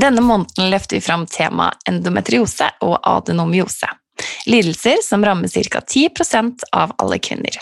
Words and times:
Denne 0.00 0.22
måneden 0.24 0.70
løfter 0.70 0.96
vi 0.96 1.04
fram 1.04 1.26
temaet 1.28 1.88
endometriose 1.90 2.70
og 2.86 3.00
adenomyose. 3.04 3.88
Lidelser 4.48 5.02
som 5.04 5.24
rammer 5.24 5.48
ca. 5.48 5.80
10% 5.80 6.64
av 6.72 6.94
alle 7.02 7.18
kvinner. 7.18 7.58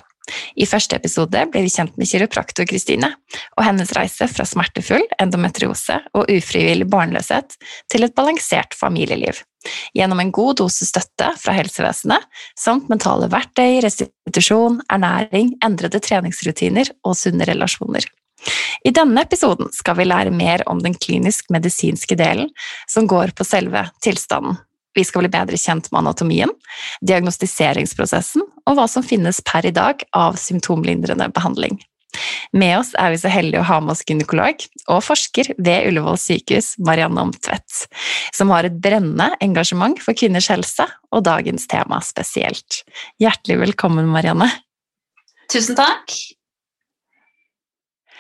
I 0.61 0.67
første 0.69 0.99
episode 0.99 1.41
ble 1.53 1.63
vi 1.65 1.73
kjent 1.73 1.95
med 1.97 2.09
kiropraktor 2.11 2.69
Kristine 2.69 3.09
og 3.57 3.65
hennes 3.65 3.91
reise 3.97 4.29
fra 4.29 4.45
smertefull 4.47 5.07
endometriose 5.23 5.97
og 6.13 6.29
ufrivillig 6.29 6.87
barnløshet 6.93 7.57
til 7.91 8.05
et 8.05 8.15
balansert 8.19 8.77
familieliv. 8.77 9.41
Gjennom 9.97 10.21
en 10.23 10.35
god 10.35 10.61
dose 10.61 10.87
støtte 10.87 11.33
fra 11.41 11.57
helsevesenet 11.57 12.29
samt 12.61 12.93
mentale 12.93 13.31
verktøy, 13.33 13.81
restitusjon, 13.83 14.83
ernæring, 14.93 15.57
endrede 15.65 16.03
treningsrutiner 16.05 16.93
og 17.03 17.17
sunne 17.19 17.49
relasjoner. 17.49 18.05
I 18.87 18.93
denne 18.95 19.25
episoden 19.27 19.73
skal 19.75 19.99
vi 19.99 20.07
lære 20.07 20.33
mer 20.35 20.63
om 20.71 20.81
den 20.83 20.95
klinisk-medisinske 20.95 22.17
delen, 22.19 22.51
som 22.87 23.09
går 23.11 23.35
på 23.37 23.47
selve 23.47 23.89
tilstanden. 24.05 24.61
Vi 24.97 25.05
skal 25.07 25.25
bli 25.25 25.31
bedre 25.31 25.59
kjent 25.61 25.91
med 25.93 26.01
anatomien, 26.01 26.51
diagnostiseringsprosessen 27.07 28.43
og 28.43 28.79
hva 28.79 28.89
som 28.91 29.05
finnes 29.07 29.39
per 29.47 29.69
i 29.69 29.75
dag 29.75 30.03
av 30.17 30.39
symptomlindrende 30.41 31.29
behandling. 31.35 31.79
Med 32.57 32.79
oss 32.79 32.95
er 32.99 33.13
vi 33.13 33.19
så 33.21 33.31
heldige 33.31 33.61
å 33.61 33.69
ha 33.69 33.79
med 33.85 33.93
oss 33.93 34.03
gynekolog 34.09 34.65
og 34.89 35.05
forsker 35.05 35.53
ved 35.59 35.91
Ullevål 35.91 36.17
sykehus, 36.19 36.73
Marianne 36.83 37.27
Omtvedt, 37.29 37.85
som 38.35 38.51
har 38.55 38.67
et 38.67 38.81
brennende 38.83 39.29
engasjement 39.45 40.01
for 40.03 40.17
kvinners 40.19 40.49
helse 40.51 40.89
og 41.13 41.27
dagens 41.29 41.69
tema 41.71 42.01
spesielt. 42.05 42.83
Hjertelig 43.23 43.61
velkommen, 43.67 44.09
Marianne. 44.11 44.49
Tusen 45.53 45.79
takk. 45.79 46.17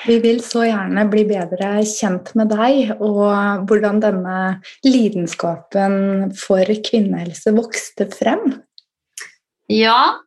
Vi 0.06 0.18
vil 0.22 0.38
så 0.44 0.62
gjerne 0.62 1.04
bli 1.10 1.24
bedre 1.26 1.80
kjent 1.88 2.30
med 2.38 2.52
deg 2.52 2.92
og 3.02 3.66
hvordan 3.66 3.98
denne 4.02 4.38
lidenskapen 4.86 6.30
for 6.38 6.70
kvinnehelse 6.86 7.54
vokste 7.56 8.06
frem. 8.12 8.44
Ja. 9.68 10.20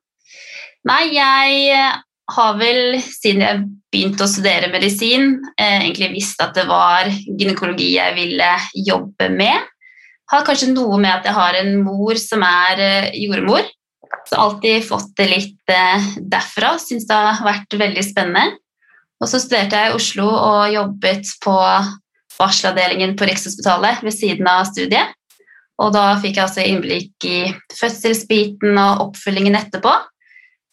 Nei, 0.88 1.04
jeg 1.16 1.94
har 2.36 2.58
vel 2.60 2.98
siden 3.04 3.44
jeg 3.46 3.64
begynte 3.92 4.26
å 4.26 4.32
studere 4.32 4.72
medisin, 4.72 5.36
eh, 5.60 5.82
egentlig 5.82 6.12
visst 6.16 6.42
at 6.44 6.56
det 6.56 6.66
var 6.70 7.10
gynekologi 7.10 7.94
jeg 7.98 8.16
ville 8.16 8.52
jobbe 8.88 9.30
med. 9.34 9.68
Har 10.32 10.46
kanskje 10.48 10.72
noe 10.72 11.00
med 11.02 11.12
at 11.12 11.28
jeg 11.28 11.36
har 11.36 11.60
en 11.60 11.74
mor 11.84 12.20
som 12.20 12.44
er 12.48 12.80
eh, 12.80 13.12
jordmor. 13.26 13.68
Så 14.28 14.40
alltid 14.40 14.86
fått 14.88 15.12
det 15.20 15.28
litt 15.32 15.72
eh, 15.74 16.12
derfra. 16.20 16.78
Syns 16.80 17.08
det 17.10 17.18
har 17.18 17.44
vært 17.44 17.76
veldig 17.80 18.04
spennende. 18.06 18.60
Og 19.22 19.30
så 19.30 19.40
studerte 19.42 19.78
jeg 19.78 19.92
i 19.92 19.98
Oslo 19.98 20.28
og 20.34 20.74
jobbet 20.74 21.30
på 21.44 21.56
barselavdelingen 22.40 23.14
på 23.18 23.28
Rikshospitalet 23.30 24.02
ved 24.06 24.16
siden 24.16 24.48
av 24.50 24.66
studiet. 24.70 25.14
Og 25.82 25.94
da 25.96 26.16
fikk 26.22 26.38
jeg 26.38 26.46
altså 26.46 26.66
innblikk 26.66 27.28
i 27.30 27.38
fødselsbiten 27.78 28.78
og 28.82 29.06
oppfølgingen 29.08 29.58
etterpå. 29.58 29.94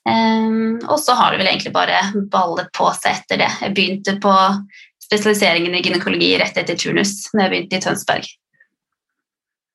Um, 0.09 0.79
og 0.89 0.97
så 1.03 1.17
har 1.17 1.33
det 1.33 1.43
vel 1.43 1.51
egentlig 1.51 1.75
bare 1.75 2.01
ballet 2.33 2.71
på 2.77 2.89
seg 2.97 3.19
etter 3.19 3.41
det. 3.43 3.51
Jeg 3.61 3.75
begynte 3.77 4.17
på 4.23 4.35
spesialiseringen 5.05 5.77
i 5.77 5.83
gynekologi 5.85 6.35
rett 6.41 6.57
etter 6.61 6.77
turnus 6.81 7.29
når 7.33 7.45
jeg 7.45 7.53
begynte 7.55 7.81
i 7.81 7.85
Tønsberg. 7.85 8.29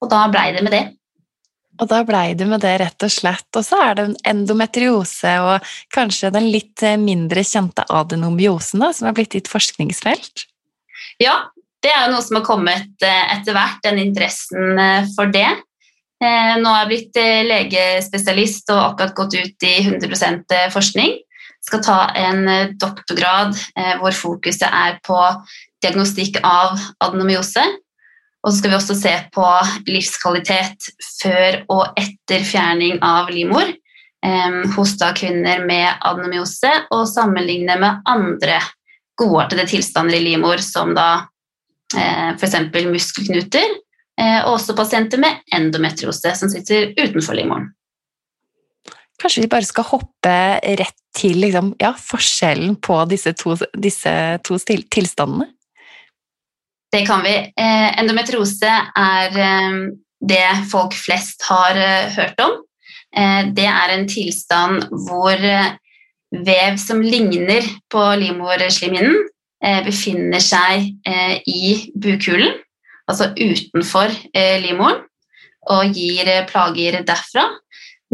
Og 0.04 0.10
da 0.12 0.26
blei 0.34 0.50
det 0.56 0.66
med 0.66 0.74
det. 0.74 0.84
Og 1.82 1.90
da 1.90 2.04
blei 2.06 2.34
du 2.38 2.46
med 2.46 2.62
det, 2.62 2.76
rett 2.82 3.06
og 3.06 3.12
slett. 3.12 3.50
Og 3.58 3.66
så 3.66 3.80
er 3.82 3.98
det 3.98 4.06
endometriose 4.30 5.34
og 5.42 5.74
kanskje 5.94 6.32
den 6.36 6.52
litt 6.54 6.84
eh, 6.86 7.00
mindre 7.02 7.44
kjente 7.48 7.86
adenomyosen 7.90 8.84
da, 8.84 8.92
som 8.94 9.10
er 9.10 9.18
blitt 9.18 9.34
ditt 9.34 9.50
forskningsfelt? 9.52 10.46
Ja, 11.22 11.40
det 11.84 11.92
er 11.92 12.06
jo 12.06 12.14
noe 12.14 12.26
som 12.26 12.40
har 12.40 12.46
kommet 12.46 13.06
eh, 13.06 13.24
etter 13.34 13.58
hvert, 13.58 13.82
den 13.86 14.02
interessen 14.04 14.80
eh, 14.80 15.10
for 15.16 15.34
det. 15.34 15.50
Nå 16.24 16.72
har 16.72 16.86
jeg 16.86 16.88
blitt 16.88 17.18
legespesialist 17.50 18.70
og 18.72 18.78
akkurat 18.80 19.16
gått 19.18 19.34
ut 19.36 19.66
i 19.68 19.74
100% 19.82 20.54
forskning. 20.72 21.18
Skal 21.68 21.82
ta 21.84 21.98
en 22.16 22.78
doktorgrad 22.80 23.58
hvor 24.00 24.16
fokuset 24.16 24.64
er 24.64 25.02
på 25.04 25.18
diagnostikk 25.84 26.40
av 26.48 26.80
adenomyose. 27.04 27.66
Og 28.44 28.52
så 28.52 28.60
skal 28.60 28.74
vi 28.74 28.78
også 28.78 28.96
se 29.00 29.14
på 29.34 29.46
livskvalitet 29.88 30.90
før 31.22 31.62
og 31.72 32.00
etter 32.00 32.44
fjerning 32.44 33.00
av 33.06 33.32
livmor 33.32 33.70
eh, 33.70 34.58
hos 34.76 34.98
da 35.00 35.14
kvinner 35.16 35.64
med 35.68 35.88
adenomyose, 36.04 36.72
og 36.92 37.08
sammenligne 37.08 37.78
med 37.80 38.04
andre 38.10 38.60
godartede 39.20 39.68
tilstander 39.70 40.18
i 40.18 40.26
livmor, 40.26 40.60
som 40.64 40.92
da 40.98 41.08
eh, 41.96 42.34
f.eks. 42.36 42.60
muskelknuter, 42.90 43.78
eh, 44.20 44.42
og 44.44 44.58
også 44.58 44.76
pasienter 44.76 45.24
med 45.24 45.40
endometriose 45.56 46.36
som 46.36 46.52
sitter 46.52 46.92
utenfor 47.00 47.40
livmoren. 47.40 47.72
Kanskje 49.22 49.46
vi 49.46 49.52
bare 49.52 49.64
skal 49.64 49.88
hoppe 49.88 50.36
rett 50.82 51.00
til 51.16 51.38
liksom, 51.46 51.76
ja, 51.80 51.94
forskjellen 51.96 52.76
på 52.84 52.98
disse 53.08 53.32
to, 53.40 53.56
disse 53.80 54.14
to 54.44 54.58
tilstandene? 54.68 55.48
Det 56.94 57.06
kan 57.08 57.24
vi. 57.26 57.34
Eh, 57.34 57.90
endometriose 57.98 58.70
er 58.70 59.38
eh, 59.42 59.78
det 60.22 60.46
folk 60.70 60.94
flest 60.94 61.42
har 61.50 61.78
eh, 61.80 62.12
hørt 62.20 62.44
om. 62.44 62.60
Det 63.54 63.66
er 63.70 63.92
en 63.94 64.08
tilstand 64.10 64.88
hvor 65.06 65.38
vev 66.48 66.78
som 66.82 67.02
ligner 67.06 67.68
på 67.94 68.06
livmorslimhinnen, 68.18 69.20
befinner 69.86 70.42
seg 70.42 70.88
i 71.46 71.92
bukhulen, 71.94 72.56
altså 73.06 73.28
utenfor 73.38 74.16
livmoren, 74.64 75.04
og 75.70 75.94
gir 75.94 76.32
plager 76.50 76.98
derfra. 77.06 77.46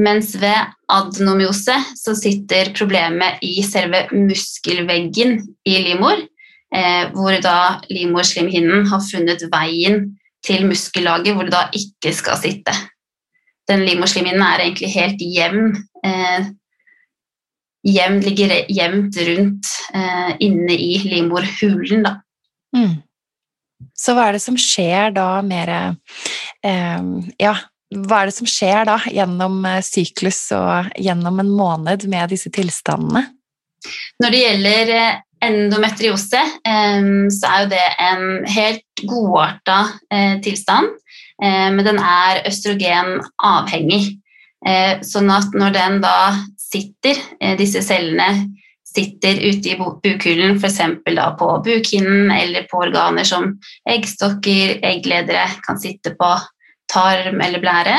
Mens 0.04 0.34
ved 0.42 0.76
adnomyose 0.92 1.80
så 1.96 2.18
sitter 2.20 2.74
problemet 2.76 3.40
i 3.40 3.64
selve 3.64 4.04
muskelveggen 4.12 5.40
i 5.64 5.80
livmor, 5.88 6.28
eh, 6.76 7.10
hvor 7.16 7.36
da 7.44 7.80
livmorslimhinnen 7.90 8.88
har 8.92 9.04
funnet 9.06 9.44
veien 9.52 10.06
til 10.46 10.68
muskellaget 10.70 11.36
hvor 11.36 11.48
det 11.48 11.56
da 11.56 11.66
ikke 11.76 12.14
skal 12.16 12.40
sitte. 12.42 12.76
Den 13.70 13.86
livmorslimhinnen 13.86 14.44
er 14.46 14.64
egentlig 14.64 14.92
helt 14.94 15.22
jevn. 15.22 15.76
Eh, 16.06 16.50
jevn 17.88 18.24
ligger 18.26 18.56
jevnt 18.70 19.20
rundt 19.30 19.74
eh, 19.96 20.32
inne 20.46 20.76
i 20.76 20.98
livmorhulen, 21.06 22.06
da. 22.08 22.18
Mm. 22.76 23.02
Så 23.96 24.14
hva 24.16 24.30
er 24.30 24.38
det 24.38 24.44
som 24.44 24.58
skjer 24.60 25.14
da 25.16 25.28
mer 25.46 25.70
eh, 25.74 27.04
Ja, 27.40 27.54
hva 27.90 28.22
er 28.22 28.30
det 28.30 28.36
som 28.36 28.50
skjer 28.50 28.86
da 28.90 29.00
gjennom 29.10 29.64
eh, 29.66 29.82
syklus 29.86 30.44
og 30.56 30.92
gjennom 31.00 31.42
en 31.42 31.50
måned 31.50 32.06
med 32.12 32.34
disse 32.34 32.52
tilstandene? 32.54 33.26
Når 34.20 34.36
det 34.36 34.42
gjelder 34.44 34.94
eh, 34.98 35.22
endometriose, 35.46 36.42
så 37.34 37.50
er 37.50 37.64
jo 37.64 37.70
det 37.72 37.86
en 38.04 38.24
helt 38.50 39.04
godarta 39.08 39.80
eh, 40.12 40.38
tilstand, 40.44 40.90
eh, 41.44 41.70
men 41.74 41.84
den 41.88 42.00
er 42.04 42.44
østrogenavhengig. 42.50 44.04
Sånn 45.08 45.30
at 45.32 45.54
når 45.56 45.72
den 45.72 46.02
da 46.04 46.34
sitter, 46.60 47.16
disse 47.56 47.80
cellene 47.80 48.50
sitter 48.84 49.40
ute 49.40 49.72
i 49.72 49.78
bukhulen, 49.80 50.58
f.eks. 50.60 50.82
på 51.40 51.50
bukhinnen 51.64 52.32
eller 52.36 52.68
på 52.68 52.82
organer 52.84 53.24
som 53.24 53.54
eggstokker, 53.88 54.82
eggledere, 54.84 55.46
kan 55.64 55.80
sitte 55.80 56.12
på 56.20 56.34
tarm 56.92 57.40
eller 57.46 57.64
blære, 57.64 57.96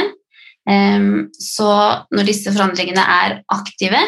så 0.67 1.71
når 2.13 2.27
disse 2.29 2.53
forandringene 2.53 3.03
er 3.03 3.37
aktive, 3.51 4.01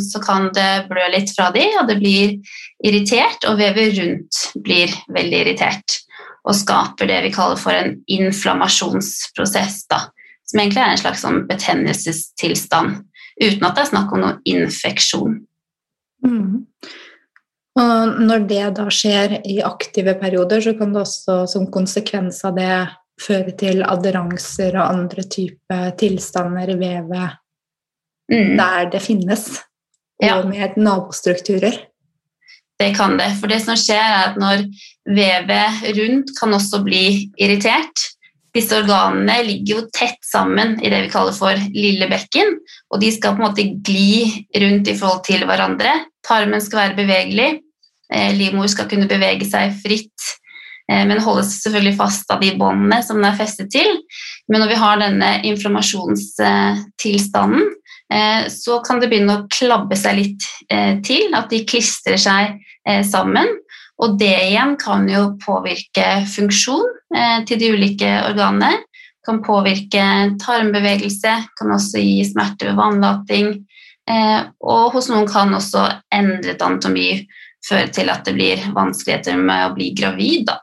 så 0.00 0.20
kan 0.24 0.48
det 0.56 0.86
blø 0.88 1.08
litt 1.12 1.32
fra 1.34 1.50
de, 1.52 1.64
og 1.80 1.90
det 1.90 1.98
blir 2.00 2.36
irritert, 2.86 3.44
og 3.48 3.58
vevet 3.60 3.98
rundt 3.98 4.42
blir 4.64 4.94
veldig 5.12 5.40
irritert. 5.42 5.98
Og 6.46 6.54
skaper 6.56 7.10
det 7.10 7.18
vi 7.26 7.32
kaller 7.34 7.58
for 7.60 7.74
en 7.74 7.96
inflammasjonsprosess, 8.06 9.82
da, 9.90 10.04
som 10.46 10.62
egentlig 10.62 10.84
er 10.84 10.94
en 10.94 11.02
slags 11.02 11.24
sånn 11.26 11.42
betennelsestilstand, 11.50 13.02
uten 13.42 13.66
at 13.66 13.74
det 13.76 13.82
er 13.82 13.90
snakk 13.90 14.14
om 14.14 14.22
noen 14.22 14.38
infeksjon. 14.48 15.40
Mm. 16.24 16.62
Og 17.76 18.20
når 18.24 18.46
det 18.48 18.62
da 18.78 18.86
skjer 18.88 19.40
i 19.44 19.58
aktive 19.66 20.14
perioder, 20.16 20.62
så 20.64 20.72
kan 20.78 20.94
det 20.94 21.02
også 21.02 21.42
som 21.50 21.66
konsekvens 21.74 22.38
av 22.48 22.56
det 22.56 22.70
føre 23.20 23.54
til 23.56 23.82
aderanser 23.86 24.76
og 24.76 24.90
andre 24.92 25.24
typer 25.30 25.90
tilstander 25.98 26.74
i 26.74 26.78
vevet 26.80 27.42
Mm. 28.26 28.56
der 28.58 28.90
det 28.90 29.02
finnes, 29.02 29.62
Ja. 30.20 30.38
og 30.40 30.48
med 30.48 30.74
nabostrukturer. 30.76 31.76
Det 32.80 32.96
kan 32.96 33.16
det. 33.16 33.36
For 33.38 33.46
det 33.46 33.62
som 33.62 33.76
skjer, 33.76 34.02
er 34.02 34.30
at 34.32 34.36
når 34.36 34.64
vevet 35.06 35.96
rundt 35.96 36.32
kan 36.40 36.52
også 36.52 36.82
bli 36.82 37.30
irritert 37.38 38.16
Disse 38.56 38.72
organene 38.78 39.42
ligger 39.44 39.74
jo 39.74 39.82
tett 39.92 40.22
sammen 40.24 40.78
i 40.80 40.88
det 40.88 41.02
vi 41.04 41.12
kaller 41.12 41.34
for 41.36 41.58
lille 41.74 42.06
bekken, 42.08 42.54
og 42.90 43.02
de 43.02 43.10
skal 43.12 43.34
på 43.36 43.42
en 43.42 43.50
måte 43.50 43.66
gli 43.84 44.46
rundt 44.56 44.88
i 44.88 44.94
forhold 44.96 45.24
til 45.26 45.44
hverandre. 45.44 45.92
Tarmen 46.24 46.62
skal 46.64 46.78
være 46.80 46.96
bevegelig, 46.96 47.60
eh, 48.12 48.32
livmor 48.32 48.70
skal 48.72 48.88
kunne 48.88 49.08
bevege 49.10 49.44
seg 49.44 49.76
fritt, 49.82 50.30
men 50.86 51.18
holdes 51.18 51.64
selvfølgelig 51.64 51.96
fast 51.98 52.30
av 52.30 52.40
de 52.44 52.52
båndene 52.58 53.02
som 53.02 53.18
den 53.18 53.26
er 53.26 53.38
festet 53.38 53.72
til. 53.74 53.90
Men 54.46 54.62
når 54.62 54.70
vi 54.70 54.78
har 54.78 55.00
denne 55.00 55.30
inflammasjonstilstanden, 55.48 57.64
eh, 58.14 58.46
så 58.52 58.78
kan 58.86 59.00
det 59.02 59.08
begynne 59.10 59.38
å 59.40 59.46
klabbe 59.50 59.96
seg 59.98 60.12
litt 60.20 60.42
eh, 60.70 60.94
til, 61.06 61.34
at 61.34 61.50
de 61.50 61.64
klistrer 61.66 62.18
seg 62.20 62.42
eh, 62.86 63.02
sammen. 63.06 63.46
Og 64.02 64.18
det 64.20 64.36
igjen 64.50 64.76
kan 64.80 65.08
jo 65.08 65.38
påvirke 65.42 66.26
funksjon 66.28 66.86
eh, 67.16 67.44
til 67.48 67.58
de 67.60 67.72
ulike 67.74 68.22
organene. 68.28 68.72
Kan 69.26 69.42
påvirke 69.42 70.04
tarmbevegelse, 70.38 71.32
kan 71.58 71.68
også 71.74 71.98
gi 71.98 72.24
smerte 72.28 72.66
ved 72.68 72.76
vannlating. 72.78 73.46
Eh, 74.06 74.40
og 74.62 74.92
hos 74.94 75.08
noen 75.10 75.26
kan 75.26 75.54
også 75.56 75.88
endret 76.14 76.62
anatomi 76.62 77.26
føre 77.66 77.88
til 77.90 78.10
at 78.12 78.22
det 78.28 78.34
blir 78.36 78.58
vanskeligheter 78.76 79.34
med 79.40 79.66
å 79.66 79.74
bli 79.74 79.90
gravid 79.98 80.46
da, 80.46 80.60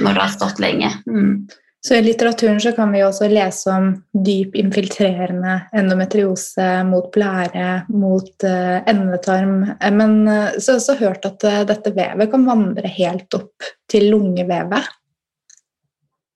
når 0.00 0.16
det 0.16 0.24
har 0.24 0.32
stått 0.32 0.62
lenge. 0.62 0.90
Mm. 1.06 1.46
Så 1.84 1.98
I 1.98 2.02
litteraturen 2.02 2.60
så 2.64 2.72
kan 2.72 2.92
vi 2.94 3.02
også 3.04 3.28
lese 3.28 3.68
om 3.68 3.90
dyp 4.24 4.54
infiltrerende 4.56 5.58
endometriose 5.76 6.68
mot 6.88 7.10
blære, 7.12 7.84
mot 7.92 8.46
uh, 8.48 8.78
endetarm. 8.88 9.58
Eh, 9.76 9.92
Men 9.92 10.22
uh, 10.24 10.56
så 10.56 10.72
har 10.72 10.78
jeg 10.78 10.80
også 10.80 10.96
hørt 11.02 11.28
at 11.28 11.44
uh, 11.44 11.60
dette 11.68 11.92
vevet 11.92 12.32
kan 12.32 12.46
vandre 12.48 12.88
helt 12.88 13.36
opp 13.36 13.68
til 13.92 14.08
lungevevet. 14.14 14.88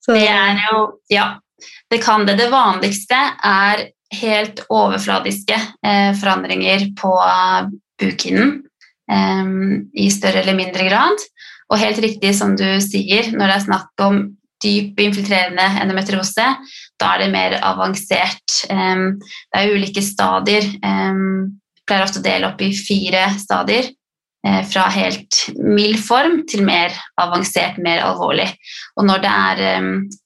Så, 0.04 0.12
Det 0.12 0.28
er 0.28 0.60
jo 0.68 0.82
Ja, 1.08 1.30
det 1.90 2.02
kan 2.04 2.28
det. 2.28 2.36
Det 2.36 2.52
vanligste 2.52 3.16
er 3.44 3.88
helt 4.20 4.62
overfladiske 4.72 5.56
eh, 5.86 6.12
forandringer 6.16 6.86
på 6.96 7.12
bukhinnen 8.00 8.62
eh, 9.12 9.50
i 9.92 10.10
større 10.10 10.42
eller 10.42 10.56
mindre 10.56 10.88
grad. 10.88 11.24
Og 11.68 11.80
helt 11.80 12.00
riktig 12.00 12.32
som 12.36 12.54
du 12.56 12.66
sier, 12.80 13.30
når 13.34 13.44
det 13.50 13.56
er 13.58 13.64
snakk 13.66 14.04
om 14.06 14.22
dyp 14.62 14.98
infiltrerende 15.04 15.66
endometriose, 15.82 16.46
da 16.98 17.12
er 17.14 17.22
det 17.22 17.30
mer 17.30 17.58
avansert. 17.62 18.62
Det 18.66 19.60
er 19.60 19.74
ulike 19.74 20.02
stadier. 20.02 20.64
Jeg 20.64 21.84
pleier 21.86 22.04
ofte 22.06 22.22
å 22.22 22.26
dele 22.26 22.48
opp 22.50 22.64
i 22.64 22.72
fire 22.74 23.28
stadier. 23.38 23.92
eh, 24.46 24.62
Fra 24.70 24.88
helt 24.94 25.44
mild 25.58 26.00
form 26.02 26.42
til 26.48 26.64
mer 26.66 26.94
avansert, 27.20 27.78
mer 27.78 28.02
alvorlig. 28.06 28.48
Og 28.96 29.06
når, 29.06 29.24
er, 29.28 29.80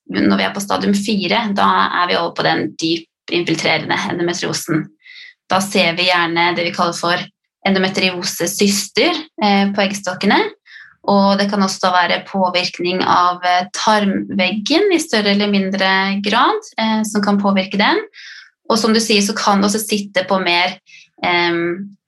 når 0.08 0.36
vi 0.40 0.46
er 0.46 0.54
på 0.54 0.64
stadium 0.64 0.94
fire, 0.94 1.44
da 1.56 1.68
er 2.02 2.08
vi 2.08 2.16
over 2.16 2.34
på 2.38 2.46
den 2.46 2.72
dyp 2.80 3.08
infiltrerende 3.32 3.96
endometriosen. 4.10 4.86
Da 5.50 5.60
ser 5.60 5.94
vi 5.98 6.08
gjerne 6.08 6.54
det 6.56 6.64
vi 6.70 6.74
kaller 6.74 6.96
for 6.96 7.28
endometriosesyster 7.68 9.12
eh, 9.44 9.70
på 9.74 9.84
eggstokkene. 9.84 10.38
Og 11.10 11.38
det 11.40 11.48
kan 11.50 11.64
også 11.64 11.90
være 11.90 12.20
påvirkning 12.28 13.00
av 13.02 13.42
eh, 13.46 13.66
tarmveggen 13.74 14.92
i 14.94 15.00
større 15.02 15.34
eller 15.34 15.50
mindre 15.50 15.90
grad, 16.22 16.68
eh, 16.78 17.00
som 17.08 17.24
kan 17.24 17.40
påvirke 17.42 17.80
den. 17.80 17.98
Og 18.70 18.78
som 18.78 18.94
du 18.94 19.00
sier, 19.02 19.22
så 19.24 19.34
kan 19.36 19.60
det 19.60 19.70
også 19.70 19.82
sitte 19.82 20.22
på 20.28 20.38
mer 20.44 20.76
eh, 21.26 21.62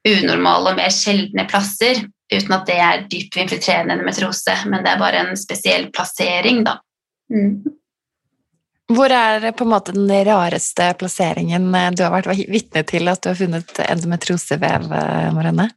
unormale 0.04 0.74
og 0.74 0.78
mer 0.78 0.94
sjeldne 0.94 1.46
plasser, 1.50 2.04
uten 2.32 2.56
at 2.56 2.66
det 2.68 2.80
er 2.80 3.06
dypt 3.10 3.38
infiltrerende 3.40 3.96
endometriose, 3.96 4.60
men 4.70 4.84
det 4.84 4.94
er 4.94 5.02
bare 5.02 5.24
en 5.24 5.38
spesiell 5.38 5.88
plassering, 5.94 6.62
da. 6.66 6.78
Mm. 7.32 7.64
Hvor 8.92 9.12
er 9.16 9.46
på 9.56 9.64
en 9.64 9.70
måte 9.72 9.94
den 9.96 10.10
rareste 10.28 10.90
plasseringen 11.00 11.70
eh, 11.74 11.90
du 11.96 12.04
har 12.04 12.12
vært 12.12 12.44
vitne 12.52 12.84
til 12.86 13.08
at 13.08 13.22
du 13.24 13.30
har 13.32 13.38
funnet 13.38 13.80
endometriosevev, 13.88 14.90
eh, 14.92 15.30
Marianne? 15.34 15.70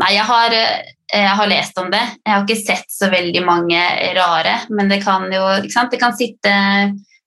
Nei, 0.00 0.12
jeg 0.14 0.26
har, 0.28 0.54
eh, 0.54 0.92
jeg 1.12 1.36
har 1.40 1.50
lest 1.50 1.78
om 1.80 1.90
det. 1.92 2.02
Jeg 2.24 2.34
har 2.34 2.44
ikke 2.44 2.62
sett 2.62 2.90
så 2.92 3.10
veldig 3.12 3.42
mange 3.46 3.80
rare, 4.16 4.60
men 4.70 4.90
det 4.90 5.02
kan 5.04 5.26
jo? 5.32 5.44
Det 5.66 6.00
kan 6.00 6.16
sitte 6.16 6.54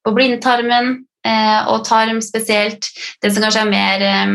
på 0.03 0.13
blindtarmen 0.15 0.95
eh, 1.27 1.62
og 1.71 1.85
tarm 1.88 2.21
spesielt. 2.24 2.89
Det 3.21 3.33
som 3.33 3.44
kanskje 3.44 3.63
er 3.65 3.71
mer 3.71 4.07
eh, 4.07 4.33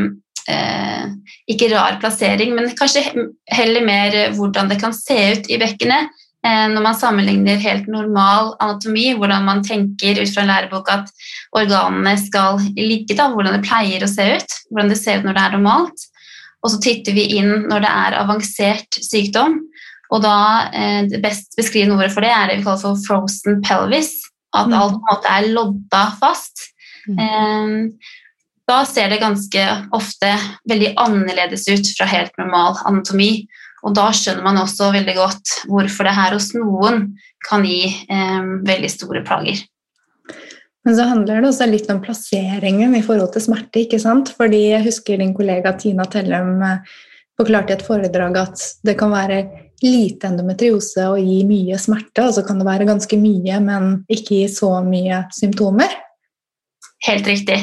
eh, 0.54 1.04
Ikke 1.48 1.70
rar 1.72 2.00
plassering, 2.00 2.54
men 2.56 2.74
kanskje 2.76 3.06
heller 3.52 3.84
mer 3.84 4.16
hvordan 4.36 4.68
det 4.68 4.80
kan 4.82 4.96
se 4.96 5.18
ut 5.32 5.48
i 5.48 5.60
bekkenet. 5.60 6.12
Eh, 6.46 6.66
når 6.70 6.84
man 6.84 6.94
sammenligner 6.94 7.58
helt 7.62 7.88
normal 7.90 8.52
anatomi, 8.62 9.10
hvordan 9.18 9.46
man 9.48 9.64
tenker 9.66 10.20
ut 10.20 10.30
fra 10.30 10.44
en 10.44 10.52
lærebok 10.52 10.92
at 10.92 11.10
organene 11.58 12.14
skal 12.20 12.60
ligge, 12.76 13.16
da, 13.18 13.30
hvordan 13.32 13.56
det 13.56 13.66
pleier 13.66 14.04
å 14.04 14.10
se 14.10 14.28
ut, 14.36 14.54
hvordan 14.70 14.92
det 14.92 15.00
ser 15.00 15.18
ut 15.18 15.26
når 15.26 15.38
det 15.38 15.44
er 15.44 15.56
normalt. 15.56 16.06
Og 16.64 16.72
så 16.72 16.80
titter 16.82 17.14
vi 17.14 17.28
inn 17.38 17.68
når 17.70 17.84
det 17.84 17.90
er 18.04 18.16
avansert 18.22 18.98
sykdom. 19.04 19.60
Og 20.08 20.22
da 20.24 20.38
eh, 20.72 21.02
det 21.10 21.20
best 21.22 21.54
beskrivende 21.58 21.98
ordet 21.98 22.14
for 22.14 22.24
det 22.24 22.32
er 22.32 22.48
det 22.48 22.60
vi 22.60 22.66
kaller 22.66 22.82
for 22.82 23.02
frozen 23.04 23.60
pelvis. 23.64 24.14
At 24.56 24.66
Mm. 24.68 24.78
alt 24.80 24.96
på 24.96 24.98
en 24.98 25.12
måte 25.12 25.28
er 25.28 25.52
lodda 25.52 26.04
fast. 26.20 26.72
Mm. 27.08 27.18
Eh, 27.18 28.10
da 28.68 28.82
ser 28.84 29.08
det 29.08 29.20
ganske 29.20 29.64
ofte 29.96 30.34
veldig 30.68 30.94
annerledes 30.96 31.68
ut 31.68 31.86
fra 31.96 32.08
helt 32.08 32.32
normal 32.40 32.76
anatomi. 32.84 33.46
Og 33.86 33.94
da 33.94 34.08
skjønner 34.10 34.42
man 34.42 34.58
også 34.58 34.90
veldig 34.92 35.14
godt 35.16 35.54
hvorfor 35.70 36.08
det 36.08 36.16
her 36.16 36.34
hos 36.34 36.50
noen 36.56 37.12
kan 37.48 37.64
gi 37.64 37.86
eh, 37.86 38.48
veldig 38.66 38.90
store 38.90 39.22
plager. 39.24 39.62
Men 40.86 40.96
så 40.96 41.06
handler 41.10 41.42
det 41.42 41.50
også 41.50 41.66
litt 41.68 41.88
om 41.92 42.00
plasseringen 42.02 42.94
i 42.96 43.04
forhold 43.04 43.32
til 43.34 43.44
smerte. 43.44 43.82
ikke 43.84 44.00
sant? 44.00 44.30
Fordi 44.36 44.68
jeg 44.70 44.86
husker 44.86 45.20
din 45.20 45.34
kollega 45.36 45.74
Tina 45.76 46.06
Tellem 46.08 46.62
eh, 46.64 46.98
forklarte 47.38 47.74
i 47.74 47.78
et 47.78 47.86
foredrag 47.86 48.38
at 48.40 48.62
det 48.86 48.96
kan 48.98 49.12
være 49.12 49.42
lite 49.84 50.26
endometriose 50.26 51.04
og 51.06 51.20
gi 51.22 51.42
mye 51.46 51.76
smerte, 51.78 52.24
og 52.24 52.32
så 52.34 52.42
kan 52.46 52.58
det 52.58 52.66
være 52.66 52.88
ganske 52.88 53.18
mye, 53.20 53.60
men 53.62 53.90
ikke 54.10 54.40
gi 54.40 54.46
så 54.50 54.72
mye 54.86 55.22
symptomer. 55.34 55.92
Helt 57.06 57.28
riktig. 57.30 57.60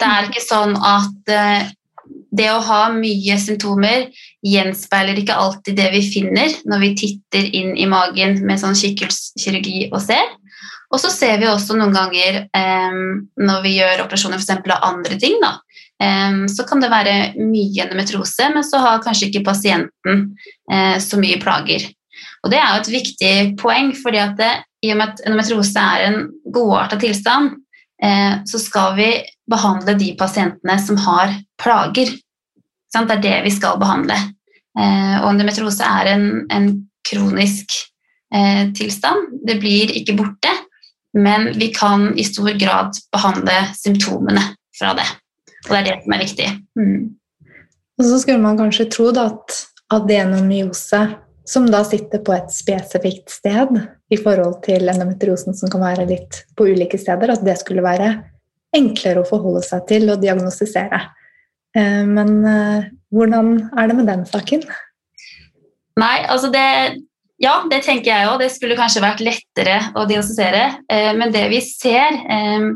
Det 0.00 0.08
er 0.08 0.30
ikke 0.30 0.44
sånn 0.44 0.72
at 0.76 1.32
eh, 1.34 1.68
det 2.30 2.48
å 2.52 2.62
ha 2.64 2.82
mye 2.94 3.36
symptomer 3.42 4.06
gjenspeiler 4.46 5.18
ikke 5.20 5.36
alltid 5.36 5.76
det 5.78 5.88
vi 5.94 6.02
finner 6.06 6.54
når 6.68 6.84
vi 6.84 6.90
titter 7.02 7.48
inn 7.56 7.74
i 7.76 7.88
magen 7.90 8.38
med 8.46 8.62
sånn 8.62 8.78
kikkhullskirurgi 8.78 9.90
og 9.90 10.00
ser. 10.04 10.30
Og 10.90 10.98
så 10.98 11.10
ser 11.12 11.38
vi 11.38 11.48
også 11.48 11.76
noen 11.78 11.94
ganger 11.94 12.44
eh, 12.50 13.00
når 13.38 13.62
vi 13.62 13.76
gjør 13.78 14.04
operasjoner 14.04 14.40
eksempel 14.40 14.74
av 14.74 14.86
andre 14.88 15.18
ting, 15.22 15.36
da, 15.42 15.54
eh, 16.02 16.42
så 16.50 16.66
kan 16.66 16.82
det 16.82 16.90
være 16.90 17.16
mye 17.38 17.86
endometrose, 17.86 18.50
men 18.54 18.66
så 18.66 18.82
har 18.82 19.02
kanskje 19.04 19.28
ikke 19.30 19.46
pasienten 19.46 20.24
eh, 20.72 20.96
så 21.02 21.20
mye 21.20 21.38
plager. 21.42 21.86
Og 22.42 22.50
det 22.50 22.58
er 22.58 22.72
jo 22.72 22.80
et 22.82 22.94
viktig 22.96 23.34
poeng, 23.60 23.92
fordi 23.96 24.22
at 24.22 24.34
det, 24.40 24.52
i 24.82 24.90
og 24.94 24.98
med 24.98 25.12
at 25.12 25.22
endometrose 25.28 25.84
er 25.94 26.06
en 26.08 26.22
godarta 26.52 26.98
tilstand, 27.00 27.58
så 28.48 28.56
skal 28.56 28.94
vi 28.96 29.10
behandle 29.52 29.92
de 30.00 30.06
pasientene 30.16 30.78
som 30.80 30.96
har 31.04 31.34
plager. 31.60 32.14
Det 32.88 33.02
er 33.12 33.20
det 33.20 33.34
vi 33.44 33.52
skal 33.52 33.76
behandle. 33.76 34.16
Eh, 34.72 35.18
og 35.18 35.26
endometrose 35.34 35.84
er 35.84 36.08
en, 36.14 36.24
en 36.48 36.70
kronisk 37.04 37.76
tilstand. 38.78 39.42
Det 39.44 39.58
blir 39.60 39.92
ikke 40.00 40.14
borte, 40.16 40.54
men 41.18 41.50
vi 41.58 41.70
kan 41.74 42.12
i 42.18 42.24
stor 42.24 42.52
grad 42.58 42.98
behandle 43.12 43.56
symptomene 43.78 44.42
fra 44.78 44.94
det. 44.98 45.06
Og 45.66 45.72
det 45.74 45.80
er 45.80 45.88
det 45.88 45.96
som 46.04 46.14
er 46.14 46.22
viktig. 46.24 46.50
Mm. 46.78 47.00
Og 48.00 48.06
så 48.06 48.20
skulle 48.22 48.42
man 48.42 48.58
kanskje 48.60 48.88
tro 48.92 49.10
da, 49.14 49.26
at 49.28 49.58
adenomyose, 49.92 51.02
som 51.50 51.66
da 51.66 51.82
sitter 51.84 52.22
på 52.24 52.32
et 52.36 52.52
spesifikt 52.54 53.32
sted 53.32 53.74
i 54.10 54.18
forhold 54.20 54.60
til 54.64 54.88
endometriosen 54.88 55.56
som 55.56 55.70
kan 55.72 55.82
være 55.82 56.06
litt 56.08 56.44
på 56.56 56.68
ulike 56.70 56.98
steder, 57.00 57.32
at 57.34 57.42
det 57.44 57.58
skulle 57.58 57.84
være 57.84 58.12
enklere 58.76 59.24
å 59.24 59.26
forholde 59.26 59.64
seg 59.66 59.82
til 59.90 60.06
og 60.12 60.22
diagnostisere. 60.22 61.00
Eh, 61.76 62.06
Men 62.06 62.36
eh, 62.46 62.88
hvordan 63.10 63.56
er 63.74 63.90
det 63.90 63.98
med 63.98 64.08
den 64.10 64.24
saken? 64.30 64.62
Nei, 65.98 66.16
altså 66.30 66.52
det 66.54 66.66
Ja, 67.40 67.62
det 67.70 67.80
tenker 67.86 68.12
jeg 68.12 68.28
òg. 68.28 68.36
Det 68.42 68.50
skulle 68.52 68.76
kanskje 68.76 69.00
vært 69.00 69.22
lettere 69.24 69.78
å 69.96 70.04
diagnostisere. 70.08 70.64
Eh, 70.92 71.10
men 71.16 71.32
det 71.32 71.46
vi 71.52 71.62
ser 71.64 72.20
eh, 72.28 72.68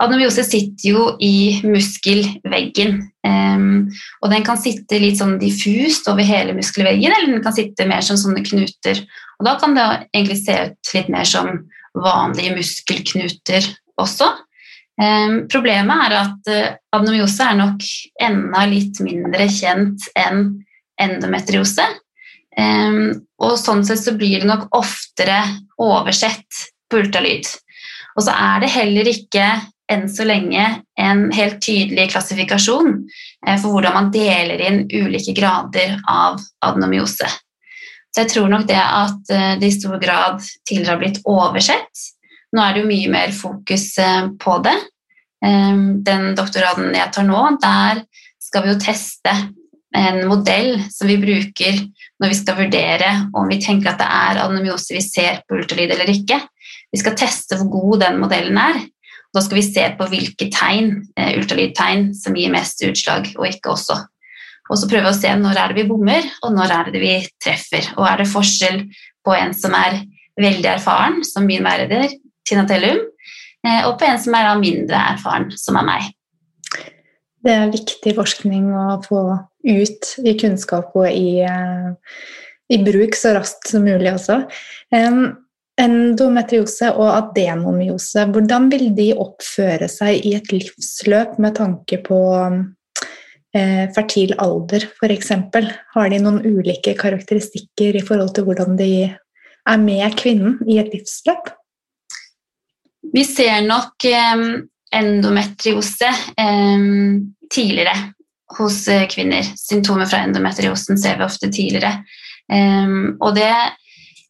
Adenomyose 0.00 0.46
sitter 0.46 0.86
jo 0.88 1.02
i 1.20 1.60
muskelveggen. 1.60 2.94
eh, 3.28 3.66
og 4.24 4.32
den 4.32 4.46
kan 4.46 4.60
sitte 4.60 5.00
litt 5.02 5.20
sånn 5.20 5.36
diffust 5.42 6.08
over 6.08 6.24
hele 6.24 6.56
muskelveggen, 6.56 7.12
eller 7.12 7.34
den 7.34 7.44
kan 7.44 7.56
sitte 7.56 7.88
mer 7.88 8.00
som 8.06 8.16
sånne 8.16 8.44
knuter. 8.46 9.04
Og 9.38 9.48
da 9.48 9.58
kan 9.60 9.76
det 9.76 9.86
egentlig 10.14 10.40
se 10.46 10.56
ut 10.70 10.94
litt 10.96 11.12
mer 11.12 11.28
som 11.28 11.52
vanlige 11.92 12.56
muskelknuter 12.56 13.66
også. 14.00 14.28
Problemet 15.50 16.02
er 16.04 16.14
at 16.18 16.50
adenomyose 16.92 17.46
er 17.46 17.56
nok 17.56 17.86
enda 18.20 18.66
litt 18.68 19.00
mindre 19.00 19.46
kjent 19.48 20.04
enn 20.12 20.42
endometriose. 21.00 21.86
Og 23.40 23.56
sånn 23.56 23.82
sett 23.86 24.02
så 24.02 24.12
blir 24.18 24.42
det 24.42 24.48
nok 24.48 24.68
oftere 24.76 25.38
oversett 25.80 26.64
på 26.90 27.00
ultralyd. 27.00 27.46
Og 28.18 28.26
så 28.26 28.34
er 28.34 28.62
det 28.62 28.72
heller 28.74 29.08
ikke 29.10 29.46
enn 29.90 30.06
så 30.10 30.24
lenge 30.26 30.64
en 31.00 31.22
helt 31.34 31.58
tydelig 31.64 32.10
klassifikasjon 32.12 32.92
eh, 33.46 33.56
for 33.58 33.74
hvordan 33.74 33.96
man 33.96 34.10
deler 34.14 34.62
inn 34.62 34.82
ulike 34.86 35.34
grader 35.36 35.96
av 36.08 36.38
adenomyose. 36.66 37.26
Så 38.10 38.24
jeg 38.24 38.32
tror 38.32 38.50
nok 38.52 38.68
det 38.70 38.78
at 38.80 39.34
eh, 39.34 39.52
det 39.58 39.70
i 39.70 39.76
stor 39.78 39.98
grad 40.02 40.38
tidligere 40.68 40.94
har 40.94 41.02
blitt 41.02 41.20
oversett. 41.26 42.06
Nå 42.54 42.62
er 42.62 42.74
det 42.74 42.84
jo 42.84 42.90
mye 42.90 43.10
mer 43.10 43.34
fokus 43.34 43.92
eh, 44.02 44.30
på 44.40 44.58
det. 44.66 44.78
Den 45.40 46.34
doktoraden 46.36 46.90
jeg 46.92 47.08
tar 47.16 47.24
nå, 47.24 47.38
der 47.62 48.02
skal 48.44 48.66
vi 48.66 48.74
jo 48.74 48.80
teste 48.82 49.32
en 49.96 50.20
modell 50.30 50.76
som 50.92 51.08
vi 51.10 51.18
bruker 51.18 51.80
når 52.20 52.30
vi 52.30 52.38
skal 52.38 52.58
vurdere 52.58 53.10
om 53.36 53.48
vi 53.50 53.58
tenker 53.62 53.90
at 53.90 54.00
det 54.00 54.06
er 54.06 54.40
adenomyose 54.44 54.94
vi 54.94 55.02
ser 55.02 55.40
på 55.48 55.58
ultralyd 55.58 55.94
eller 55.94 56.12
ikke. 56.12 56.38
Vi 56.90 57.00
skal 57.00 57.16
teste 57.18 57.58
hvor 57.58 57.70
god 57.72 58.04
den 58.04 58.20
modellen 58.22 58.58
er. 58.60 58.80
Da 59.34 59.42
skal 59.44 59.60
vi 59.60 59.66
se 59.66 59.84
på 59.98 60.06
hvilke 60.10 60.48
tegn, 60.50 60.92
eh, 61.16 61.36
ultralydtegn 61.38 62.10
som 62.18 62.34
gir 62.34 62.50
mest 62.50 62.82
utslag, 62.86 63.30
og 63.38 63.46
ikke 63.46 63.74
også. 63.76 63.98
Og 64.70 64.78
så 64.78 64.88
prøve 64.90 65.10
å 65.10 65.16
se 65.16 65.30
når 65.38 65.58
er 65.58 65.70
det 65.70 65.82
vi 65.82 65.88
bommer, 65.90 66.26
og 66.42 66.54
når 66.54 66.74
er 66.74 66.90
det 66.94 67.02
vi 67.02 67.14
treffer. 67.42 67.92
Og 67.96 68.06
er 68.06 68.22
det 68.22 68.30
forskjell 68.30 68.82
på 69.26 69.34
en 69.36 69.54
som 69.54 69.74
er 69.78 70.00
veldig 70.40 70.70
erfaren, 70.76 71.20
som 71.26 71.46
min 71.46 71.66
veileder, 71.66 72.10
Tina 72.46 72.66
Tellum, 72.66 72.98
eh, 73.66 73.82
og 73.86 73.98
på 73.98 74.08
en 74.08 74.18
som 74.18 74.34
er 74.34 74.50
mindre 74.58 75.04
erfaren, 75.14 75.50
som 75.58 75.78
er 75.78 75.86
meg. 75.86 76.10
Det 77.40 77.52
er 77.56 77.72
viktig 77.72 78.12
forskning 78.18 78.72
å 78.76 78.98
få 79.04 79.22
ut 79.64 80.10
i 80.24 80.34
kunnskap 80.40 80.92
og 80.96 81.06
i, 81.08 81.40
eh, 81.40 81.92
i 82.70 82.78
bruk 82.84 83.16
så 83.16 83.34
raskt 83.36 83.70
som 83.72 83.86
mulig 83.88 84.12
også. 84.12 84.42
Endometriose 85.80 86.90
og 86.92 87.08
adenomyose, 87.08 88.26
hvordan 88.34 88.68
vil 88.72 88.90
de 88.96 89.08
oppføre 89.16 89.88
seg 89.88 90.26
i 90.28 90.34
et 90.36 90.50
livsløp 90.52 91.38
med 91.40 91.56
tanke 91.56 92.00
på 92.04 92.18
eh, 93.56 93.86
fertil 93.96 94.34
alder, 94.36 94.84
f.eks.? 95.00 95.32
Har 95.94 96.12
de 96.12 96.20
noen 96.20 96.42
ulike 96.44 96.92
karakteristikker 96.98 97.96
i 97.96 98.04
forhold 98.04 98.34
til 98.36 98.44
hvordan 98.48 98.76
de 98.80 98.90
er 99.08 99.80
med 99.80 100.18
kvinnen 100.20 100.58
i 100.68 100.76
et 100.82 100.92
livsløp? 100.92 101.48
Vi 103.14 103.24
ser 103.24 103.64
nok 103.64 104.04
endometriose 104.94 106.08
eh, 106.36 106.88
tidligere 107.54 107.96
hos 108.58 108.88
eh, 108.88 109.06
kvinner. 109.10 109.46
Symptomer 109.56 110.10
fra 110.10 110.24
endometriosen 110.26 110.98
ser 110.98 111.18
vi 111.18 111.26
ofte 111.26 111.52
tidligere. 111.52 112.00
Eh, 112.52 112.96
og 113.20 113.36
det 113.38 113.52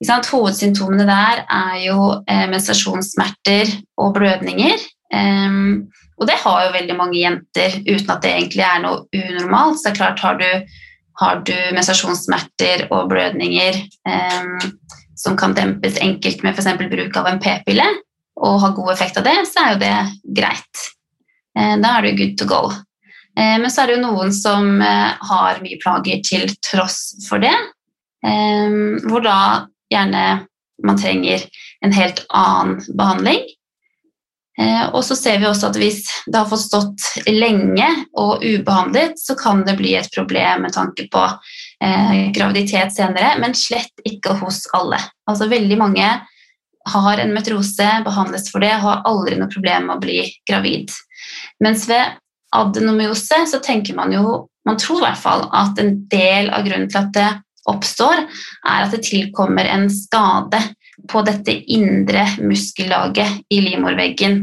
Hovedsymptomene 0.00 1.04
der 1.04 1.42
er 1.44 1.74
jo 1.84 2.04
eh, 2.24 2.46
menstruasjonssmerter 2.48 3.74
og 4.00 4.14
blødninger. 4.16 4.80
Um, 5.12 5.90
og 6.20 6.28
det 6.28 6.36
har 6.40 6.64
jo 6.64 6.72
veldig 6.72 6.96
mange 6.96 7.18
jenter 7.18 7.80
uten 7.82 8.12
at 8.12 8.22
det 8.22 8.30
egentlig 8.30 8.64
er 8.64 8.80
noe 8.84 9.02
unormalt. 9.12 9.80
Så 9.80 9.88
det 9.88 9.92
er 9.92 9.98
klart, 9.98 10.22
har 10.24 10.38
du, 10.40 10.46
har 11.20 11.42
du 11.44 11.56
menstruasjonssmerter 11.74 12.86
og 12.88 13.10
blødninger 13.10 13.76
um, 14.08 14.70
som 15.20 15.36
kan 15.36 15.52
dempes 15.56 15.98
enkelt 16.00 16.44
med 16.44 16.56
f.eks. 16.56 16.70
bruk 16.80 17.20
av 17.20 17.28
en 17.28 17.42
p-pille, 17.42 17.84
og 18.40 18.61
har 18.62 18.76
god 18.76 18.92
effekt 18.94 19.18
av 19.20 19.26
det, 19.28 19.37
så 19.49 19.64
er 19.64 19.75
jo 19.75 19.82
det 19.82 19.97
greit. 20.40 20.87
Uh, 21.59 21.76
da 21.82 21.97
er 21.97 22.06
du 22.06 22.16
good 22.18 22.38
to 22.40 22.49
go. 22.50 22.62
Uh, 23.38 23.56
men 23.61 23.68
så 23.70 23.82
er 23.82 23.90
det 23.90 23.99
jo 23.99 24.06
noen 24.06 24.32
som 24.35 24.73
uh, 24.80 25.16
har 25.30 25.62
mye 25.64 25.80
plager 25.82 26.23
til 26.26 26.49
tross 26.64 27.02
for 27.28 27.42
det. 27.42 27.54
Hvor 28.20 29.23
da 29.25 29.37
gjerne 29.88 30.25
man 30.85 30.99
trenger 31.00 31.47
en 31.80 31.94
helt 31.97 32.26
annen 32.28 32.82
behandling. 32.99 33.47
Eh, 34.61 34.87
og 34.92 35.04
så 35.06 35.16
ser 35.16 35.38
vi 35.40 35.49
også 35.49 35.70
at 35.70 35.78
hvis 35.80 36.02
det 36.26 36.37
har 36.37 36.49
fått 36.50 36.66
stått 36.66 37.06
lenge 37.30 37.87
og 38.18 38.44
ubehandlet, 38.44 39.16
så 39.20 39.37
kan 39.38 39.62
det 39.64 39.78
bli 39.78 39.94
et 39.97 40.11
problem 40.12 40.66
med 40.66 40.75
tanke 40.76 41.06
på 41.12 41.23
eh, 41.23 42.28
graviditet 42.37 42.92
senere, 42.92 43.37
men 43.40 43.56
slett 43.56 44.04
ikke 44.04 44.37
hos 44.42 44.66
alle. 44.76 45.00
Altså 45.30 45.49
Veldig 45.50 45.80
mange 45.80 46.11
har 46.88 47.20
en 47.20 47.34
metrose, 47.34 47.88
behandles 48.04 48.49
for 48.52 48.64
det, 48.64 48.72
har 48.82 49.02
aldri 49.08 49.37
noe 49.38 49.52
problem 49.52 49.88
med 49.88 49.99
å 49.99 50.02
bli 50.02 50.22
gravid. 50.49 50.92
Mens 51.60 51.87
ved 51.90 52.16
adenomyose 52.56 53.44
så 53.50 53.60
tenker 53.62 53.96
man 53.99 54.14
jo, 54.14 54.46
man 54.66 54.78
tror 54.80 55.00
i 55.00 55.06
hvert 55.08 55.22
fall 55.22 55.46
at 55.56 55.78
en 55.80 55.94
del 56.10 56.50
av 56.54 56.66
grunnen 56.66 56.90
til 56.90 57.02
at 57.02 57.12
det 57.16 57.30
oppstår, 57.70 58.25
er 58.66 58.84
at 58.87 58.94
det 58.94 59.04
tilkommer 59.06 59.68
en 59.68 59.88
skade 59.92 60.60
på 61.10 61.22
dette 61.25 61.52
indre 61.72 62.26
muskellaget 62.42 63.44
i 63.52 63.60
livmorveggen. 63.64 64.42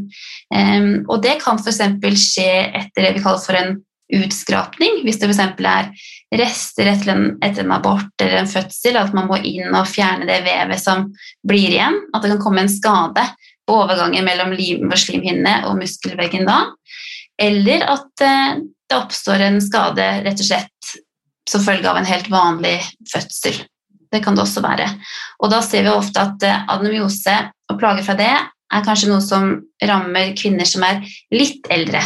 Um, 0.53 1.03
og 1.09 1.21
det 1.25 1.37
kan 1.43 1.59
f.eks. 1.59 1.81
skje 2.21 2.49
etter 2.77 3.03
det 3.03 3.17
vi 3.17 3.23
kaller 3.25 3.43
for 3.43 3.57
en 3.57 3.75
utskrapning, 4.17 5.01
hvis 5.03 5.19
det 5.19 5.29
f.eks. 5.29 5.43
er 5.67 5.91
rester 6.35 6.89
etter 6.91 7.13
en, 7.13 7.27
etter 7.43 7.63
en, 7.63 7.71
abort 7.71 8.21
eller 8.21 8.41
en 8.41 8.49
fødsel, 8.49 8.97
at 8.99 9.13
man 9.15 9.29
må 9.29 9.39
inn 9.47 9.71
og 9.71 9.87
fjerne 9.87 10.27
det 10.27 10.41
vevet 10.45 10.81
som 10.81 11.07
blir 11.47 11.71
igjen. 11.71 12.01
At 12.11 12.23
det 12.23 12.33
kan 12.33 12.41
komme 12.43 12.65
en 12.65 12.71
skade 12.71 13.23
på 13.67 13.77
overgangen 13.83 14.27
mellom 14.27 14.51
lim 14.55 14.87
og 14.87 15.77
muskelveggen 15.79 16.47
da. 16.47 16.59
Eller 17.39 17.85
at 17.87 18.25
uh, 18.25 18.59
det 18.89 18.97
oppstår 18.97 19.43
en 19.45 19.59
skade 19.61 20.05
rett 20.25 20.41
og 20.41 20.47
slett 20.47 20.93
som 21.47 21.63
følge 21.63 21.89
av 21.89 21.99
en 21.99 22.07
helt 22.07 22.29
vanlig 22.31 22.77
fødsel. 23.11 23.61
Det 24.11 24.23
kan 24.23 24.35
det 24.35 24.43
også 24.43 24.63
være. 24.63 24.87
Og 25.43 25.51
da 25.51 25.61
ser 25.63 25.83
vi 25.83 25.91
ofte 25.91 26.23
at 26.23 26.43
eh, 26.47 27.49
og 27.67 27.79
plager 27.79 28.03
fra 28.03 28.15
det 28.19 28.31
er 28.31 28.85
kanskje 28.85 29.09
noe 29.11 29.23
som 29.23 29.49
rammer 29.83 30.31
kvinner 30.39 30.67
som 30.67 30.83
er 30.87 31.03
litt 31.31 31.67
eldre. 31.71 32.01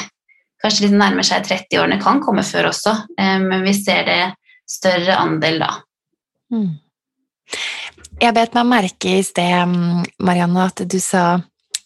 Kanskje 0.61 0.87
litt 0.87 0.97
nærmer 0.97 1.25
seg 1.25 1.47
30-årene, 1.47 1.97
kan 2.01 2.21
komme 2.23 2.43
før 2.45 2.69
også, 2.69 2.93
eh, 3.17 3.37
men 3.41 3.65
vi 3.65 3.73
ser 3.77 4.05
det 4.07 4.21
større 4.69 5.17
andel 5.19 5.61
da. 5.63 5.71
Mm. 6.53 6.73
Jeg 8.21 8.35
bet 8.37 8.53
meg 8.55 8.67
merke 8.69 9.15
i 9.17 9.23
sted, 9.25 9.77
Marianne, 10.21 10.67
at 10.69 10.83
du 10.85 10.99
sa 11.01 11.39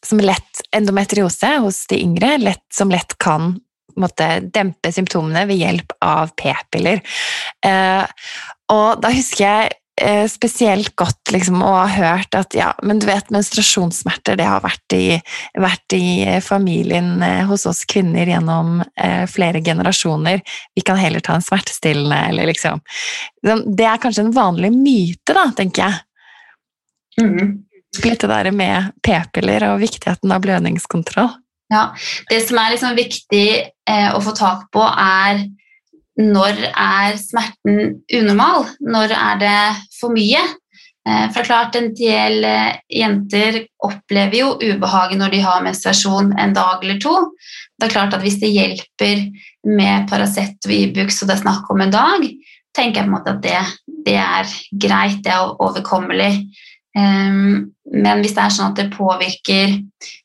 som 0.06 0.20
lett 0.22 0.62
endometriose 0.76 1.56
hos 1.64 1.86
de 1.90 2.02
yngre, 2.04 2.36
lett, 2.42 2.66
som 2.74 2.92
lett 2.94 3.16
kan 3.22 3.56
måtte 4.00 4.28
dempe 4.54 4.92
symptomene 4.92 5.46
ved 5.48 5.62
hjelp 5.62 5.96
av 6.04 6.34
p-piller. 6.38 7.00
Eh, 7.66 8.04
og 8.74 9.02
da 9.02 9.12
husker 9.16 9.46
jeg 9.46 9.76
spesielt 10.28 10.92
godt 11.00 11.32
liksom, 11.32 11.62
å 11.64 11.72
ha 11.78 11.86
hørt 11.88 12.36
at 12.36 12.56
ja, 12.58 12.74
men 12.84 13.00
du 13.00 13.06
vet, 13.08 13.30
menstruasjonssmerter 13.32 14.36
det 14.36 14.48
har 14.48 14.64
vært 14.64 14.96
i, 14.96 15.20
vært 15.56 15.96
i 15.96 16.40
familien 16.44 17.24
eh, 17.24 17.46
hos 17.48 17.64
oss 17.70 17.86
kvinner 17.88 18.28
gjennom 18.28 18.82
eh, 18.84 19.24
flere 19.32 19.62
generasjoner. 19.64 20.44
Vi 20.76 20.84
kan 20.84 21.00
heller 21.00 21.24
ta 21.24 21.38
en 21.38 21.46
smertestillende, 21.46 22.18
eller 22.30 22.52
liksom 22.52 22.84
Det 23.46 23.88
er 23.88 24.02
kanskje 24.02 24.28
en 24.28 24.36
vanlig 24.36 24.74
myte, 24.76 25.32
da, 25.32 25.48
tenker 25.56 25.86
jeg. 25.86 26.04
Mm. 27.22 27.54
Litt 28.04 28.22
det 28.26 28.28
der 28.28 28.52
med 28.52 28.92
p-piller 29.06 29.70
og 29.72 29.80
viktigheten 29.86 30.32
av 30.36 30.44
blødningskontroll. 30.44 31.32
Ja, 31.72 31.94
Det 32.30 32.42
som 32.46 32.60
er 32.62 32.74
liksom 32.76 32.98
viktig 32.98 33.48
eh, 33.90 34.10
å 34.14 34.20
få 34.22 34.36
tak 34.38 34.68
på, 34.76 34.84
er 34.84 35.46
når 36.22 36.62
er 36.72 37.18
smerten 37.20 38.00
unormal? 38.14 38.70
Når 38.80 39.14
er 39.16 39.42
det 39.42 39.58
for 40.00 40.16
mye? 40.16 40.42
Eh, 41.06 41.26
for 41.36 41.46
klart 41.46 41.76
En 41.78 41.92
del 41.94 42.46
eh, 42.48 42.78
jenter 42.90 43.60
opplever 43.86 44.40
jo 44.40 44.54
ubehag 44.58 45.14
når 45.20 45.36
de 45.36 45.42
har 45.44 45.66
menstruasjon 45.66 46.34
en 46.40 46.56
dag 46.56 46.82
eller 46.82 47.02
to. 47.04 47.14
Det 47.78 47.90
er 47.90 47.94
klart 47.94 48.16
at 48.16 48.24
Hvis 48.24 48.40
det 48.42 48.54
hjelper 48.54 49.28
med 49.66 50.08
Paracet 50.10 50.66
og 50.66 50.74
Ibux 50.74 51.22
og 51.22 51.30
det 51.30 51.38
er 51.38 51.44
snakk 51.44 51.70
om 51.74 51.84
en 51.84 51.94
dag, 51.94 52.26
tenker 52.76 53.02
jeg 53.02 53.08
på 53.08 53.12
en 53.12 53.16
måte 53.18 53.36
at 53.36 53.44
det, 53.44 53.62
det 54.06 54.18
er 54.22 54.56
greit, 54.72 55.22
det 55.26 55.34
er 55.34 55.56
overkommelig. 55.64 56.34
Um, 56.96 57.75
men 57.94 58.24
hvis 58.24 58.34
det 58.34 58.42
er 58.42 58.54
sånn 58.54 58.72
at 58.72 58.80
det 58.80 58.94
påvirker 58.96 59.76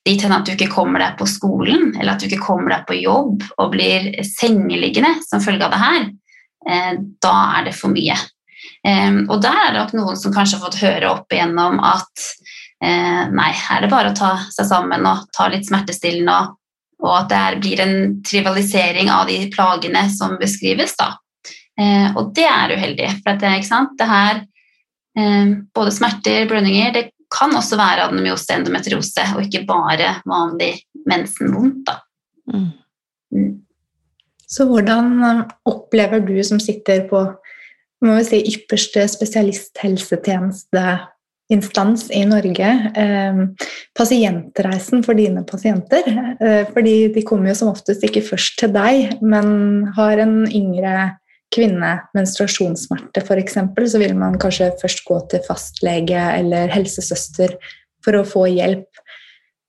dit 0.07 0.23
hen 0.25 0.33
at 0.33 0.47
du 0.49 0.55
ikke 0.55 0.71
kommer 0.73 1.03
deg 1.03 1.19
på 1.19 1.27
skolen, 1.29 1.91
eller 1.99 2.15
at 2.15 2.23
du 2.23 2.29
ikke 2.31 2.43
kommer 2.47 2.73
deg 2.73 2.87
på 2.89 2.97
jobb 3.03 3.45
og 3.61 3.75
blir 3.75 4.09
sengeliggende 4.25 5.19
som 5.27 5.43
følge 5.45 5.67
av 5.67 5.75
det 5.75 5.81
her, 5.83 6.07
eh, 6.71 6.95
da 7.21 7.35
er 7.59 7.69
det 7.69 7.75
for 7.77 7.93
mye. 7.93 8.17
Um, 8.81 9.27
og 9.29 9.43
der 9.45 9.59
er 9.59 9.75
det 9.75 9.81
nok 9.81 9.93
noen 9.93 10.17
som 10.17 10.33
kanskje 10.33 10.57
har 10.57 10.65
fått 10.65 10.81
høre 10.81 11.09
opp 11.11 11.33
igjennom 11.33 11.77
at 11.85 12.23
eh, 12.81 13.29
nei, 13.29 13.51
her 13.53 13.77
er 13.77 13.85
det 13.85 13.93
bare 13.93 14.13
å 14.15 14.17
ta 14.17 14.31
seg 14.53 14.69
sammen 14.71 15.05
og 15.09 15.27
ta 15.37 15.51
litt 15.53 15.69
smertestillende, 15.69 16.39
og, 17.01 17.13
at 17.13 17.29
det 17.33 17.61
blir 17.61 17.85
en 17.85 17.97
trivialisering 18.25 19.13
av 19.13 19.29
de 19.29 19.43
plagene 19.53 20.07
som 20.13 20.39
beskrives. 20.41 20.97
da. 20.97 21.13
Eh, 21.77 22.09
og 22.17 22.33
det 22.37 22.49
er 22.49 22.73
uheldig, 22.73 23.15
for 23.21 23.41
det, 23.41 23.57
det 24.01 24.09
her 24.17 24.47
både 25.75 25.91
smerter, 25.93 26.45
blødninger, 26.49 26.93
det 26.95 27.09
kan 27.31 27.55
også 27.57 27.77
være 27.79 28.09
adenomyose 28.09 28.55
endometriose, 28.57 29.23
og 29.37 29.43
ikke 29.47 29.67
bare 29.69 30.09
vanlig 30.29 30.73
mensenvondt. 31.09 31.91
Mm. 32.51 32.71
Mm. 33.31 33.53
Så 34.51 34.67
hvordan 34.67 35.23
eh, 35.23 35.45
opplever 35.71 36.21
du 36.27 36.43
som 36.47 36.61
sitter 36.63 36.99
på 37.11 37.19
må 38.01 38.15
vi 38.17 38.25
si, 38.25 38.39
ypperste 38.55 39.03
spesialisthelsetjenesteinstans 39.13 42.01
i 42.17 42.25
Norge, 42.25 42.69
eh, 42.97 43.35
pasientreisen 43.97 45.05
for 45.05 45.15
dine 45.19 45.45
pasienter? 45.45 46.03
Eh, 46.41 46.65
fordi 46.73 47.13
de 47.15 47.23
kommer 47.29 47.49
jo 47.53 47.57
som 47.61 47.69
oftest 47.75 48.03
ikke 48.09 48.25
først 48.25 48.59
til 48.63 48.71
deg, 48.73 49.21
men 49.21 49.47
har 49.99 50.17
en 50.25 50.37
yngre 50.49 50.95
kvinne 51.55 51.93
menstruasjonssmerte 52.15 53.23
f.eks., 53.25 53.59
så 53.93 54.01
vil 54.01 54.15
man 54.19 54.39
kanskje 54.41 54.71
først 54.81 55.05
gå 55.07 55.19
til 55.33 55.43
fastlege 55.47 56.21
eller 56.39 56.71
helsesøster 56.73 57.57
for 58.05 58.19
å 58.19 58.27
få 58.27 58.47
hjelp. 58.51 59.03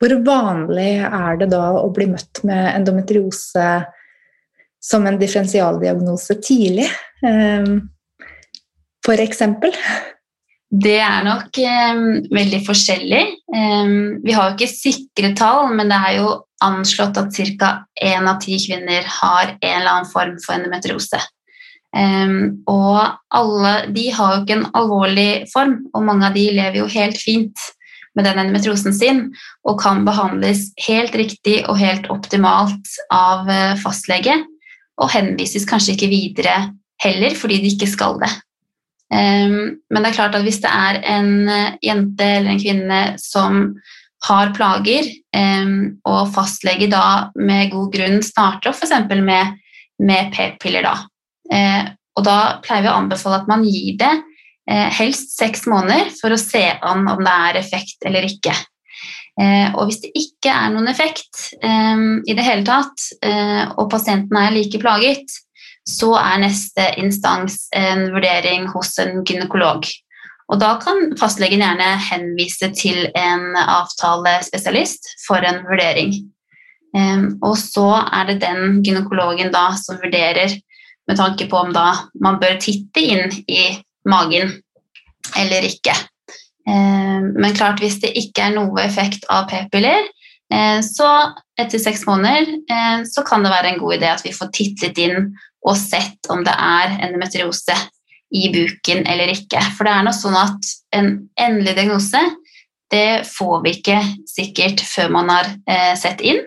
Hvor 0.01 0.15
vanlig 0.25 0.93
er 1.05 1.41
det 1.41 1.51
da 1.53 1.65
å 1.77 1.89
bli 1.93 2.07
møtt 2.09 2.43
med 2.47 2.71
endometriose 2.73 3.65
som 4.81 5.05
en 5.05 5.19
differensialdiagnose 5.21 6.39
tidlig, 6.41 6.88
f.eks.? 9.05 9.43
Det 10.71 11.00
er 11.03 11.25
nok 11.27 11.57
eh, 11.59 11.97
veldig 12.31 12.61
forskjellig. 12.63 13.23
Eh, 13.57 13.89
vi 14.23 14.31
har 14.31 14.50
jo 14.50 14.55
ikke 14.55 14.71
sikre 14.71 15.33
tall, 15.35 15.67
men 15.75 15.91
det 15.91 15.97
er 16.07 16.13
jo 16.21 16.29
anslått 16.63 17.19
at 17.19 17.35
ca. 17.59 17.71
én 18.00 18.29
av 18.29 18.39
ti 18.39 18.55
kvinner 18.61 19.03
har 19.19 19.57
en 19.57 19.77
eller 19.81 19.91
annen 19.91 20.09
form 20.09 20.38
for 20.39 20.55
endometriose. 20.55 21.19
Um, 21.91 22.63
og 22.71 23.17
alle 23.36 23.74
de 23.91 24.05
har 24.15 24.36
jo 24.36 24.41
ikke 24.43 24.55
en 24.62 24.69
alvorlig 24.79 25.29
form, 25.51 25.77
og 25.91 26.05
mange 26.07 26.29
av 26.29 26.38
de 26.38 26.45
lever 26.55 26.79
jo 26.79 26.91
helt 26.91 27.19
fint 27.19 27.65
med 28.15 28.27
den 28.27 28.39
endometriosen 28.41 28.95
sin 28.95 29.21
og 29.67 29.79
kan 29.81 30.05
behandles 30.07 30.69
helt 30.88 31.15
riktig 31.15 31.62
og 31.65 31.79
helt 31.79 32.10
optimalt 32.12 32.95
av 33.13 33.50
eh, 33.51 33.75
fastlege, 33.79 34.36
og 35.01 35.12
henvises 35.13 35.67
kanskje 35.67 35.95
ikke 35.95 36.12
videre 36.12 36.55
heller 37.01 37.36
fordi 37.38 37.62
de 37.63 37.71
ikke 37.74 37.89
skal 37.89 38.19
det. 38.21 38.31
Um, 39.12 39.81
men 39.91 40.00
det 40.00 40.12
er 40.12 40.15
klart 40.15 40.36
at 40.38 40.45
hvis 40.45 40.62
det 40.63 40.71
er 40.71 41.01
en 41.17 41.50
eh, 41.51 41.74
jente 41.83 42.27
eller 42.38 42.53
en 42.53 42.62
kvinne 42.62 43.01
som 43.19 43.63
har 44.27 44.51
plager, 44.55 45.07
um, 45.36 45.98
og 46.05 46.29
fastlege 46.36 46.88
da 46.91 47.31
med 47.36 47.71
god 47.74 47.89
grunn 47.95 48.19
starter 48.24 48.69
opp 48.71 48.77
f.eks. 48.77 48.93
med, 49.17 49.57
med 50.00 50.29
p-piller, 50.36 50.86
da, 50.86 50.93
og 51.51 52.25
da 52.27 52.38
pleier 52.63 52.86
vi 52.86 52.91
å 52.91 52.98
anbefale 53.00 53.41
at 53.41 53.48
man 53.50 53.63
gir 53.65 53.96
det 54.00 54.12
eh, 54.70 54.89
helst 55.00 55.38
seks 55.38 55.65
måneder 55.72 56.12
for 56.17 56.34
å 56.34 56.39
se 56.39 56.63
an 56.75 57.08
om 57.10 57.24
det 57.24 57.38
er 57.48 57.62
effekt 57.62 58.08
eller 58.08 58.27
ikke. 58.27 58.53
Eh, 59.41 59.72
og 59.72 59.88
hvis 59.88 60.01
det 60.03 60.12
ikke 60.17 60.51
er 60.51 60.74
noen 60.74 60.91
effekt 60.91 61.53
i 61.62 62.36
det 62.36 62.43
hele 62.46 62.65
tatt, 62.67 63.08
og 63.79 63.88
pasienten 63.91 64.38
er 64.38 64.53
like 64.53 64.79
plaget, 64.81 65.34
så 65.88 66.12
er 66.20 66.41
neste 66.43 66.84
instans 67.01 67.65
en 67.75 68.10
vurdering 68.13 68.67
hos 68.74 68.93
en 69.01 69.24
gynekolog. 69.25 69.88
Og 70.51 70.60
da 70.60 70.74
kan 70.84 71.13
fastlegen 71.20 71.63
gjerne 71.63 71.88
henvise 72.10 72.70
til 72.75 73.08
en 73.17 73.55
avtalespesialist 73.55 75.13
for 75.24 75.43
en 75.48 75.62
vurdering. 75.70 76.13
Og 77.40 77.55
så 77.57 77.87
er 78.03 78.27
det 78.29 78.42
den 78.44 78.81
gynekologen 78.83 79.53
da 79.55 79.70
som 79.79 80.00
vurderer 80.01 80.57
med 81.09 81.18
tanke 81.18 81.48
på 81.50 81.57
om 81.57 81.72
da 81.75 81.87
man 82.24 82.40
bør 82.42 82.59
titte 82.61 83.01
inn 83.01 83.31
i 83.48 83.64
magen 84.09 84.53
eller 85.37 85.66
ikke. 85.68 85.94
Eh, 86.68 87.22
men 87.22 87.55
klart, 87.57 87.81
hvis 87.81 88.00
det 88.03 88.14
ikke 88.20 88.48
er 88.48 88.57
noe 88.57 88.83
effekt 88.83 89.25
av 89.33 89.48
p-piller, 89.50 90.09
eh, 90.53 90.79
så 90.85 91.09
etter 91.59 91.81
seks 91.81 92.05
måneder 92.09 92.50
eh, 92.50 93.00
så 93.07 93.25
kan 93.27 93.46
det 93.46 93.53
være 93.53 93.74
en 93.74 93.81
god 93.81 93.98
idé 93.98 94.11
at 94.11 94.25
vi 94.25 94.35
får 94.35 94.51
tittet 94.55 95.01
inn 95.01 95.33
og 95.61 95.77
sett 95.77 96.29
om 96.33 96.46
det 96.46 96.53
er 96.53 96.98
endometriose 97.05 97.77
i 98.31 98.48
buken 98.53 99.03
eller 99.09 99.33
ikke. 99.33 99.61
For 99.75 99.87
det 99.87 99.96
er 99.96 100.05
nå 100.07 100.14
sånn 100.16 100.37
at 100.40 100.72
en 100.98 101.11
endelig 101.40 101.75
diagnose 101.77 102.22
det 102.92 103.24
får 103.27 103.61
vi 103.64 103.75
ikke 103.77 104.00
sikkert 104.27 104.81
før 104.83 105.11
man 105.14 105.29
har 105.31 105.48
sett 105.96 106.20
inn 106.27 106.42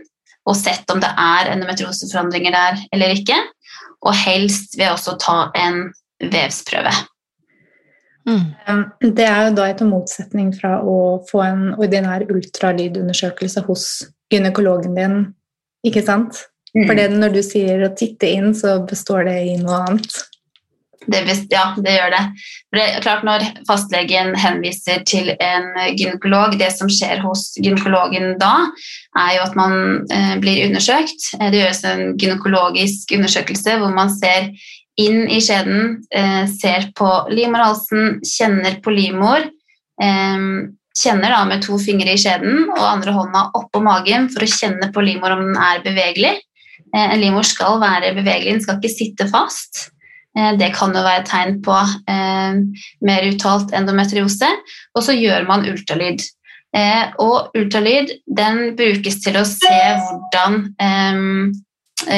og 0.44 0.58
sett 0.58 0.90
om 0.92 0.98
det 1.00 1.08
er 1.08 1.48
endometrioseforandringer 1.54 2.52
der 2.52 2.82
eller 2.92 3.14
ikke 3.14 3.38
og 4.04 4.14
helst 4.24 4.78
ved 4.78 4.92
også 4.92 5.14
å 5.14 5.20
ta 5.20 5.38
en 5.58 5.88
vevsprøve. 6.22 6.92
Mm. 8.24 9.12
Det 9.16 9.26
er 9.26 9.48
jo 9.48 9.56
da 9.58 9.68
etter 9.68 9.88
motsetning 9.88 10.52
fra 10.56 10.78
å 10.80 10.96
få 11.28 11.42
en 11.44 11.64
ordinær 11.76 12.24
ultralydundersøkelse 12.32 13.64
hos 13.66 13.86
gynekologen 14.32 14.96
din, 14.96 15.16
ikke 15.84 16.04
sant? 16.06 16.46
Mm. 16.74 16.86
For 16.88 17.02
når 17.18 17.34
du 17.36 17.42
sier 17.46 17.84
å 17.86 17.92
titte 17.96 18.30
inn, 18.32 18.54
så 18.56 18.78
består 18.88 19.28
det 19.28 19.36
i 19.52 19.58
noe 19.60 19.82
annet. 19.84 20.22
Det, 21.06 21.20
ja, 21.52 21.64
det 21.76 21.96
gjør 21.96 22.12
det. 22.14 22.22
For 22.68 22.78
det 22.78 22.84
er 22.84 23.02
klart 23.04 23.24
Når 23.26 23.44
fastlegen 23.68 24.34
henviser 24.40 25.02
til 25.08 25.32
en 25.34 25.66
gynekolog, 25.96 26.56
det 26.60 26.70
som 26.76 26.90
skjer 26.90 27.22
hos 27.24 27.50
gynekologen 27.60 28.38
da, 28.40 28.54
er 29.18 29.34
jo 29.38 29.42
at 29.46 29.58
man 29.58 29.76
eh, 30.12 30.36
blir 30.42 30.64
undersøkt. 30.68 31.28
Eh, 31.40 31.50
det 31.52 31.60
gjøres 31.62 31.84
en 31.90 32.14
gynekologisk 32.20 33.14
undersøkelse 33.16 33.76
hvor 33.80 33.92
man 33.94 34.12
ser 34.12 34.50
inn 35.00 35.26
i 35.26 35.40
skjeden, 35.42 36.00
eh, 36.14 36.46
ser 36.50 36.90
på 36.96 37.10
livmorhalsen, 37.32 38.20
kjenner 38.24 38.80
på 38.82 38.94
livmor. 38.94 39.50
Eh, 40.02 40.48
kjenner 40.94 41.34
da 41.34 41.44
med 41.48 41.62
to 41.64 41.78
fingre 41.82 42.14
i 42.14 42.20
skjeden 42.20 42.68
og 42.68 42.82
andre 42.86 43.14
hånda 43.16 43.48
oppå 43.58 43.82
magen 43.82 44.28
for 44.30 44.46
å 44.46 44.50
kjenne 44.50 44.92
på 44.94 45.02
livmor 45.02 45.34
om 45.34 45.48
den 45.48 45.58
er 45.58 45.82
bevegelig. 45.86 46.36
Eh, 46.94 47.08
en 47.08 47.20
livmor 47.20 47.46
skal 47.46 47.80
være 47.82 48.14
bevegelig, 48.14 48.54
den 48.54 48.62
skal 48.62 48.78
ikke 48.78 48.94
sitte 48.94 49.28
fast. 49.30 49.88
Eh, 50.38 50.54
det 50.58 50.72
kan 50.74 50.94
jo 50.94 51.02
være 51.04 51.26
tegn 51.28 51.58
på 51.64 51.74
eh, 52.10 52.62
mer 53.06 53.28
uttalt 53.30 53.74
endometriose. 53.76 54.50
Og 54.94 55.06
så 55.06 55.16
gjør 55.16 55.46
man 55.50 55.66
ultralyd. 55.70 56.24
Eh, 56.74 57.04
og 57.22 57.54
ultralyd 57.54 58.16
den 58.26 58.72
brukes 58.78 59.20
til 59.22 59.38
å 59.38 59.46
se 59.48 59.84
hvordan 60.00 60.64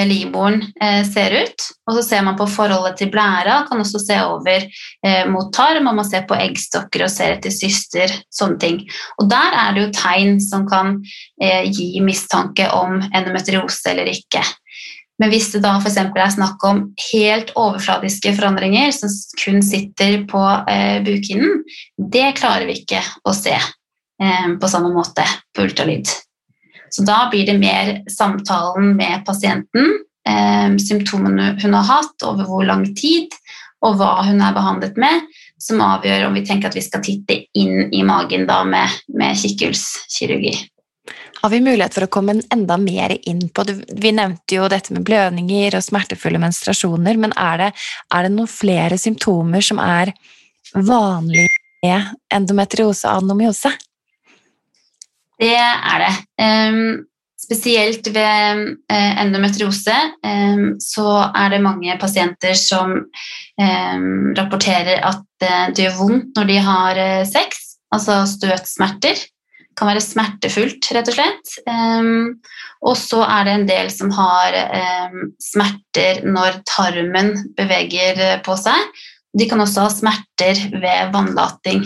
livmoren 0.08 0.62
ser 1.06 1.34
ut. 1.36 1.64
Og 1.86 1.98
så 1.98 2.02
ser 2.02 2.22
man 2.24 2.34
på 2.38 2.46
forholdet 2.50 2.96
til 2.98 3.10
blæra, 3.12 3.60
kan 3.68 3.78
også 3.78 4.00
se 4.02 4.16
over 4.24 4.64
mot 5.30 5.52
tarm, 5.54 5.84
man 5.84 6.08
ser 6.08 6.24
på 6.26 6.34
eggstokker 6.34 7.04
og 7.04 7.12
ser 7.12 7.36
etter 7.36 7.52
syster, 7.54 8.10
sånne 8.34 8.58
ting. 8.64 8.80
Og 9.20 9.28
der 9.30 9.54
er 9.60 9.76
det 9.76 9.84
jo 9.84 9.92
tegn 10.00 10.40
som 10.42 10.64
kan 10.66 10.96
gi 11.36 12.00
mistanke 12.02 12.66
om 12.74 12.98
endometriose 13.12 13.92
eller 13.92 14.10
ikke. 14.10 14.42
Men 15.18 15.32
hvis 15.32 15.48
det 15.54 15.62
da 15.64 15.76
f.eks. 15.80 15.96
er 15.96 16.34
snakk 16.34 16.64
om 16.68 16.82
helt 17.08 17.52
overfladiske 17.56 18.34
forandringer 18.36 18.92
som 18.92 19.12
kun 19.40 19.62
sitter 19.64 20.20
på 20.28 20.42
eh, 20.68 21.00
bukhinnen, 21.06 21.62
det 21.96 22.34
klarer 22.36 22.68
vi 22.68 22.82
ikke 22.82 23.00
å 23.24 23.34
se 23.36 23.54
eh, 23.56 24.48
på 24.60 24.70
samme 24.72 24.92
måte 24.92 25.24
på 25.56 25.64
ultralyd. 25.64 26.10
Så 26.92 27.04
da 27.08 27.26
blir 27.32 27.48
det 27.48 27.56
mer 27.58 28.02
samtalen 28.12 28.92
med 28.98 29.24
pasienten, 29.26 29.96
eh, 30.28 30.76
symptomene 30.84 31.54
hun 31.64 31.78
har 31.80 31.88
hatt, 31.88 32.16
over 32.28 32.44
hvor 32.50 32.68
lang 32.68 32.84
tid, 32.96 33.32
og 33.84 33.98
hva 34.00 34.20
hun 34.26 34.40
er 34.44 34.54
behandlet 34.56 35.00
med, 35.00 35.26
som 35.60 35.80
avgjør 35.80 36.28
om 36.28 36.36
vi 36.36 36.44
tenker 36.44 36.68
at 36.68 36.76
vi 36.76 36.84
skal 36.84 37.04
titte 37.04 37.40
inn 37.56 37.88
i 37.94 38.04
magen 38.04 38.44
da 38.48 38.62
med, 38.68 39.00
med 39.16 39.36
kikkhullskirurgi. 39.40 40.58
Har 41.42 41.50
vi 41.52 41.60
mulighet 41.60 41.94
for 41.94 42.06
å 42.06 42.10
komme 42.12 42.38
enda 42.52 42.78
mer 42.80 43.12
inn 43.28 43.42
på 43.52 43.64
det? 43.68 43.76
Vi 43.92 44.12
nevnte 44.14 44.56
jo 44.56 44.68
dette 44.72 44.94
med 44.94 45.04
blødninger 45.06 45.76
og 45.76 45.84
smertefulle 45.84 46.40
menstruasjoner, 46.42 47.18
men 47.20 47.34
er 47.36 47.60
det, 47.60 47.68
er 48.14 48.26
det 48.26 48.32
noen 48.34 48.50
flere 48.50 48.98
symptomer 49.00 49.64
som 49.64 49.80
er 49.82 50.14
vanlige 50.74 51.52
med 51.84 52.16
endometriose 52.34 53.06
og 53.08 53.20
adenomyose? 53.20 53.74
Det 55.36 55.52
er 55.60 56.02
det. 56.02 56.14
Um, 56.40 57.04
spesielt 57.36 58.08
ved 58.14 58.64
uh, 58.88 59.12
endometriose 59.20 59.94
um, 60.24 60.74
så 60.82 61.06
er 61.28 61.52
det 61.52 61.62
mange 61.62 61.98
pasienter 62.00 62.56
som 62.58 62.96
um, 62.96 64.08
rapporterer 64.38 65.04
at 65.04 65.24
uh, 65.44 65.68
det 65.76 65.84
gjør 65.84 65.98
vondt 66.00 66.40
når 66.40 66.50
de 66.50 66.60
har 66.70 67.02
uh, 67.04 67.24
sex, 67.28 67.76
altså 67.92 68.22
støtsmerter 68.30 69.20
kan 69.76 69.90
være 69.90 70.04
smertefullt, 70.04 70.88
rett 70.96 71.10
og 71.10 71.16
slett. 71.18 71.56
Um, 71.68 72.38
og 72.86 72.96
så 73.00 73.20
er 73.26 73.46
det 73.46 73.54
en 73.56 73.68
del 73.68 73.90
som 73.92 74.12
har 74.16 74.56
um, 74.72 75.30
smerter 75.42 76.22
når 76.24 76.62
tarmen 76.68 77.34
beveger 77.58 78.20
eh, 78.20 78.40
på 78.44 78.56
seg. 78.60 79.04
De 79.36 79.48
kan 79.48 79.60
også 79.60 79.84
ha 79.84 79.92
smerter 79.92 80.60
ved 80.72 81.12
vannlating. 81.12 81.84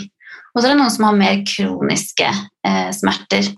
Og 0.51 0.59
så 0.59 0.67
er 0.67 0.73
det 0.73 0.79
noen 0.81 0.93
som 0.93 1.07
har 1.07 1.17
mer 1.19 1.41
kroniske 1.47 2.27
eh, 2.27 2.89
smerter. 2.95 3.51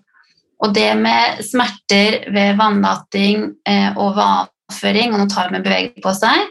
Og 0.63 0.73
det 0.75 0.89
med 0.99 1.41
smerter 1.45 2.21
ved 2.33 2.57
vannlating 2.59 3.49
eh, 3.69 3.89
og 3.97 4.19
avføring 4.21 5.13
og 5.13 5.23
når 5.23 5.33
tarmen 5.33 5.65
beveger 5.65 6.03
på 6.03 6.13
seg, 6.17 6.45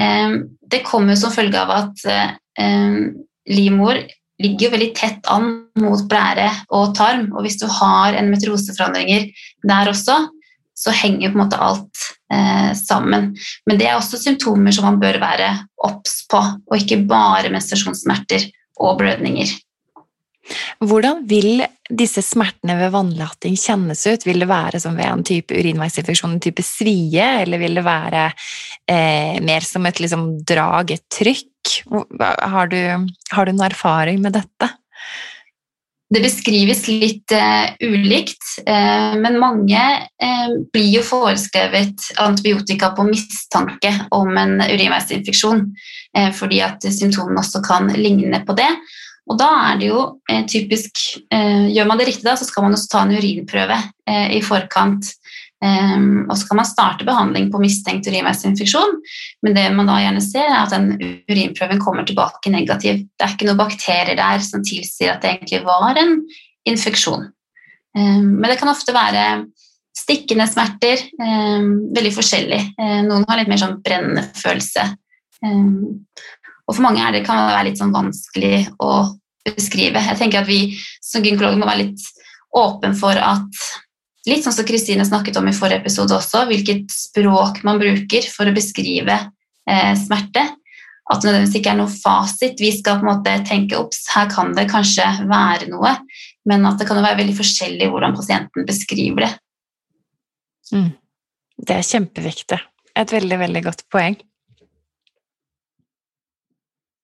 eh, 0.00 0.38
det 0.72 0.84
kommer 0.88 1.18
som 1.18 1.34
følge 1.34 1.60
av 1.60 1.72
at 1.76 2.06
livmor 3.48 3.96
ligger 4.42 4.66
jo 4.66 4.74
veldig 4.74 4.92
tett 4.98 5.32
an 5.32 5.48
mot 5.80 6.04
blære 6.10 6.48
og 6.74 6.94
tarm. 6.98 7.30
Og 7.32 7.46
hvis 7.46 7.58
du 7.60 7.66
har 7.70 8.18
en 8.18 8.30
meteoroseforandringer 8.32 9.28
der 9.68 9.90
også, 9.92 10.18
så 10.82 10.94
henger 10.96 11.30
på 11.30 11.38
en 11.38 11.44
måte 11.44 11.60
alt 11.62 12.06
eh, 12.32 12.70
sammen. 12.78 13.32
Men 13.68 13.80
det 13.80 13.88
er 13.88 13.98
også 13.98 14.20
symptomer 14.20 14.74
som 14.74 14.88
man 14.88 15.00
bør 15.02 15.20
være 15.22 15.50
obs 15.84 16.22
på, 16.30 16.40
og 16.40 16.78
ikke 16.78 17.02
bare 17.08 17.52
menstruasjonssmerter 17.52 18.48
og 18.82 18.98
blødninger. 19.02 19.52
Hvordan 20.82 21.22
vil 21.30 21.62
disse 21.86 22.22
smertene 22.24 22.74
ved 22.80 22.92
vannlating 22.94 23.56
kjennes 23.58 24.02
ut? 24.08 24.26
Vil 24.26 24.42
det 24.42 24.50
være 24.50 24.80
som 24.82 24.96
ved 24.98 25.06
en 25.06 25.24
type 25.26 25.54
urinveisinfeksjon, 25.54 26.36
en 26.36 26.42
type 26.42 26.64
svie, 26.66 27.26
eller 27.44 27.62
vil 27.62 27.78
det 27.78 27.86
være 27.86 28.26
eh, 28.90 29.38
mer 29.44 29.66
som 29.66 29.86
et 29.86 30.02
liksom, 30.02 30.28
drag, 30.48 30.94
et 30.96 31.06
trykk? 31.12 31.50
Har 32.18 32.72
du, 32.72 32.78
har 33.32 33.46
du 33.46 33.52
noen 33.54 33.68
erfaring 33.70 34.22
med 34.22 34.34
dette? 34.40 34.72
Det 36.12 36.20
beskrives 36.20 36.82
litt 36.90 37.32
eh, 37.32 37.70
ulikt, 37.88 38.42
eh, 38.66 39.14
men 39.16 39.38
mange 39.40 39.80
uh, 39.80 40.50
blir 40.74 40.90
jo 40.98 41.04
foreskrevet 41.08 42.10
antibiotika 42.20 42.90
på 42.92 43.06
mistanke 43.08 43.94
om 44.12 44.34
en 44.36 44.58
urinveisinfeksjon, 44.60 45.64
fordi 46.36 46.58
at 46.60 46.84
symptomene 46.84 47.40
også 47.40 47.62
kan 47.64 47.88
ligne 47.96 48.42
på 48.44 48.52
det. 48.58 48.68
Og 49.30 49.38
da 49.38 49.48
er 49.68 49.80
det 49.80 49.88
jo 49.88 50.02
eh, 50.30 50.44
typisk 50.50 50.98
eh, 51.32 51.68
Gjør 51.72 51.88
man 51.88 52.00
det 52.00 52.08
riktig, 52.10 52.26
da, 52.26 52.36
så 52.38 52.46
skal 52.48 52.66
man 52.66 52.76
også 52.76 52.90
ta 52.90 53.02
en 53.04 53.14
urinprøve 53.14 53.78
eh, 54.10 54.38
i 54.38 54.42
forkant. 54.44 55.12
Um, 55.62 56.24
og 56.26 56.34
så 56.34 56.48
kan 56.48 56.58
man 56.58 56.66
starte 56.66 57.06
behandling 57.06 57.44
på 57.52 57.60
mistenkt 57.62 58.08
urinveisinfeksjon, 58.10 58.96
men 59.46 59.54
det 59.54 59.68
man 59.70 59.86
da 59.86 60.00
gjerne 60.02 60.22
ser, 60.24 60.48
er 60.48 60.56
at 60.64 60.72
den 60.74 61.20
urinprøven 61.30 61.78
kommer 61.78 62.02
tilbake 62.02 62.50
negativ. 62.50 63.04
Det 63.14 63.22
er 63.22 63.36
ikke 63.36 63.46
noen 63.46 63.60
bakterier 63.60 64.18
der 64.18 64.42
som 64.42 64.64
tilsier 64.66 65.12
at 65.12 65.22
det 65.22 65.36
egentlig 65.36 65.60
var 65.68 66.00
en 66.02 66.16
infeksjon. 66.66 67.28
Um, 67.94 68.26
men 68.40 68.48
det 68.50 68.58
kan 68.58 68.72
ofte 68.72 68.96
være 68.96 69.22
stikkende 69.94 70.48
smerter, 70.50 71.06
um, 71.22 71.70
veldig 71.94 72.14
forskjellig. 72.16 72.60
Noen 73.06 73.28
har 73.28 73.38
litt 73.38 73.54
mer 73.54 73.62
sånn 73.62 73.78
brennende 73.86 74.26
følelse. 74.34 74.88
Og 76.68 76.76
for 76.76 76.84
mange 76.84 77.04
det, 77.14 77.24
kan 77.26 77.40
det 77.40 77.54
være 77.56 77.68
litt 77.70 77.80
sånn 77.80 77.94
vanskelig 77.94 78.66
å 78.82 78.92
beskrive. 79.48 80.02
Jeg 80.06 80.20
tenker 80.20 80.42
at 80.42 80.50
vi 80.50 80.76
som 81.02 81.24
gynekologer 81.24 81.58
må 81.58 81.68
være 81.68 81.86
litt 81.86 82.04
åpen 82.58 82.94
for 82.98 83.18
at 83.18 83.64
Litt 84.22 84.44
sånn 84.44 84.54
som 84.54 84.66
Kristine 84.66 85.02
snakket 85.02 85.34
om 85.40 85.48
i 85.50 85.54
forrige 85.56 85.80
episode 85.82 86.14
også, 86.14 86.44
hvilket 86.46 86.92
språk 86.94 87.56
man 87.66 87.80
bruker 87.80 88.22
for 88.30 88.46
å 88.46 88.54
beskrive 88.54 89.16
eh, 89.18 89.94
smerte. 89.98 90.44
At 91.10 91.18
det 91.18 91.26
nødvendigvis 91.26 91.58
ikke 91.58 91.72
er 91.72 91.78
noe 91.80 91.90
fasit. 91.90 92.62
Vi 92.62 92.70
skal 92.76 93.00
på 93.00 93.02
en 93.02 93.10
måte 93.10 93.32
tenke 93.48 93.80
opps, 93.80 94.04
her 94.14 94.30
kan 94.30 94.54
det 94.54 94.68
kanskje 94.70 95.08
være 95.26 95.66
noe, 95.72 95.96
men 96.46 96.68
at 96.70 96.78
det 96.78 96.86
kan 96.86 97.02
være 97.02 97.18
veldig 97.18 97.34
forskjellig 97.40 97.90
hvordan 97.90 98.14
pasienten 98.14 98.68
beskriver 98.68 99.26
det. 99.26 99.32
Mm. 100.70 100.92
Det 101.58 101.80
er 101.80 101.90
kjempeviktig. 101.90 102.60
Et 103.02 103.18
veldig, 103.18 103.40
veldig 103.42 103.64
godt 103.66 103.84
poeng. 103.90 104.14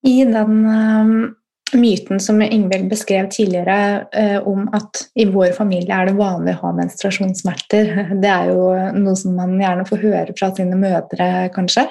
I 0.08 0.24
den 0.24 0.66
um, 0.66 1.34
myten 1.72 2.20
som 2.20 2.40
Ingvild 2.42 2.88
beskrev 2.90 3.28
tidligere, 3.30 4.06
uh, 4.16 4.48
om 4.48 4.68
at 4.72 5.02
i 5.20 5.26
vår 5.28 5.52
familie 5.56 5.94
er 5.94 6.08
det 6.08 6.16
vanlig 6.18 6.54
å 6.56 6.62
ha 6.62 6.76
menstruasjonssmerter, 6.78 7.90
det 8.22 8.30
er 8.32 8.52
jo 8.54 8.70
noe 8.96 9.16
som 9.18 9.36
man 9.36 9.58
gjerne 9.60 9.86
får 9.88 10.04
høre 10.06 10.36
fra 10.38 10.52
sine 10.56 10.78
mødre, 10.80 11.28
kanskje. 11.56 11.84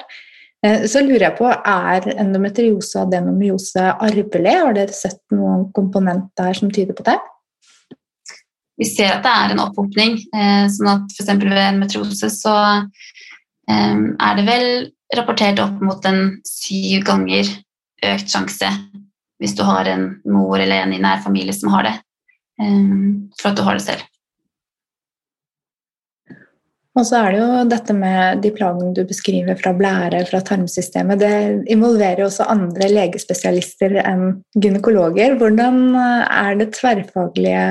Uh, 0.65 0.88
så 0.89 1.03
lurer 1.06 1.27
jeg 1.27 1.38
på, 1.38 1.51
er 1.53 2.10
endometriose 2.15 2.97
og 2.97 3.06
adenomyose 3.06 3.86
arvelig? 3.93 4.56
Har 4.63 4.77
dere 4.77 4.97
sett 4.97 5.21
noen 5.36 5.67
komponent 5.77 6.32
der 6.39 6.58
som 6.58 6.73
tyder 6.73 6.97
på 6.97 7.06
det? 7.06 7.19
Vi 8.77 8.86
ser 8.86 9.13
at 9.15 9.23
det 9.25 9.30
er 9.34 9.53
en 9.53 9.62
opphopning. 9.63 10.19
Sånn 10.69 10.89
at 10.91 11.13
F.eks. 11.15 11.32
ved 11.41 11.62
endometriose 11.63 12.27
så 12.30 12.51
er 13.73 14.36
det 14.38 14.43
vel 14.45 14.67
rapportert 15.17 15.58
opp 15.63 15.80
mot 15.82 16.06
en 16.06 16.36
syv 16.45 17.08
ganger 17.08 17.49
økt 18.05 18.29
sjanse 18.29 18.69
hvis 19.41 19.55
du 19.57 19.63
har 19.65 19.88
en 19.89 20.10
mor 20.25 20.57
eller 20.60 20.83
en 20.83 20.93
i 20.95 21.01
nær 21.01 21.21
familie 21.21 21.53
som 21.53 21.69
har 21.75 21.86
det, 21.86 21.95
um, 22.62 23.27
for 23.38 23.51
at 23.51 23.60
du 23.60 23.65
har 23.65 23.77
det 23.77 23.86
selv. 23.86 24.05
Og 26.97 27.05
så 27.05 27.19
er 27.19 27.36
det 27.36 27.41
jo 27.43 27.65
dette 27.69 27.93
med 27.93 28.41
de 28.41 28.49
plagene 28.55 28.95
du 28.97 29.03
beskriver 29.05 29.57
fra 29.60 29.69
blære, 29.77 30.23
fra 30.25 30.41
tarmsystemet. 30.41 31.21
Det 31.21 31.69
involverer 31.69 32.23
jo 32.23 32.29
også 32.31 32.47
andre 32.49 32.89
legespesialister 32.89 33.99
enn 34.01 34.39
gynekologer. 34.57 35.38
Hvordan 35.38 35.77
eh, 35.93 36.23
er 36.25 36.57
det 36.57 36.71
tverrfaglige 36.79 37.67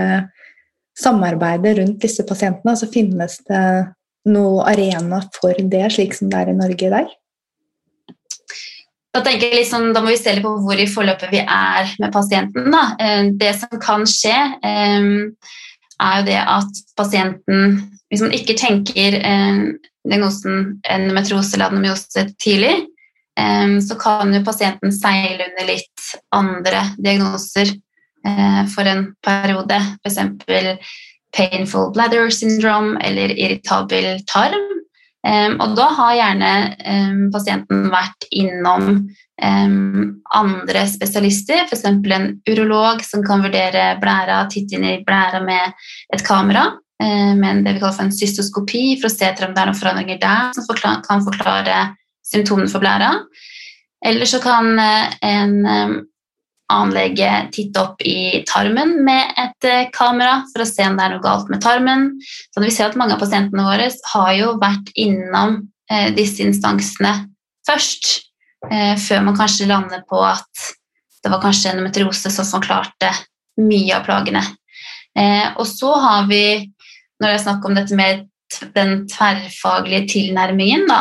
samarbeidet 0.97 1.75
rundt 1.81 1.99
disse 2.07 2.23
pasientene? 2.29 2.77
Altså 2.77 2.87
finnes 2.93 3.41
det 3.51 3.67
noe 4.31 4.63
arena 4.71 5.19
for 5.35 5.59
det, 5.75 5.83
slik 5.97 6.15
som 6.15 6.31
det 6.31 6.45
er 6.45 6.55
i 6.55 6.59
Norge 6.61 6.87
i 6.87 6.95
dag? 6.95 7.11
Da 9.17 9.23
tenker 9.25 9.49
jeg 9.49 9.63
liksom, 9.63 9.95
da 9.97 10.03
må 10.05 10.13
vi 10.13 10.19
se 10.21 10.35
litt 10.37 10.45
på 10.45 10.59
hvor 10.61 10.77
i 10.77 10.89
forløpet 10.91 11.31
vi 11.33 11.41
er 11.41 11.89
med 12.03 12.13
pasienten. 12.13 12.69
Da. 12.75 12.83
Eh, 13.01 13.31
det 13.41 13.55
som 13.57 13.81
kan 13.81 14.05
skje, 14.11 14.35
eh, 14.61 15.07
er 15.97 16.19
jo 16.19 16.27
det 16.27 16.41
at 16.43 16.83
pasienten 16.97 17.93
Hvis 18.07 18.21
man 18.23 18.35
ikke 18.37 18.55
tenker 18.55 19.17
eh, 19.19 19.57
diagnosen 20.07 20.77
endometriose 20.87 21.57
eller 21.57 21.73
adenomyose 21.73 22.23
tidlig, 22.39 22.87
så 23.83 23.97
kan 23.99 24.31
jo 24.33 24.45
pasienten 24.47 24.93
seile 24.95 25.49
under 25.51 25.67
litt 25.67 26.05
andre 26.33 26.85
diagnoser 27.03 27.73
for 28.73 28.89
en 28.89 29.03
periode. 29.27 29.81
F.eks. 30.07 30.87
painful 31.37 31.91
bladder 31.93 32.31
syndrome 32.31 32.95
eller 33.03 33.35
irritabel 33.35 34.23
tarm. 34.31 34.86
Um, 35.27 35.57
og 35.59 35.73
da 35.75 35.89
har 35.97 36.13
gjerne 36.15 36.51
um, 36.87 37.23
pasienten 37.35 37.89
vært 37.91 38.27
innom 38.31 38.85
um, 39.43 40.03
andre 40.39 40.85
spesialister, 40.87 41.65
f.eks. 41.67 41.83
en 41.89 42.29
urolog 42.47 43.03
som 43.03 43.25
kan 43.27 43.43
vurdere 43.43 43.97
blæra, 44.03 44.45
titte 44.53 44.79
inn 44.79 44.87
i 44.87 45.01
blæra 45.07 45.41
med 45.43 45.75
et 46.15 46.23
kamera, 46.27 46.69
uh, 47.03 47.33
med 47.35 47.65
det 47.67 47.75
vi 47.75 47.83
kaller 47.83 47.97
for 47.97 48.07
en 48.07 48.15
cystoskopi, 48.15 48.85
for 49.01 49.11
å 49.11 49.15
se 49.17 49.27
etter 49.27 49.49
om 49.49 49.57
det 49.57 49.65
er 49.65 49.73
noen 49.73 49.81
forandringer 49.81 50.23
der 50.23 50.55
som 50.55 51.03
kan 51.09 51.27
forklare 51.27 51.81
symptomene 52.27 52.71
for 52.71 52.85
blæra. 52.85 53.11
Eller 54.07 54.31
så 54.31 54.39
kan 54.45 54.77
uh, 54.79 55.11
en 55.27 55.59
annen 56.73 56.95
lege 56.95 57.31
titte 57.55 57.83
opp 57.83 58.03
i 58.03 58.43
tarmen 58.49 58.97
med 59.07 59.35
et 59.39 59.69
eh, 59.69 59.89
kamera 59.95 60.41
for 60.51 60.65
å 60.65 60.69
se 60.69 60.87
om 60.87 60.97
det 60.99 61.05
er 61.05 61.15
noe 61.15 61.25
galt 61.25 61.51
med 61.53 61.63
tarmen. 61.63 62.09
Så 62.51 62.63
vi 62.63 62.73
ser 62.75 62.91
at 62.91 62.99
Mange 62.99 63.17
av 63.17 63.23
pasientene 63.23 63.67
våre 63.67 63.89
har 64.13 64.31
jo 64.35 64.53
vært 64.63 64.91
innom 64.99 65.59
eh, 65.91 66.09
disse 66.17 66.43
instansene 66.47 67.13
først, 67.69 68.11
eh, 68.71 68.95
før 68.99 69.27
man 69.29 69.39
kanskje 69.39 69.69
lander 69.71 70.03
på 70.09 70.23
at 70.27 70.71
det 71.23 71.33
var 71.33 71.43
kanskje 71.43 71.73
endometriose 71.73 72.31
som 72.31 72.47
forklarte 72.49 73.11
mye 73.63 73.97
av 73.97 74.05
plagene. 74.07 74.43
Og 75.57 75.65
så 75.65 75.91
har 75.97 76.27
vi, 76.29 76.69
når 77.19 77.25
det 77.25 77.37
er 77.39 77.41
snakk 77.43 77.65
om 77.67 77.75
dette 77.75 77.97
med 77.99 78.27
den 78.77 78.93
tverrfaglige 79.11 80.05
tilnærmingen, 80.13 80.85
da, 80.87 81.01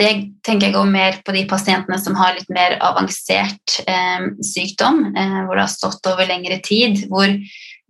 det 0.00 0.10
tenker 0.46 0.68
jeg 0.68 0.76
går 0.76 0.88
mer 0.88 1.18
på 1.24 1.34
de 1.36 1.42
pasientene 1.50 1.98
som 2.00 2.16
har 2.18 2.32
litt 2.36 2.48
mer 2.52 2.78
avansert 2.84 3.80
eh, 3.84 4.30
sykdom, 4.44 5.02
eh, 5.12 5.40
hvor 5.44 5.58
det 5.58 5.66
har 5.66 5.72
stått 5.72 6.08
over 6.08 6.28
lengre 6.28 6.60
tid, 6.64 7.04
hvor 7.10 7.28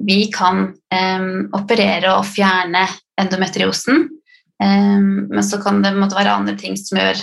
vi 0.01 0.21
kan 0.35 0.71
eh, 0.95 1.29
operere 1.57 2.17
og 2.17 2.27
fjerne 2.27 2.87
endometriosen. 3.21 4.09
Eh, 4.63 4.99
men 5.31 5.45
så 5.47 5.61
kan 5.63 5.83
det 5.85 5.95
måtte 5.99 6.19
være 6.19 6.35
andre 6.41 6.57
ting 6.59 6.75
som, 6.81 6.99
gjør, 6.99 7.23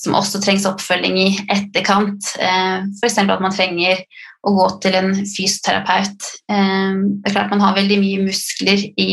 som 0.00 0.18
også 0.18 0.42
trengs 0.42 0.66
oppfølging 0.68 1.20
i 1.22 1.28
etterkant. 1.46 2.34
Eh, 2.40 2.82
F.eks. 2.98 3.22
at 3.22 3.44
man 3.44 3.54
trenger 3.54 4.02
å 4.46 4.56
gå 4.58 4.68
til 4.82 4.98
en 4.98 5.14
fysioterapeut. 5.22 6.30
Eh, 6.50 7.02
det 7.22 7.30
er 7.30 7.38
klart 7.38 7.54
Man 7.54 7.62
har 7.62 7.78
veldig 7.78 8.02
mye 8.02 8.26
muskler 8.26 8.88
i, 8.98 9.10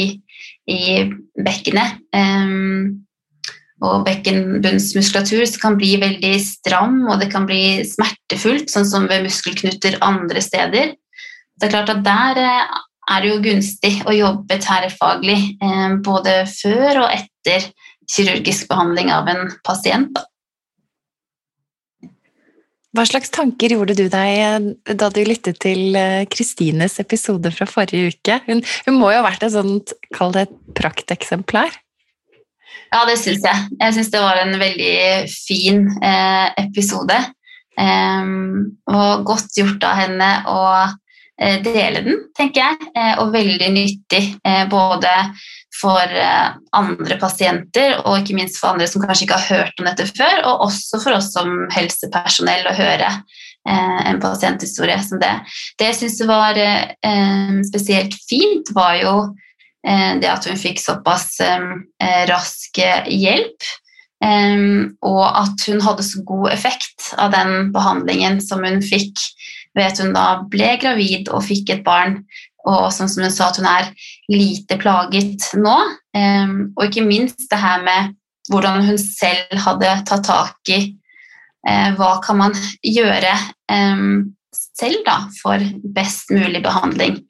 i 0.66 0.84
bekkenet. 1.38 2.02
Og 3.84 4.06
bekkenbunnsmuskulatur 4.08 5.44
kan 5.60 5.76
bli 5.80 5.98
veldig 6.00 6.34
stram, 6.40 7.02
og 7.12 7.20
det 7.20 7.30
kan 7.34 7.48
bli 7.50 7.84
smertefullt, 7.88 8.72
sånn 8.72 8.88
som 8.88 9.08
ved 9.12 9.26
muskelknuter 9.26 10.00
andre 10.06 10.44
steder. 10.44 10.94
Det 11.60 11.68
er 11.68 11.74
klart 11.74 11.92
at 11.92 12.04
Der 12.06 12.40
eh, 12.40 12.76
er 13.14 13.24
det 13.24 13.32
jo 13.34 13.42
gunstig 13.44 13.96
å 14.08 14.16
jobbe 14.16 14.60
tverrfaglig 14.64 15.40
eh, 15.60 15.98
både 16.06 16.44
før 16.50 17.04
og 17.06 17.10
etter 17.12 17.68
kirurgisk 18.10 18.70
behandling 18.72 19.12
av 19.12 19.28
en 19.32 19.52
pasient. 19.68 20.24
Hva 22.94 23.08
slags 23.10 23.32
tanker 23.34 23.74
gjorde 23.74 23.98
du 24.00 24.06
deg 24.08 24.32
eh, 24.40 24.96
da 24.96 25.12
du 25.12 25.24
lyttet 25.28 25.60
til 25.66 25.98
Kristines 26.32 27.00
episode 27.04 27.52
fra 27.52 27.68
forrige 27.68 28.16
uke? 28.16 28.40
Hun, 28.48 28.64
hun 28.88 29.00
må 29.00 29.12
jo 29.12 29.20
ha 29.20 29.28
vært 29.28 29.44
et 29.44 29.58
sånt, 29.58 29.96
kall 30.16 30.32
det 30.36 30.48
et 30.48 30.60
prakteksemplar? 30.80 31.83
Ja, 32.94 33.08
det 33.10 33.16
syns 33.18 33.42
jeg. 33.42 33.70
Jeg 33.80 33.94
syns 33.96 34.12
det 34.14 34.20
var 34.22 34.38
en 34.38 34.54
veldig 34.62 34.98
fin 35.32 35.88
eh, 36.06 36.50
episode. 36.62 37.16
og 38.94 39.24
godt 39.26 39.56
gjort 39.58 39.86
av 39.90 39.96
henne 39.98 40.28
å 40.46 40.60
eh, 41.42 41.58
dele 41.66 42.04
den, 42.06 42.20
tenker 42.38 42.62
jeg, 42.62 42.92
eh, 42.94 43.16
og 43.18 43.34
veldig 43.34 43.72
nyttig 43.74 44.22
eh, 44.46 44.68
både 44.70 45.10
for 45.74 46.06
andre 46.78 47.18
pasienter 47.18 47.96
og 48.06 48.20
ikke 48.20 48.36
minst 48.38 48.60
for 48.62 48.76
andre 48.76 48.86
som 48.88 49.02
kanskje 49.02 49.26
ikke 49.26 49.40
har 49.42 49.58
hørt 49.58 49.82
om 49.82 49.90
dette 49.90 50.06
før, 50.14 50.44
og 50.52 50.68
også 50.68 51.02
for 51.02 51.18
oss 51.18 51.32
som 51.34 51.50
helsepersonell 51.74 52.70
å 52.70 52.76
høre 52.78 53.10
en 53.66 54.20
pasienthistorie 54.22 55.00
som 55.02 55.20
det. 55.20 55.34
Det 55.82 55.90
jeg 55.90 55.98
syns 55.98 56.22
var 56.30 56.60
spesielt 57.66 58.16
fint, 58.30 58.70
var 58.78 59.02
jo 59.02 59.16
det 59.84 60.30
at 60.32 60.46
hun 60.48 60.56
fikk 60.56 60.80
såpass 60.80 61.42
rask 62.30 62.78
hjelp 63.12 63.66
og 65.04 65.24
at 65.28 65.66
hun 65.68 65.82
hadde 65.84 66.06
så 66.08 66.22
god 66.24 66.54
effekt 66.54 67.10
av 67.20 67.34
den 67.34 67.74
behandlingen 67.76 68.40
som 68.40 68.64
hun 68.64 68.80
fikk 68.86 69.20
ved 69.76 69.90
at 69.90 70.00
hun 70.00 70.14
da 70.16 70.28
ble 70.48 70.70
gravid 70.80 71.28
og 71.34 71.44
fikk 71.50 71.74
et 71.74 71.84
barn, 71.84 72.22
og 72.64 72.88
sånn 72.96 73.12
som 73.12 73.26
hun 73.26 73.34
sa 73.34 73.50
at 73.50 73.60
hun 73.60 73.68
er 73.68 73.90
lite 74.32 74.78
plaget 74.80 75.50
nå. 75.60 75.78
Og 76.16 76.84
ikke 76.86 77.04
minst 77.04 77.50
det 77.52 77.60
her 77.60 77.84
med 77.84 78.14
hvordan 78.52 78.86
hun 78.88 79.00
selv 79.00 79.60
hadde 79.66 79.92
tatt 80.08 80.26
tak 80.28 80.72
i 80.72 80.80
uh, 81.68 81.92
hva 81.98 82.18
kan 82.24 82.40
man 82.40 82.56
gjøre 82.84 83.34
selv 84.54 85.04
da, 85.06 85.18
for 85.42 85.64
best 85.96 86.32
mulig 86.34 86.62
behandling. 86.64 87.22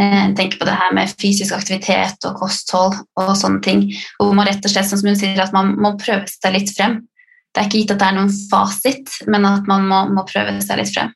Eh, 0.00 0.34
tenker 0.36 0.58
på 0.60 0.66
det 0.68 0.76
her 0.76 0.92
med 0.92 1.12
fysisk 1.16 1.54
aktivitet 1.56 2.24
og 2.28 2.36
kosthold 2.36 2.98
og 3.16 3.30
sånne 3.40 3.62
ting. 3.64 3.86
Hvor 4.18 4.34
man 4.36 4.48
rett 4.48 4.64
og 4.64 4.72
slett, 4.72 4.90
som 4.90 5.00
hun 5.00 5.16
sier, 5.16 5.38
at 5.40 5.54
man 5.56 5.72
må 5.80 5.94
prøve 6.00 6.28
seg 6.28 6.52
litt 6.52 6.72
frem. 6.76 6.98
Det 7.48 7.62
er 7.62 7.70
ikke 7.70 7.80
gitt 7.80 7.94
at 7.94 8.02
det 8.02 8.08
er 8.10 8.18
noen 8.18 8.34
fasit, 8.50 9.14
men 9.32 9.48
at 9.48 9.64
man 9.70 9.86
må, 9.88 10.02
må 10.12 10.26
prøve 10.28 10.58
seg 10.60 10.82
litt 10.82 10.92
frem. 10.92 11.14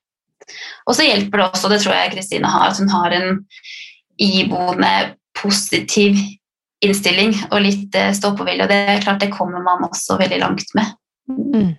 Og 0.89 0.97
så 0.97 1.05
hjelper 1.05 1.43
det 1.43 1.49
også, 1.51 1.69
det 1.69 1.83
tror 1.85 1.99
jeg 1.99 2.15
Kristine 2.15 2.49
har, 2.51 2.71
at 2.73 2.81
hun 2.81 2.89
har 2.95 3.13
en 3.19 3.43
iboende 4.21 4.95
positiv 5.37 6.17
innstilling 6.81 7.37
og 7.51 7.61
litt 7.67 8.01
eh, 8.01 8.15
stå-på-vilje. 8.17 8.65
Og 8.65 8.73
det 8.73 8.81
er 8.95 9.05
klart, 9.05 9.21
det 9.21 9.35
kommer 9.35 9.61
man 9.65 9.85
også 9.91 10.17
veldig 10.21 10.41
langt 10.41 10.73
med. 10.79 10.97
Mm. 11.29 11.75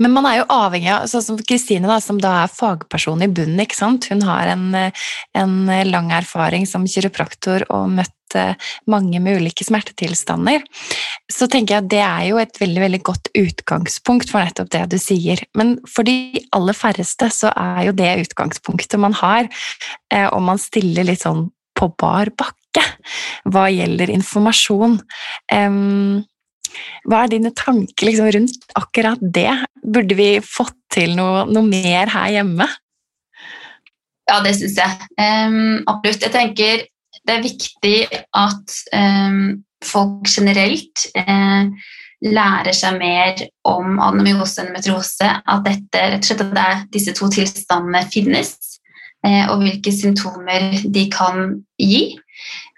Men 0.00 0.14
man 0.14 0.26
er 0.28 0.40
jo 0.40 0.46
avhengig 0.52 0.90
av 0.94 1.08
sånn 1.10 1.24
som 1.24 1.40
Kristine, 1.44 1.98
som 2.02 2.20
da 2.22 2.40
er 2.44 2.52
fagperson 2.52 3.24
i 3.24 3.30
bunnen. 3.30 3.60
ikke 3.64 3.78
sant? 3.78 4.08
Hun 4.10 4.24
har 4.26 4.50
en, 4.54 4.72
en 5.36 5.54
lang 5.90 6.10
erfaring 6.16 6.66
som 6.68 6.88
kiropraktor 6.88 7.66
og 7.68 7.92
møtt 7.98 8.38
eh, 8.38 8.56
mange 8.90 9.20
med 9.22 9.40
ulike 9.42 9.66
smertetilstander. 9.66 10.64
Så 11.30 11.50
tenker 11.50 11.76
jeg 11.76 11.84
at 11.84 11.92
det 11.92 12.02
er 12.06 12.24
jo 12.30 12.40
et 12.42 12.60
veldig 12.62 12.84
veldig 12.86 13.02
godt 13.06 13.30
utgangspunkt 13.38 14.32
for 14.32 14.42
nettopp 14.42 14.72
det 14.74 14.86
du 14.94 14.98
sier. 15.02 15.44
Men 15.58 15.76
for 15.88 16.08
de 16.08 16.42
aller 16.56 16.76
færreste 16.76 17.30
så 17.34 17.52
er 17.54 17.90
jo 17.90 17.96
det 18.00 18.10
utgangspunktet 18.26 19.00
man 19.02 19.16
har, 19.20 19.50
om 20.10 20.40
og 20.40 20.42
man 20.42 20.58
stiller 20.58 21.06
litt 21.06 21.22
sånn 21.22 21.44
på 21.76 21.88
bar 22.00 22.30
bakke 22.38 22.82
hva 23.50 23.66
gjelder 23.72 24.12
informasjon. 24.12 24.98
Um, 25.52 26.22
hva 27.08 27.24
er 27.24 27.32
dine 27.32 27.52
tanker 27.56 28.08
liksom, 28.08 28.30
rundt 28.34 28.76
akkurat 28.78 29.20
det? 29.20 29.52
Burde 29.80 30.16
vi 30.18 30.30
fått 30.44 30.76
til 30.92 31.16
noe, 31.18 31.44
noe 31.50 31.66
mer 31.66 32.10
her 32.12 32.36
hjemme? 32.38 32.68
Ja, 34.30 34.38
det 34.44 34.54
syns 34.58 34.76
jeg. 34.78 35.08
Um, 35.18 35.80
absolutt. 35.90 36.26
Jeg 36.26 36.34
tenker 36.34 36.84
det 37.26 37.36
er 37.36 37.44
viktig 37.44 37.96
at 38.38 38.76
um, 38.96 39.40
folk 39.84 40.28
generelt 40.30 41.06
uh, 41.18 41.66
lærer 42.24 42.76
seg 42.76 42.98
mer 43.00 43.42
om 43.68 43.98
adenomyose 43.98 44.60
og 44.60 44.64
endometriose. 44.64 45.30
At 45.40 45.66
dette, 45.66 46.04
rett 46.14 46.22
og 46.22 46.30
slett 46.30 46.44
at 46.46 46.60
er, 46.62 46.84
disse 46.94 47.14
to 47.16 47.30
tilstandene 47.32 48.04
finnes, 48.12 48.54
uh, 49.26 49.50
og 49.50 49.64
hvilke 49.64 49.94
symptomer 49.94 50.70
de 50.84 51.06
kan 51.12 51.58
gi. 51.80 52.04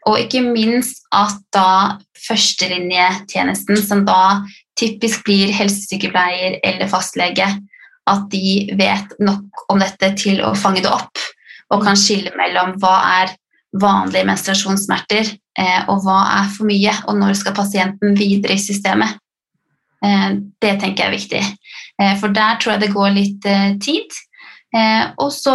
Og 0.08 0.18
ikke 0.24 0.42
minst 0.48 1.04
at 1.14 1.38
da 1.54 1.98
førstelinjetjenesten, 2.28 3.78
som 3.82 4.06
da 4.06 4.42
typisk 4.78 5.24
blir 5.26 5.52
helsesykepleier 5.54 6.58
eller 6.64 6.90
fastlege, 6.90 7.48
at 8.10 8.24
de 8.32 8.72
vet 8.78 9.14
nok 9.22 9.66
om 9.70 9.82
dette 9.82 10.10
til 10.18 10.42
å 10.42 10.54
fange 10.58 10.82
det 10.82 10.90
opp 10.90 11.20
og 11.72 11.84
kan 11.86 11.96
skille 11.98 12.32
mellom 12.36 12.74
hva 12.82 12.96
er 13.22 13.32
vanlige 13.80 14.28
menstruasjonssmerter 14.28 15.30
eh, 15.58 15.80
og 15.88 16.02
hva 16.04 16.18
er 16.42 16.50
for 16.52 16.68
mye, 16.68 16.92
og 17.08 17.16
når 17.20 17.38
skal 17.40 17.56
pasienten 17.56 18.16
videre 18.18 18.58
i 18.58 18.62
systemet. 18.62 19.16
Eh, 20.04 20.28
det 20.60 20.74
tenker 20.82 21.06
jeg 21.06 21.08
er 21.08 21.16
viktig, 21.16 21.42
eh, 22.02 22.12
for 22.20 22.34
der 22.34 22.60
tror 22.60 22.74
jeg 22.74 22.84
det 22.84 22.92
går 22.92 23.16
litt 23.16 23.50
tid. 23.84 24.20
Og 25.20 25.28
så 25.28 25.52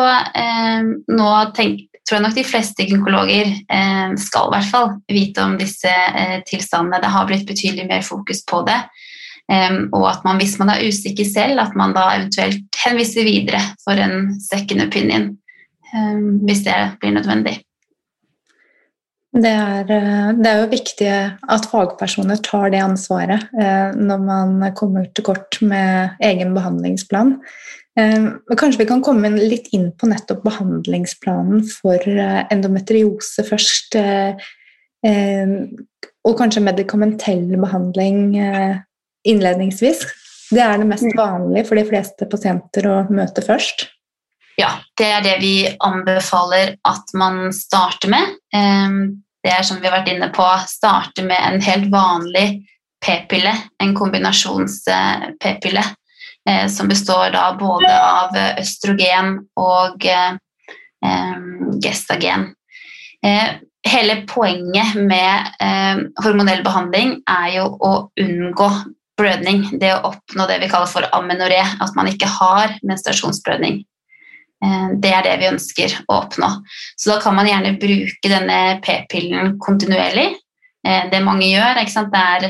nå 1.10 1.30
tenk, 1.58 1.87
tror 2.08 2.18
jeg 2.18 2.26
nok 2.26 2.38
de 2.38 2.46
fleste 2.48 2.88
gynekologer 2.88 3.52
eh, 3.52 4.16
skal 4.22 4.48
i 4.48 4.56
hvert 4.56 4.72
fall 4.72 4.90
vite 5.12 5.44
om 5.44 5.58
disse 5.60 5.92
eh, 5.92 6.40
tilstandene. 6.48 7.02
Det 7.04 7.12
har 7.14 7.28
blitt 7.30 7.48
betydelig 7.50 7.88
mer 7.90 8.06
fokus 8.06 8.44
på 8.48 8.64
det. 8.70 8.80
Um, 9.48 9.86
og 9.96 10.10
at 10.10 10.26
man, 10.28 10.42
hvis 10.42 10.58
man 10.60 10.74
er 10.74 10.82
usikker 10.84 11.24
selv, 11.24 11.62
at 11.64 11.76
man 11.80 11.94
da 11.96 12.10
eventuelt 12.18 12.82
henviser 12.84 13.24
videre 13.24 13.62
for 13.80 13.96
en 13.96 14.34
second 14.44 14.84
opinion. 14.84 15.30
Hvis 16.44 16.66
det 16.66 16.76
blir 17.00 17.14
nødvendig. 17.16 17.54
Det 19.38 19.50
er, 19.52 19.86
eh, 19.92 20.30
det 20.40 20.50
er, 20.50 20.62
jo 20.62 20.72
viktig 20.72 21.10
at 21.54 21.68
fagpersoner 21.70 22.40
tar 22.46 22.72
det 22.74 22.82
ansvaret 22.82 23.50
eh, 23.60 23.94
når 23.94 24.24
man 24.24 24.72
kommer 24.78 25.06
til 25.14 25.28
kort 25.28 25.60
med 25.62 26.18
egen 26.24 26.56
behandlingsplan. 26.56 27.36
Ehm, 27.98 28.30
kanskje 28.58 28.84
vi 28.84 28.90
kan 28.90 29.02
komme 29.02 29.32
litt 29.34 29.72
inn 29.74 29.90
på 29.98 30.10
nettopp 30.10 30.44
behandlingsplanen 30.46 31.64
for 31.66 31.98
eh, 31.98 32.44
endometriose 32.54 33.46
først. 33.48 33.98
Eh, 33.98 34.48
ehm, 35.08 35.58
og 36.28 36.38
kanskje 36.38 36.66
medikamentell 36.66 37.50
behandling 37.58 38.38
eh, 38.38 38.78
innledningsvis. 39.28 40.06
Det 40.54 40.64
er 40.64 40.78
det 40.80 40.88
mest 40.88 41.10
mm. 41.10 41.18
vanlige 41.18 41.68
for 41.68 41.80
de 41.80 41.88
fleste 41.90 42.30
pasienter 42.30 42.88
å 42.88 42.98
møte 43.10 43.44
først. 43.44 43.88
Ja, 44.58 44.76
det 44.98 45.08
er 45.14 45.26
det 45.26 45.36
vi 45.42 45.56
anbefaler 45.86 46.78
at 46.88 47.14
man 47.18 47.48
starter 47.54 48.14
med. 48.14 48.38
Ehm, 48.54 49.24
det 49.42 49.54
er 49.58 49.66
som 49.66 49.82
vi 49.82 49.90
har 49.90 50.00
vært 50.00 50.14
inne 50.14 50.30
på, 50.34 50.46
starte 50.70 51.26
med 51.26 51.42
en 51.42 51.62
helt 51.66 51.90
vanlig 51.94 52.50
p-pille, 53.02 53.54
en 53.82 53.94
kombinasjons-p-pille 53.98 55.84
som 56.72 56.88
består 56.88 57.32
da 57.34 57.50
både 57.60 57.92
av 57.92 58.36
østrogen 58.62 59.34
og 59.60 60.06
eh, 60.08 60.38
gestagen. 61.84 62.52
Eh, 63.26 63.58
hele 63.88 64.16
poenget 64.28 64.96
med 65.00 65.52
hormonell 66.24 66.64
behandling 66.66 67.22
er 67.30 67.50
jo 67.56 67.68
å 67.80 67.92
unngå 68.20 68.70
blødning. 69.20 69.64
Det 69.80 69.94
å 69.96 70.10
oppnå 70.12 70.48
det 70.50 70.60
vi 70.64 70.70
kaller 70.72 70.90
for 70.92 71.08
amenoré, 71.16 71.62
at 71.64 71.96
man 71.96 72.10
ikke 72.12 72.30
har 72.30 72.76
menstruasjonsblødning. 72.84 73.80
Det 75.00 75.14
er 75.14 75.24
det 75.24 75.38
vi 75.40 75.50
ønsker 75.52 75.96
å 76.10 76.18
oppnå. 76.18 76.50
Så 76.98 77.14
da 77.14 77.18
kan 77.24 77.38
man 77.38 77.48
gjerne 77.48 77.78
bruke 77.80 78.32
denne 78.32 78.60
p-pillen 78.84 79.56
kontinuerlig. 79.64 80.28
Det 80.84 81.24
mange 81.24 81.48
gjør, 81.48 81.80
det 81.80 82.20
er 82.20 82.48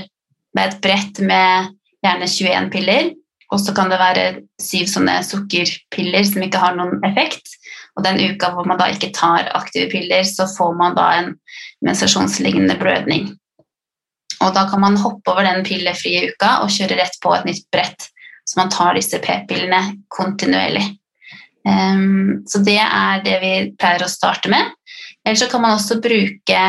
med 0.57 0.63
et 0.65 0.81
brett 0.83 1.21
med 1.21 1.71
gjerne 2.05 2.29
21 2.31 2.69
piller, 2.73 3.11
og 3.53 3.61
så 3.63 3.73
kan 3.75 3.91
det 3.91 3.99
være 4.01 4.25
syv 4.59 4.89
sånne 4.91 5.21
sukkerpiller 5.23 6.25
som 6.27 6.43
ikke 6.43 6.61
har 6.61 6.75
noen 6.75 6.99
effekt. 7.07 7.53
Og 7.97 8.03
den 8.05 8.19
uka 8.33 8.51
hvor 8.53 8.65
man 8.67 8.79
da 8.79 8.85
ikke 8.91 9.13
tar 9.15 9.47
aktive 9.57 9.89
piller, 9.93 10.23
så 10.27 10.43
får 10.51 10.73
man 10.77 10.95
da 10.97 11.05
en 11.17 11.29
menstruasjonslignende 11.85 12.75
blødning. 12.81 13.23
Og 14.43 14.49
da 14.53 14.67
kan 14.69 14.81
man 14.83 15.01
hoppe 15.01 15.31
over 15.31 15.43
den 15.47 15.63
pillefrie 15.65 16.31
uka 16.33 16.49
og 16.63 16.73
kjøre 16.73 16.97
rett 16.99 17.15
på 17.23 17.29
et 17.33 17.45
nytt 17.47 17.65
brett. 17.73 18.01
Så 18.47 18.53
man 18.59 18.71
tar 18.71 18.95
disse 18.95 19.17
p-pillene 19.23 19.81
kontinuerlig. 20.13 20.85
Um, 21.67 22.43
så 22.47 22.57
det 22.63 22.79
er 22.79 23.23
det 23.25 23.37
vi 23.41 23.71
pleier 23.79 24.03
å 24.05 24.09
starte 24.11 24.49
med. 24.51 24.63
Eller 25.25 25.37
så 25.39 25.47
kan 25.51 25.61
man 25.63 25.75
også 25.75 26.01
bruke 26.03 26.61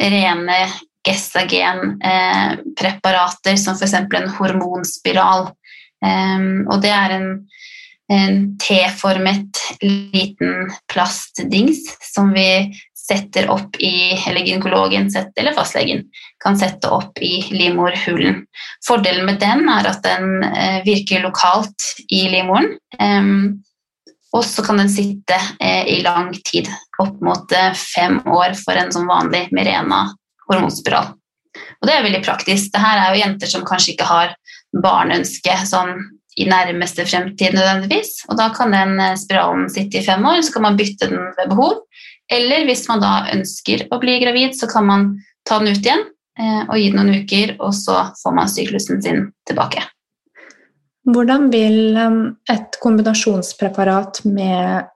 rene 0.00 0.60
gestagenpreparater, 1.06 3.52
eh, 3.52 3.60
som 3.60 3.74
f.eks. 3.76 3.94
en 3.94 4.34
hormonspiral 4.38 5.42
og 6.00 6.78
det 6.80 6.90
er 6.96 7.12
en, 7.12 7.26
en 8.08 8.38
T-formet 8.62 9.58
liten 9.84 10.70
plastdings 10.88 11.82
som 12.14 12.32
vi 12.32 12.46
setter 13.10 13.48
opp 13.50 13.78
i 13.82 14.14
Eller 14.28 14.44
gynekologen 14.46 15.10
eller 15.36 15.54
fastlegen 15.56 16.04
kan 16.42 16.58
sette 16.58 16.90
opp 16.92 17.18
i 17.20 17.40
livmorhulen. 17.52 18.44
Fordelen 18.86 19.26
med 19.28 19.40
den 19.42 19.66
er 19.68 19.88
at 19.90 20.02
den 20.06 20.44
uh, 20.44 20.78
virker 20.86 21.24
lokalt 21.24 21.90
i 22.08 22.26
livmoren. 22.32 22.76
Um, 23.00 23.60
og 24.30 24.44
så 24.46 24.62
kan 24.64 24.78
den 24.80 24.92
sitte 24.92 25.36
uh, 25.36 25.84
i 25.84 26.00
lang 26.04 26.32
tid, 26.46 26.70
opp 27.02 27.20
mot 27.24 27.52
uh, 27.56 27.72
fem 27.76 28.20
år 28.30 28.54
for 28.60 28.78
en 28.78 28.92
sånn 28.94 29.10
vanlig 29.10 29.48
Mirena 29.56 30.06
hormonspiral. 30.48 31.12
Og 31.80 31.88
det 31.88 31.96
er 31.96 32.06
veldig 32.06 32.22
praktisk. 32.24 32.70
Dette 32.72 32.94
er 32.94 33.10
jo 33.10 33.22
jenter 33.24 33.50
som 33.50 33.66
kanskje 33.66 33.96
ikke 33.96 34.08
har 34.08 34.34
barneønske 34.76 35.54
sånn 35.66 35.96
i 36.38 36.46
nærmeste 36.48 37.04
fremtid 37.08 37.56
nødvendigvis. 37.56 38.24
Og 38.30 38.38
da 38.38 38.50
kan 38.54 38.74
den 38.74 39.00
eh, 39.02 39.16
spiralen 39.18 39.68
sitte 39.72 40.00
i 40.00 40.06
fem 40.06 40.24
år, 40.26 40.40
så 40.46 40.54
kan 40.56 40.68
man 40.68 40.78
bytte 40.78 41.10
den 41.10 41.30
ved 41.38 41.52
behov. 41.52 41.82
Eller 42.30 42.64
hvis 42.68 42.86
man 42.88 43.02
da 43.02 43.14
ønsker 43.34 43.88
å 43.90 43.98
bli 44.02 44.20
gravid, 44.22 44.54
så 44.58 44.70
kan 44.70 44.86
man 44.86 45.08
ta 45.48 45.58
den 45.58 45.74
ut 45.74 45.82
igjen 45.82 46.06
eh, 46.38 46.62
og 46.68 46.76
gi 46.78 46.92
den 46.92 47.00
noen 47.00 47.24
uker, 47.24 47.56
og 47.58 47.74
så 47.76 48.04
får 48.20 48.36
man 48.36 48.52
syklusen 48.52 49.02
sin 49.02 49.26
tilbake. 49.50 49.82
Hvordan 51.10 51.48
vil 51.50 51.96
et 51.98 52.76
kombinasjonspreparat 52.78 54.20
med 54.28 54.86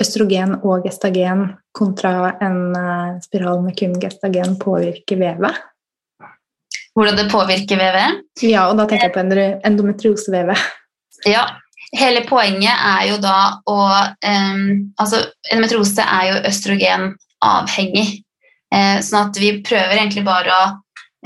østrogen 0.00 0.58
og 0.60 0.84
gestagen 0.84 1.46
kontra 1.74 2.34
en 2.44 2.76
spiral 3.24 3.62
med 3.64 3.74
kun 3.78 3.96
gestagen 3.98 4.58
påvirke 4.60 5.16
vevet? 5.18 5.56
Hvordan 6.94 7.18
det 7.18 7.30
påvirker 7.32 7.80
vevet. 7.80 8.22
Ja, 8.42 8.68
og 8.70 8.78
da 8.78 8.86
tenker 8.88 9.10
jeg 9.10 9.14
på 9.14 9.24
endometriosevevet. 9.66 10.64
Ja, 11.28 11.44
hele 11.96 12.24
poenget 12.28 12.74
er 12.74 13.08
jo 13.08 13.18
da 13.22 13.38
å 13.70 13.80
um, 13.80 14.64
Altså, 15.00 15.24
endometriose 15.50 16.04
er 16.04 16.30
jo 16.30 16.40
østrogenavhengig. 16.50 18.08
Eh, 18.74 18.98
sånn 19.06 19.28
at 19.28 19.38
vi 19.38 19.52
prøver 19.62 19.94
egentlig 19.96 20.24
bare 20.26 20.54
å 20.54 20.64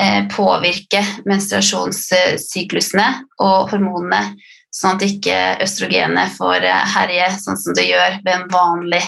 eh, 0.00 0.20
påvirke 0.32 1.00
menstruasjonssyklusene 1.28 3.06
og 3.40 3.72
hormonene, 3.72 4.34
sånn 4.74 4.98
at 4.98 5.06
ikke 5.06 5.38
østrogenet 5.64 6.36
får 6.36 6.66
uh, 6.68 6.84
herje 6.96 7.30
sånn 7.40 7.60
som 7.60 7.76
det 7.76 7.88
gjør 7.88 8.20
ved 8.24 8.34
en 8.34 8.48
vanlig 8.52 9.04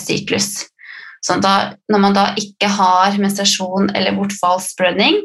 syklus. 0.00 0.64
Sånn 1.22 1.42
da, 1.44 1.74
når 1.92 2.00
man 2.02 2.14
da 2.16 2.22
ikke 2.40 2.70
har 2.72 3.18
menstruasjon 3.20 3.90
eller 3.94 4.16
bortfallsblødning, 4.16 5.20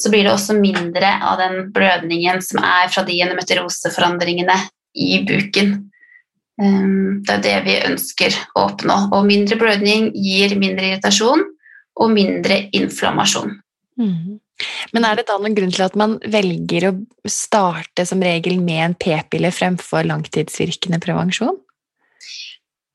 så 0.00 0.10
blir 0.12 0.24
det 0.26 0.32
også 0.32 0.56
mindre 0.58 1.12
av 1.26 1.38
den 1.40 1.70
blødningen 1.74 2.40
som 2.44 2.62
er 2.64 2.90
fra 2.92 3.04
de 3.06 3.18
endometrioseforandringene 3.24 4.56
i 4.96 5.20
buken. 5.28 5.74
Ehm, 6.60 7.22
det 7.24 7.38
er 7.38 7.44
det 7.44 7.56
vi 7.66 7.78
ønsker 7.88 8.36
å 8.54 8.66
oppnå. 8.68 8.98
Og 9.16 9.26
mindre 9.28 9.58
blødning 9.60 10.10
gir 10.16 10.56
mindre 10.60 10.92
irritasjon 10.92 11.44
og 12.00 12.14
mindre 12.14 12.62
inflammasjon. 12.76 13.58
Mm. 14.00 14.38
Men 14.92 15.06
er 15.08 15.16
det 15.16 15.26
da 15.30 15.38
noen 15.40 15.56
grunn 15.56 15.72
til 15.72 15.86
at 15.86 15.96
man 15.96 16.18
velger 16.20 16.90
å 16.90 16.92
starte 17.28 18.04
som 18.08 18.22
regel 18.24 18.60
med 18.60 18.84
en 18.84 18.96
p-pille 19.00 19.52
fremfor 19.54 20.04
langtidsvirkende 20.08 21.00
prevensjon? 21.02 21.56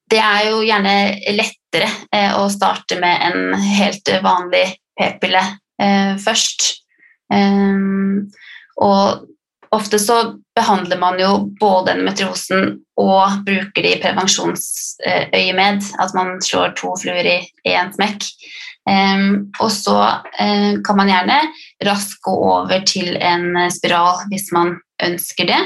Det 0.06 0.22
er 0.22 0.52
jo 0.52 0.62
gjerne 0.62 0.96
lettere 1.34 1.90
eh, 2.14 2.36
å 2.38 2.46
starte 2.54 3.00
med 3.02 3.24
en 3.26 3.56
helt 3.58 4.12
vanlig 4.22 4.68
p-pille 4.94 5.42
eh, 5.82 6.14
først. 6.22 6.85
Um, 7.34 8.28
og 8.82 9.26
ofte 9.76 10.00
så 10.00 10.36
behandler 10.56 11.00
man 11.00 11.20
jo 11.20 11.32
både 11.60 11.96
endometriosen 11.96 12.78
og 13.02 13.42
bruker 13.48 13.84
det 13.84 13.96
i 13.96 14.02
prevensjonsøyemed. 14.04 15.90
At 16.00 16.16
man 16.18 16.38
slår 16.44 16.76
to 16.80 16.94
fluer 17.02 17.28
i 17.28 17.40
én 17.72 17.92
smekk. 17.96 18.28
Um, 18.86 19.50
og 19.60 19.72
så 19.74 19.98
uh, 19.98 20.74
kan 20.86 21.00
man 21.00 21.10
gjerne 21.10 21.40
raskt 21.88 22.22
gå 22.26 22.36
over 22.36 22.84
til 22.86 23.16
en 23.18 23.58
spiral 23.74 24.28
hvis 24.30 24.52
man 24.54 24.76
ønsker 25.04 25.50
det. 25.50 25.62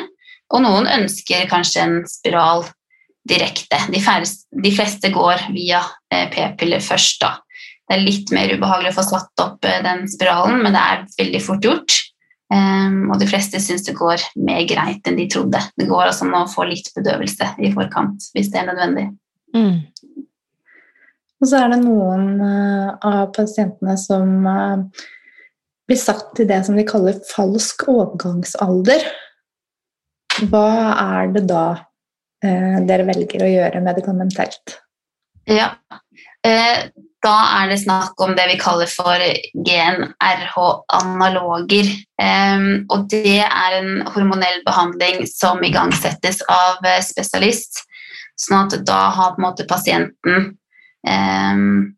Og 0.50 0.64
noen 0.66 0.88
ønsker 0.90 1.50
kanskje 1.52 1.84
en 1.84 1.98
spiral 2.10 2.64
direkte. 3.30 3.78
De, 3.92 4.00
færre, 4.02 4.26
de 4.64 4.72
fleste 4.74 5.12
går 5.14 5.50
via 5.54 5.84
uh, 5.84 6.26
p-piller 6.32 6.82
først, 6.82 7.20
da. 7.22 7.36
Det 7.90 7.98
er 7.98 8.06
litt 8.06 8.30
mer 8.36 8.52
ubehagelig 8.54 8.92
å 8.92 9.00
få 9.00 9.08
satt 9.08 9.42
opp 9.42 9.66
eh, 9.66 9.80
den 9.82 10.04
spiralen, 10.12 10.60
men 10.62 10.76
det 10.76 10.82
er 10.92 11.06
veldig 11.18 11.42
fort 11.42 11.66
gjort. 11.66 11.96
Um, 12.50 13.12
og 13.14 13.20
de 13.22 13.28
fleste 13.30 13.60
syns 13.62 13.84
det 13.86 13.94
går 13.98 14.22
mer 14.42 14.64
greit 14.70 15.06
enn 15.10 15.18
de 15.18 15.28
trodde. 15.30 15.60
Det 15.78 15.86
går 15.90 16.08
altså 16.08 16.26
an 16.26 16.38
å 16.40 16.48
få 16.50 16.66
litt 16.70 16.90
bedøvelse 16.96 17.52
i 17.62 17.70
forkant 17.76 18.30
hvis 18.34 18.50
det 18.54 18.62
er 18.62 18.70
nødvendig. 18.72 19.06
Mm. 19.58 19.76
Og 21.40 21.50
så 21.50 21.64
er 21.64 21.74
det 21.74 21.80
noen 21.84 22.32
uh, 22.42 22.96
av 23.06 23.30
pasientene 23.34 23.96
som 24.02 24.48
uh, 24.50 25.04
blir 25.90 26.02
satt 26.02 26.42
i 26.42 26.48
det 26.50 26.62
som 26.66 26.78
de 26.78 26.86
kaller 26.90 27.18
falsk 27.30 27.86
overgangsalder. 27.90 29.06
Hva 30.50 30.68
er 30.94 31.34
det 31.38 31.46
da 31.50 31.66
uh, 31.74 32.78
dere 32.90 33.10
velger 33.10 33.46
å 33.46 33.52
gjøre 33.54 33.86
medikamentelt? 33.86 34.80
Ja, 35.50 35.72
da 37.26 37.38
er 37.60 37.66
det 37.72 37.80
snakk 37.82 38.22
om 38.24 38.32
det 38.38 38.46
vi 38.54 38.58
kaller 38.60 38.90
for 38.92 39.18
GNRH-analoger. 39.68 41.88
Um, 42.20 42.86
og 42.92 43.00
det 43.12 43.40
er 43.44 43.72
en 43.80 43.92
hormonell 44.14 44.60
behandling 44.68 45.18
som 45.28 45.64
igangsettes 45.64 46.42
av 46.48 46.76
eh, 46.88 47.04
spesialist. 47.04 47.84
Sånn 48.40 48.60
at 48.62 48.86
da 48.88 49.10
har 49.16 49.32
på 49.36 49.40
en 49.42 49.48
måte 49.50 49.68
pasienten 49.68 50.36
um, 51.04 51.96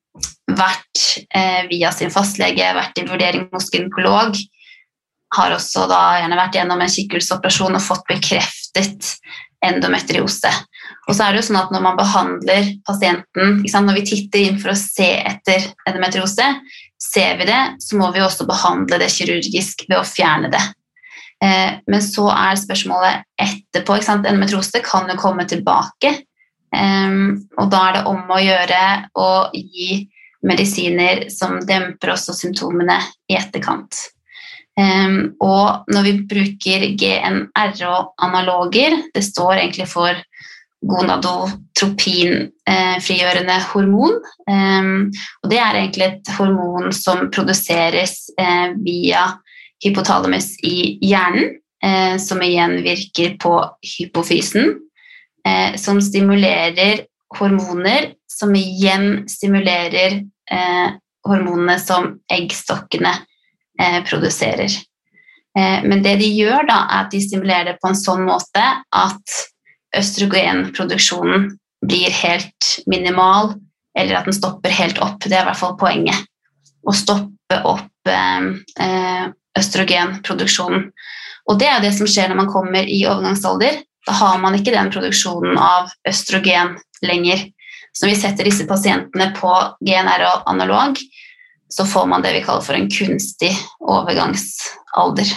vært 0.57 0.99
uh, 1.37 1.61
via 1.69 1.91
sin 1.93 2.11
fastlege, 2.13 2.77
vært 2.77 2.97
i 2.97 3.09
vurdering 3.09 3.43
hos 3.53 3.69
gynekolog. 3.73 4.31
Har 5.37 5.51
også 5.55 5.81
da 5.91 6.01
gjerne 6.19 6.39
vært 6.39 6.55
gjennom 6.57 6.81
en 6.81 6.91
kikhullsoperasjon 6.91 7.77
og 7.77 7.85
fått 7.85 8.05
bekreftet 8.09 9.01
endometriose. 9.61 10.51
Og 11.09 11.15
så 11.15 11.25
er 11.25 11.33
det 11.33 11.41
jo 11.41 11.47
sånn 11.49 11.59
at 11.61 11.71
Når 11.73 11.81
man 11.83 11.97
behandler 11.97 12.67
pasienten, 12.87 13.63
når 13.65 13.97
vi 13.97 14.05
titter 14.11 14.45
inn 14.45 14.59
for 14.61 14.73
å 14.73 14.77
se 14.77 15.09
etter 15.17 15.65
endometriose, 15.89 16.45
ser 17.01 17.39
vi 17.39 17.47
det, 17.49 17.61
så 17.81 17.97
må 17.97 18.11
vi 18.13 18.21
også 18.21 18.45
behandle 18.49 18.99
det 19.01 19.09
kirurgisk 19.11 19.87
ved 19.89 19.97
å 19.97 20.05
fjerne 20.07 20.51
det. 20.53 20.61
Eh, 21.41 21.79
men 21.89 22.05
så 22.05 22.27
er 22.29 22.61
spørsmålet 22.61 23.25
etterpå. 23.41 23.97
Endometriose 23.97 24.83
kan 24.85 25.09
jo 25.09 25.17
komme 25.19 25.47
tilbake. 25.49 26.13
Eh, 26.71 27.17
og 27.57 27.73
da 27.73 27.83
er 27.87 27.97
det 27.97 28.07
om 28.13 28.21
å 28.29 28.41
gjøre 28.45 28.81
å 29.17 29.29
gi 29.57 30.03
medisiner 30.45 31.29
som 31.33 31.59
demper 31.65 32.13
også 32.15 32.33
symptomene 32.37 32.97
i 33.29 33.35
etterkant. 33.37 33.97
Um, 34.79 35.35
og 35.43 35.83
når 35.91 36.05
vi 36.05 36.13
bruker 36.31 36.85
GNRH-analoger, 36.97 38.95
det 39.13 39.23
står 39.25 39.53
egentlig 39.59 39.87
for 39.91 40.15
gonadotropinfrigjørende 40.81 43.59
hormon. 43.71 44.13
Um, 44.49 45.11
og 45.43 45.49
det 45.51 45.59
er 45.61 45.75
egentlig 45.77 46.05
et 46.07 46.27
hormon 46.37 46.91
som 46.95 47.31
produseres 47.33 48.13
eh, 48.41 48.69
via 48.81 49.23
hypotalamus 49.85 50.47
i 50.65 50.97
hjernen, 51.05 51.49
eh, 51.85 52.17
som 52.21 52.41
igjen 52.45 52.83
virker 52.85 53.29
på 53.41 53.53
hypofysen, 53.93 54.65
eh, 55.47 55.71
som 55.77 56.01
stimulerer 56.01 57.05
hormoner 57.37 58.13
som 58.31 58.55
igjen 58.55 59.27
stimulerer 59.29 60.21
hormonene 61.27 61.79
som 61.79 62.19
eggstokkene 62.33 63.13
produserer. 64.09 64.71
Men 65.55 66.03
det 66.03 66.15
de 66.19 66.27
gjør, 66.27 66.65
da, 66.67 66.77
er 66.89 67.05
at 67.05 67.11
de 67.13 67.21
stimulerer 67.23 67.65
det 67.69 67.79
på 67.79 67.87
en 67.91 67.95
sånn 67.95 68.25
måte 68.27 68.63
at 68.91 69.23
østrogenproduksjonen 69.97 71.49
blir 71.85 72.13
helt 72.13 72.71
minimal, 72.89 73.55
eller 73.97 74.19
at 74.19 74.27
den 74.29 74.37
stopper 74.37 74.73
helt 74.73 75.01
opp. 75.03 75.23
Det 75.23 75.35
er 75.35 75.43
i 75.43 75.49
hvert 75.49 75.59
fall 75.59 75.77
poenget. 75.79 76.27
Å 76.87 76.93
stoppe 76.95 77.57
opp 77.67 78.09
eh, 78.09 79.31
østrogenproduksjonen. 79.59 80.91
Og 81.49 81.57
det 81.59 81.67
er 81.67 81.81
det 81.83 81.93
som 81.97 82.09
skjer 82.09 82.29
når 82.31 82.43
man 82.43 82.51
kommer 82.51 82.87
i 82.87 83.01
overgangsalder. 83.09 83.81
Da 84.07 84.17
har 84.17 84.39
man 84.41 84.55
ikke 84.57 84.73
den 84.73 84.91
produksjonen 84.93 85.57
av 85.61 85.91
østrogen 86.07 86.77
lenger. 87.05 87.49
Så 87.91 88.05
når 88.05 88.13
vi 88.13 88.21
setter 88.21 88.47
disse 88.47 88.67
pasientene 88.69 89.31
på 89.35 89.51
GNR 89.83 90.23
og 90.29 90.49
analog, 90.49 91.01
så 91.71 91.85
får 91.87 92.07
man 92.11 92.23
det 92.23 92.33
vi 92.35 92.43
kaller 92.45 92.63
for 92.65 92.77
en 92.77 92.89
kunstig 92.91 93.51
overgangsalder. 93.79 95.33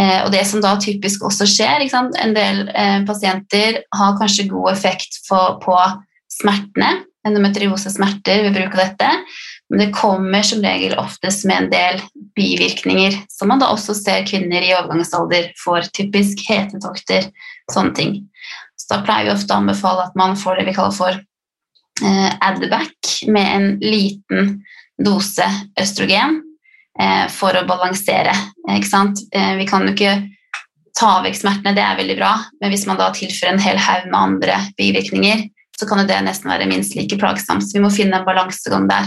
Eh, 0.00 0.20
og 0.24 0.30
det 0.32 0.46
som 0.48 0.62
da 0.64 0.76
typisk 0.80 1.26
også 1.28 1.46
skjer 1.50 1.84
En 1.84 2.34
del 2.36 2.68
eh, 2.72 3.00
pasienter 3.06 3.82
har 3.92 4.18
kanskje 4.18 4.48
god 4.48 4.72
effekt 4.72 5.20
på, 5.28 5.38
på 5.64 5.76
smertene, 6.40 7.04
endometriosesmerter 7.26 8.46
ved 8.46 8.56
bruk 8.56 8.76
av 8.78 8.84
dette, 8.84 9.10
men 9.70 9.82
det 9.82 9.94
kommer 9.94 10.42
som 10.46 10.62
regel 10.64 10.96
oftest 10.98 11.44
med 11.46 11.64
en 11.64 11.70
del 11.70 12.00
bivirkninger, 12.38 13.18
som 13.28 13.50
man 13.52 13.60
da 13.60 13.68
også 13.74 13.94
ser 13.98 14.24
kvinner 14.26 14.64
i 14.64 14.72
overgangsalder 14.72 15.50
får, 15.60 15.90
typisk 15.94 16.46
hetetokter, 16.48 17.28
sånne 17.70 17.94
ting. 17.98 18.16
Så 18.80 18.94
da 18.94 19.02
pleier 19.04 19.28
vi 19.28 19.34
ofte 19.34 19.52
å 19.52 19.60
anbefale 19.60 20.08
at 20.08 20.16
man 20.18 20.38
får 20.38 20.58
det 20.58 20.70
vi 20.70 20.76
kaller 20.78 20.96
for 20.96 21.18
eh, 21.18 22.30
adback, 22.40 23.18
med 23.28 23.52
en 23.58 23.68
liten 23.84 24.54
dose 25.00 25.46
østrogen 25.80 26.40
for 27.32 27.56
å 27.56 27.66
balansere. 27.68 28.34
Eh, 28.70 29.54
vi 29.56 29.66
kan 29.68 29.86
jo 29.86 29.94
ikke 29.94 30.16
ta 30.98 31.20
vekk 31.24 31.38
smertene, 31.38 31.74
det 31.76 31.84
er 31.84 31.96
veldig 31.98 32.16
bra, 32.18 32.34
men 32.60 32.72
hvis 32.72 32.86
man 32.88 32.98
da 33.00 33.08
tilfører 33.14 33.54
en 33.54 33.62
hel 33.62 33.78
haug 33.80 34.08
med 34.10 34.18
andre 34.20 34.58
bivirkninger, 34.76 35.46
så 35.80 35.86
kan 35.88 36.02
jo 36.02 36.08
det 36.10 36.18
nesten 36.26 36.50
være 36.52 36.68
minst 36.68 36.92
like 36.96 37.16
plagsomt. 37.16 37.64
Så 37.64 37.78
vi 37.78 37.80
må 37.80 37.88
finne 37.94 38.18
en 38.18 38.26
balansegang 38.26 38.84
der. 38.90 39.06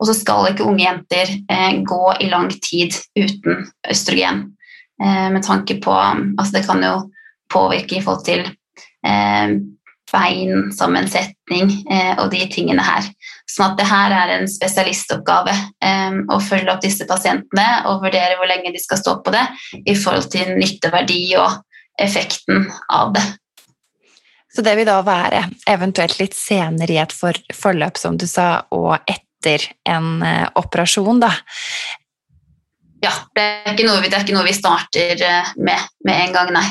Og 0.00 0.08
så 0.08 0.16
skal 0.18 0.48
ikke 0.50 0.66
unge 0.66 0.82
jenter 0.82 1.30
eh, 1.30 1.78
gå 1.86 2.00
i 2.24 2.30
lang 2.32 2.50
tid 2.50 2.96
uten 3.14 3.68
østrogen. 3.86 4.48
Eh, 4.98 5.28
med 5.30 5.44
tanke 5.46 5.78
på 5.78 5.94
altså 5.94 6.56
Det 6.56 6.64
kan 6.66 6.82
jo 6.82 6.96
påvirke 7.52 8.00
i 8.00 8.02
forhold 8.02 8.24
til 8.26 8.48
eh, 10.08 10.14
beinsammensetning 10.14 11.72
eh, 11.90 12.14
og 12.18 12.30
de 12.32 12.44
tingene 12.52 12.82
her. 12.84 13.06
Sånn 13.48 13.72
at 13.72 13.78
det 13.80 13.88
her 13.88 14.14
er 14.14 14.34
en 14.38 14.48
spesialistoppgave 14.48 15.54
eh, 15.84 16.20
å 16.28 16.40
følge 16.40 16.72
opp 16.72 16.82
disse 16.84 17.06
pasientene 17.08 17.84
og 17.88 18.02
vurdere 18.04 18.38
hvor 18.38 18.48
lenge 18.48 18.72
de 18.72 18.82
skal 18.82 19.00
stå 19.00 19.18
på 19.24 19.34
det 19.34 19.44
i 19.84 19.96
forhold 19.96 20.30
til 20.32 20.54
nytteverdi 20.56 21.22
og 21.40 21.60
effekten 21.98 22.68
av 22.94 23.14
det. 23.16 23.24
Så 24.54 24.64
det 24.64 24.74
vil 24.78 24.88
da 24.88 25.00
være 25.04 25.44
eventuelt 25.68 26.18
litt 26.18 26.34
senere 26.34 26.94
i 26.94 27.00
et 27.02 27.12
for 27.12 27.36
forløp, 27.54 27.98
som 28.00 28.16
du 28.18 28.24
sa, 28.26 28.64
og 28.74 28.96
etter 29.04 29.66
en 29.86 30.22
uh, 30.24 30.48
operasjon, 30.58 31.20
da. 31.20 31.28
Ja, 33.04 33.12
det 33.36 33.44
er, 33.44 33.74
ikke 33.74 33.86
noe, 33.86 34.00
det 34.02 34.16
er 34.16 34.24
ikke 34.24 34.34
noe 34.34 34.46
vi 34.48 34.56
starter 34.56 35.20
med 35.60 35.84
med 36.06 36.22
en 36.24 36.34
gang, 36.34 36.54
nei. 36.56 36.64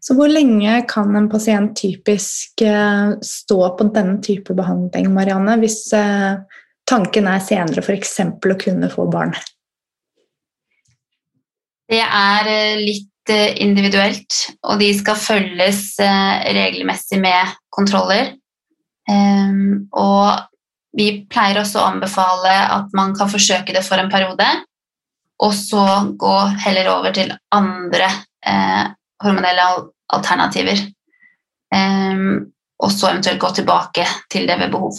Så 0.00 0.16
hvor 0.16 0.32
lenge 0.32 0.78
kan 0.88 1.12
en 1.16 1.28
pasient 1.28 1.74
typisk 1.76 2.64
uh, 2.64 3.16
stå 3.24 3.60
på 3.76 3.88
denne 3.94 4.16
type 4.24 4.56
behandling, 4.56 5.10
Marianne, 5.12 5.58
hvis 5.60 5.82
tanken 6.88 7.28
er 7.30 7.42
senere 7.44 7.84
f.eks. 7.84 8.16
å 8.24 8.56
kunne 8.60 8.88
få 8.92 9.06
barn? 9.12 9.36
Det 11.90 12.00
er 12.00 12.48
litt 12.80 13.10
Eh, 13.30 13.52
individuelt, 13.62 14.34
og 14.66 14.80
de 14.80 14.88
skal 14.96 15.18
følges 15.18 15.82
eh, 16.02 16.52
regelmessig 16.56 17.20
med 17.20 17.52
kontroller. 17.70 18.32
Ehm, 19.10 19.90
og 19.92 20.40
vi 20.96 21.10
pleier 21.30 21.60
også 21.60 21.82
å 21.82 21.90
anbefale 21.92 22.54
at 22.78 22.96
man 22.96 23.12
kan 23.14 23.30
forsøke 23.30 23.74
det 23.76 23.84
for 23.86 24.02
en 24.02 24.10
periode, 24.10 24.48
og 25.44 25.52
så 25.54 25.84
gå 26.18 26.34
heller 26.64 26.90
over 26.94 27.14
til 27.14 27.30
andre 27.54 28.08
eh, 28.42 28.88
hormonelle 29.24 29.66
alternativer. 30.14 30.80
Um, 31.74 32.50
og 32.80 32.92
så 32.92 33.10
eventuelt 33.10 33.40
gå 33.40 33.50
tilbake 33.54 34.06
til 34.32 34.48
det 34.48 34.58
ved 34.58 34.72
behov. 34.72 34.96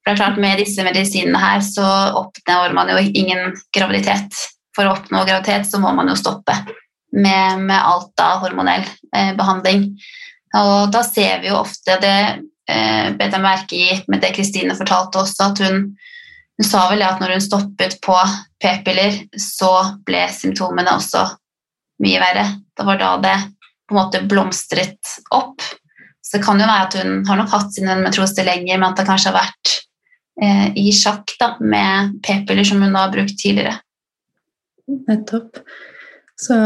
For 0.00 0.10
det 0.10 0.16
er 0.16 0.20
klart 0.22 0.40
Med 0.40 0.58
disse 0.58 0.84
medisinene 0.84 1.38
her 1.38 1.60
så 1.64 1.86
oppnår 2.18 2.74
man 2.76 2.90
jo 2.90 2.98
ingen 2.98 3.54
graviditet. 3.74 4.36
For 4.76 4.86
å 4.86 4.94
oppnå 4.96 5.24
graviditet 5.24 5.68
så 5.70 5.80
må 5.82 5.92
man 5.94 6.08
jo 6.10 6.18
stoppe 6.18 6.56
med, 7.12 7.60
med 7.66 7.76
alt 7.78 8.22
av 8.22 8.40
hormonell 8.44 8.86
eh, 9.16 9.32
behandling. 9.38 9.90
Og 10.56 10.90
da 10.94 11.02
ser 11.06 11.42
vi 11.42 11.50
jo 11.50 11.60
ofte 11.60 11.98
det 12.02 12.18
eh, 12.70 13.10
bet 13.18 13.34
jeg 13.34 13.44
merke 13.44 13.76
i 13.76 13.98
med 14.10 14.22
det 14.22 14.32
Kristine 14.34 14.76
fortalte 14.78 15.22
også, 15.22 15.50
at 15.50 15.62
hun, 15.66 15.84
hun 16.58 16.66
sa 16.66 16.86
vel 16.90 17.04
at 17.06 17.22
når 17.22 17.36
hun 17.36 17.44
stoppet 17.44 17.98
på 18.02 18.16
p-piller, 18.62 19.22
så 19.38 19.72
ble 20.06 20.24
symptomene 20.34 20.96
også 20.96 21.26
mye 22.02 22.22
verre. 22.22 22.46
Det 22.76 22.86
var 22.86 23.00
da 23.00 23.10
det 23.22 23.36
på 23.88 23.94
en 23.94 24.00
måte 24.00 24.22
blomstret 24.30 25.14
opp. 25.34 25.62
Så 26.22 26.38
det 26.38 26.44
kan 26.44 26.60
jo 26.62 26.68
være 26.68 26.86
at 26.86 26.96
hun 27.00 27.14
har 27.26 27.40
nok 27.40 27.52
hatt 27.52 27.72
sin 27.74 27.88
endometriose 27.88 28.44
lenger, 28.46 28.78
men 28.78 28.88
at 28.92 29.00
det 29.00 29.06
kanskje 29.08 29.32
har 29.32 29.40
vært 29.40 29.72
eh, 30.42 30.66
i 30.78 30.92
sjakk 30.94 31.34
da, 31.40 31.54
med 31.58 32.20
p-piller 32.22 32.66
som 32.66 32.82
hun 32.84 32.94
har 32.94 33.10
brukt 33.12 33.34
tidligere. 33.40 33.80
Nettopp. 35.08 35.62
Så, 36.40 36.56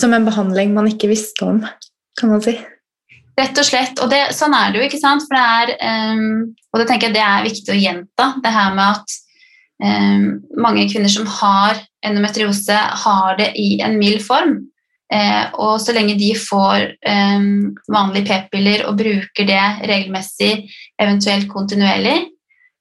som 0.00 0.14
en 0.14 0.26
behandling 0.26 0.74
man 0.74 0.90
ikke 0.90 1.10
visste 1.12 1.46
om, 1.46 1.62
kan 2.18 2.32
man 2.32 2.42
si. 2.44 2.56
Rett 3.38 3.56
og 3.56 3.64
slett. 3.64 4.02
Og 4.02 4.10
det, 4.12 4.24
sånn 4.36 4.54
er 4.56 4.72
det 4.72 4.80
jo, 4.80 4.88
ikke 4.90 5.00
sant. 5.00 5.24
For 5.28 5.38
det 5.38 5.78
er, 5.80 6.12
um, 6.18 6.50
og 6.72 6.82
det 6.82 6.88
tenker 6.90 7.08
jeg 7.08 7.16
det 7.16 7.24
er 7.24 7.46
viktig 7.46 7.72
å 7.72 7.80
gjenta, 7.80 8.28
det 8.44 8.52
her 8.52 8.74
med 8.76 8.98
at 8.98 9.21
mange 9.80 10.84
kvinner 10.90 11.10
som 11.10 11.26
har 11.26 11.80
endometriose, 12.06 12.76
har 12.76 13.38
det 13.38 13.48
i 13.58 13.80
en 13.82 13.96
mild 13.98 14.20
form. 14.22 14.58
Uh, 15.12 15.44
og 15.60 15.74
så 15.82 15.92
lenge 15.92 16.16
de 16.16 16.30
får 16.38 16.94
um, 17.04 17.74
vanlige 17.92 18.24
p-piller 18.30 18.86
og 18.88 18.96
bruker 18.96 19.48
det 19.48 19.64
regelmessig, 19.84 20.52
eventuelt 21.02 21.50
kontinuerlig, 21.52 22.30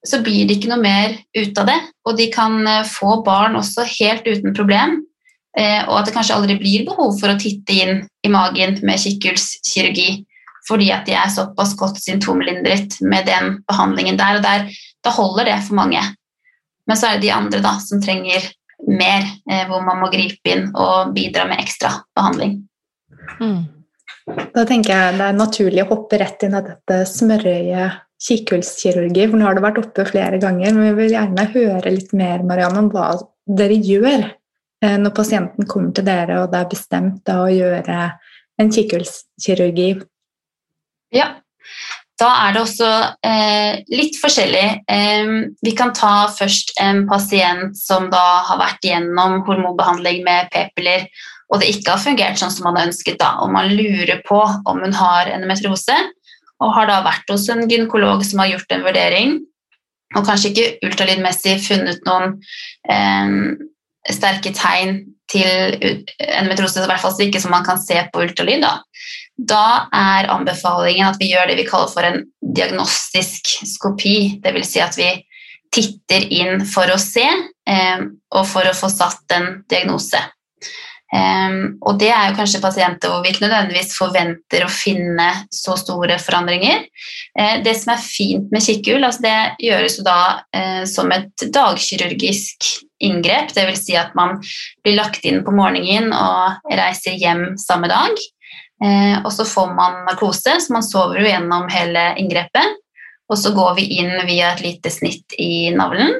så 0.07 0.21
blir 0.23 0.47
det 0.47 0.57
ikke 0.57 0.71
noe 0.71 0.79
mer 0.79 1.17
ut 1.35 1.59
av 1.59 1.67
det. 1.67 1.79
Og 2.07 2.15
de 2.21 2.29
kan 2.31 2.55
uh, 2.63 2.87
få 2.87 3.19
barn 3.25 3.59
også 3.59 3.83
helt 3.97 4.29
uten 4.29 4.55
problem. 4.55 5.01
Eh, 5.59 5.81
og 5.83 5.97
at 5.99 6.07
det 6.07 6.13
kanskje 6.15 6.35
aldri 6.37 6.55
blir 6.61 6.85
behov 6.87 7.17
for 7.19 7.27
å 7.27 7.39
titte 7.39 7.75
inn 7.75 7.97
i 8.23 8.29
magen 8.31 8.77
med 8.87 9.01
kikkhullskirurgi 9.03 10.21
fordi 10.63 10.91
at 10.95 11.03
de 11.09 11.15
er 11.17 11.31
såpass 11.33 11.73
godt 11.75 11.97
symptomlindret 11.99 12.99
med 13.03 13.25
den 13.27 13.57
behandlingen 13.67 14.15
der. 14.15 14.37
og 14.37 14.45
der, 14.45 14.69
Da 15.03 15.09
holder 15.11 15.49
det 15.49 15.57
for 15.65 15.75
mange. 15.75 15.99
Men 16.89 16.99
så 16.99 17.09
er 17.09 17.19
det 17.19 17.27
de 17.27 17.35
andre 17.35 17.61
da, 17.63 17.75
som 17.83 18.01
trenger 18.03 18.47
mer, 18.89 19.27
eh, 19.49 19.63
hvor 19.69 19.83
man 19.85 20.01
må 20.01 20.09
gripe 20.13 20.53
inn 20.53 20.69
og 20.73 21.13
bidra 21.15 21.45
med 21.49 21.61
ekstra 21.61 21.93
behandling. 22.17 22.57
Mm. 23.39 23.61
Da 24.55 24.65
tenker 24.67 24.93
jeg 24.93 25.19
det 25.19 25.27
er 25.27 25.37
naturlig 25.37 25.85
å 25.85 25.91
hoppe 25.93 26.19
rett 26.21 26.43
inn 26.45 26.57
i 26.57 26.63
dette 26.65 27.03
smørøyet 27.09 28.01
kikkhullskirurgi, 28.21 29.25
for 29.29 29.39
nå 29.39 29.47
har 29.47 29.57
det 29.57 29.63
vært 29.65 29.79
oppe 29.81 30.05
flere 30.05 30.37
ganger, 30.41 30.75
men 30.75 30.91
vi 30.91 30.97
vil 30.99 31.15
gjerne 31.15 31.47
høre 31.55 31.93
litt 31.93 32.11
mer 32.13 32.43
Marianne, 32.45 32.83
om 32.83 32.91
hva 32.93 33.15
dere 33.49 33.79
gjør 33.81 34.27
Eh, 34.81 34.97
når 34.97 35.13
pasienten 35.13 35.67
kommer 35.69 35.93
til 35.93 36.07
dere 36.07 36.39
og 36.41 36.49
det 36.53 36.57
er 36.63 36.71
bestemt 36.71 37.29
å 37.29 37.45
gjøre 37.53 37.97
en 38.61 38.71
kikkhullskirurgi? 38.73 39.91
Ja, 41.13 41.27
da 42.21 42.29
er 42.45 42.53
det 42.53 42.61
også 42.61 42.87
eh, 43.25 43.81
litt 43.89 44.17
forskjellig. 44.21 44.65
Eh, 44.93 45.33
vi 45.65 45.73
kan 45.77 45.93
ta 45.97 46.29
først 46.31 46.75
en 46.83 47.05
pasient 47.09 47.77
som 47.77 48.09
da 48.13 48.25
har 48.47 48.61
vært 48.61 48.85
gjennom 48.85 49.41
hormonbehandling 49.47 50.21
med 50.27 50.51
p-piller, 50.53 51.07
og 51.51 51.61
det 51.61 51.71
ikke 51.73 51.95
har 51.95 52.03
fungert 52.03 52.39
sånn 52.39 52.53
som 52.53 52.67
man 52.69 52.77
har 52.79 52.91
ønsket, 52.91 53.17
da, 53.19 53.33
og 53.43 53.51
man 53.53 53.73
lurer 53.73 54.21
på 54.27 54.39
om 54.39 54.83
hun 54.83 54.93
har 54.95 55.31
endometriose, 55.33 55.97
og 56.61 56.75
har 56.77 56.87
da 56.87 56.99
vært 57.03 57.33
hos 57.33 57.47
en 57.49 57.65
gynekolog 57.65 58.21
som 58.27 58.43
har 58.43 58.53
gjort 58.53 58.75
en 58.75 58.85
vurdering, 58.85 59.39
og 60.15 60.27
kanskje 60.27 60.51
ikke 60.51 60.87
ultralydmessig 60.87 61.57
funnet 61.65 62.05
noen 62.07 62.37
eh, 62.91 63.35
sterke 64.11 64.53
tegn 64.55 65.01
til 65.31 65.75
endometriose, 66.19 66.83
i 66.83 66.91
hvert 66.91 67.01
fall 67.01 67.25
ikke 67.25 67.41
som 67.41 67.53
man 67.55 67.65
kan 67.65 67.81
se 67.81 67.97
på 68.11 68.23
ultralyd, 68.27 68.63
da, 68.63 68.77
da 69.41 69.87
er 69.95 70.29
anbefalingen 70.31 71.07
at 71.07 71.19
vi 71.21 71.31
gjør 71.31 71.49
det 71.49 71.57
vi 71.59 71.67
kaller 71.67 71.89
for 71.91 72.05
en 72.05 72.23
diagnostisk 72.55 73.55
skopi. 73.69 74.37
Dvs. 74.43 74.73
Si 74.73 74.83
at 74.83 74.99
vi 74.99 75.09
titter 75.71 76.27
inn 76.35 76.65
for 76.67 76.91
å 76.91 76.99
se 76.99 77.25
eh, 77.25 78.03
og 78.35 78.45
for 78.47 78.67
å 78.67 78.75
få 78.75 78.91
satt 78.91 79.37
en 79.37 79.61
diagnose. 79.71 80.19
Um, 81.11 81.73
og 81.83 81.97
det 81.99 82.07
er 82.07 82.29
jo 82.29 82.37
kanskje 82.37 82.61
pasienter 82.63 83.11
hvor 83.11 83.19
vi 83.19 83.33
ikke 83.33 83.43
nødvendigvis 83.43 83.97
forventer 83.97 84.63
å 84.63 84.71
finne 84.71 85.25
så 85.51 85.75
store 85.75 86.15
forandringer. 86.23 86.85
Uh, 87.35 87.57
det 87.65 87.73
som 87.81 87.91
er 87.91 88.05
fint 88.05 88.53
med 88.53 88.63
kikkhull, 88.63 89.03
altså 89.03 89.25
det 89.25 89.65
gjøres 89.67 89.97
jo 89.99 90.05
da 90.07 90.21
uh, 90.55 90.83
som 90.87 91.11
et 91.11 91.47
dagkirurgisk 91.51 92.69
inngrep. 93.03 93.51
Dvs. 93.57 93.83
Si 93.89 93.97
at 93.99 94.15
man 94.15 94.37
blir 94.85 94.95
lagt 95.01 95.27
inn 95.27 95.41
på 95.43 95.55
morgenen 95.55 96.15
og 96.15 96.71
reiser 96.79 97.19
hjem 97.19 97.57
samme 97.59 97.91
dag. 97.91 98.15
Uh, 98.81 99.21
og 99.21 99.29
så 99.35 99.45
får 99.45 99.73
man 99.77 100.01
narkose, 100.07 100.57
så 100.63 100.73
man 100.73 100.85
sover 100.85 101.21
jo 101.21 101.29
gjennom 101.29 101.69
hele 101.71 102.11
inngrepet. 102.21 102.79
Og 103.31 103.39
så 103.39 103.53
går 103.55 103.75
vi 103.77 103.85
inn 104.01 104.11
via 104.27 104.51
et 104.51 104.63
lite 104.65 104.91
snitt 104.91 105.37
i 105.39 105.69
navlen, 105.71 106.17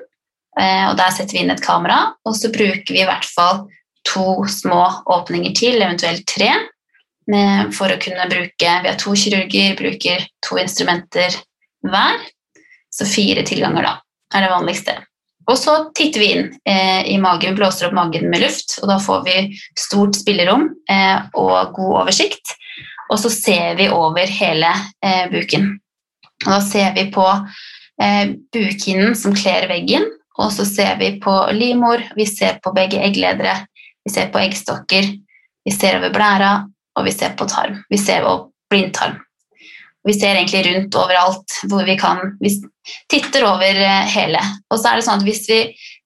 og 0.56 0.94
der 0.96 1.10
setter 1.12 1.36
vi 1.36 1.42
inn 1.42 1.52
et 1.52 1.64
kamera, 1.64 2.14
og 2.24 2.38
så 2.40 2.48
bruker 2.56 2.88
vi 2.88 3.02
i 3.02 3.08
hvert 3.10 3.28
fall 3.28 3.66
to 4.08 4.46
små 4.48 4.86
åpninger 5.12 5.52
til, 5.60 5.76
eventuelt 5.84 6.24
tre, 6.32 6.48
for 7.76 7.92
å 7.92 8.00
kunne 8.00 8.30
bruke 8.32 8.72
Vi 8.86 8.92
har 8.94 8.96
to 9.04 9.12
kirurger, 9.12 9.76
bruker 9.76 10.24
to 10.48 10.62
instrumenter 10.64 11.36
hver, 11.84 12.24
så 12.96 13.08
fire 13.08 13.44
tilganger 13.44 13.90
da 13.90 13.94
er 14.32 14.46
det 14.46 14.54
vanligste. 14.54 14.96
Og 15.50 15.58
så 15.58 15.76
titter 15.98 16.22
vi 16.22 16.30
inn 16.36 16.50
eh, 16.70 17.02
i 17.12 17.18
magen, 17.22 17.56
blåser 17.58 17.90
opp 17.90 17.96
magen 17.98 18.30
med 18.32 18.44
luft, 18.44 18.78
og 18.82 18.90
da 18.92 18.98
får 19.02 19.24
vi 19.26 19.38
stort 19.80 20.20
spillerom 20.20 20.68
eh, 20.92 21.24
og 21.34 21.74
god 21.78 22.02
oversikt. 22.04 22.54
Og 23.12 23.20
så 23.20 23.32
ser 23.34 23.76
vi 23.80 23.90
over 23.92 24.30
hele 24.30 24.70
eh, 25.04 25.26
buken. 25.32 25.74
Og 26.46 26.52
da 26.54 26.60
ser 26.64 26.94
vi 26.96 27.08
på 27.14 27.26
eh, 27.26 28.36
bukhinnen 28.54 29.18
som 29.18 29.36
kler 29.38 29.68
veggen, 29.72 30.06
og 30.40 30.54
så 30.56 30.66
ser 30.66 30.96
vi 31.02 31.16
på 31.22 31.34
livmor, 31.58 32.06
vi 32.16 32.26
ser 32.30 32.62
på 32.64 32.74
begge 32.76 33.02
eggledere, 33.04 33.58
vi 34.06 34.14
ser 34.14 34.32
på 34.34 34.40
eggstokker, 34.42 35.10
vi 35.66 35.74
ser 35.74 36.00
over 36.00 36.14
blæra, 36.14 36.54
og 36.98 37.06
vi 37.06 37.14
ser 37.14 37.36
på 37.38 37.48
tarm. 37.50 37.82
Vi 37.90 38.00
ser 38.02 38.26
på 38.26 38.38
blindtarm. 38.72 39.20
Vi 40.08 40.16
ser 40.18 40.36
egentlig 40.36 40.64
rundt 40.68 40.98
overalt 40.98 41.58
hvor 41.70 41.86
vi 41.86 41.98
kan. 42.00 42.36
Vi 42.42 42.54
titter 43.12 43.46
over 43.50 43.82
eh, 43.86 44.08
hele. 44.16 44.42
Og 44.72 44.80
så 44.80 44.92
er 44.92 45.00
det 45.00 45.06
sånn 45.08 45.22
at 45.22 45.28
hvis 45.28 45.44
vi 45.50 45.60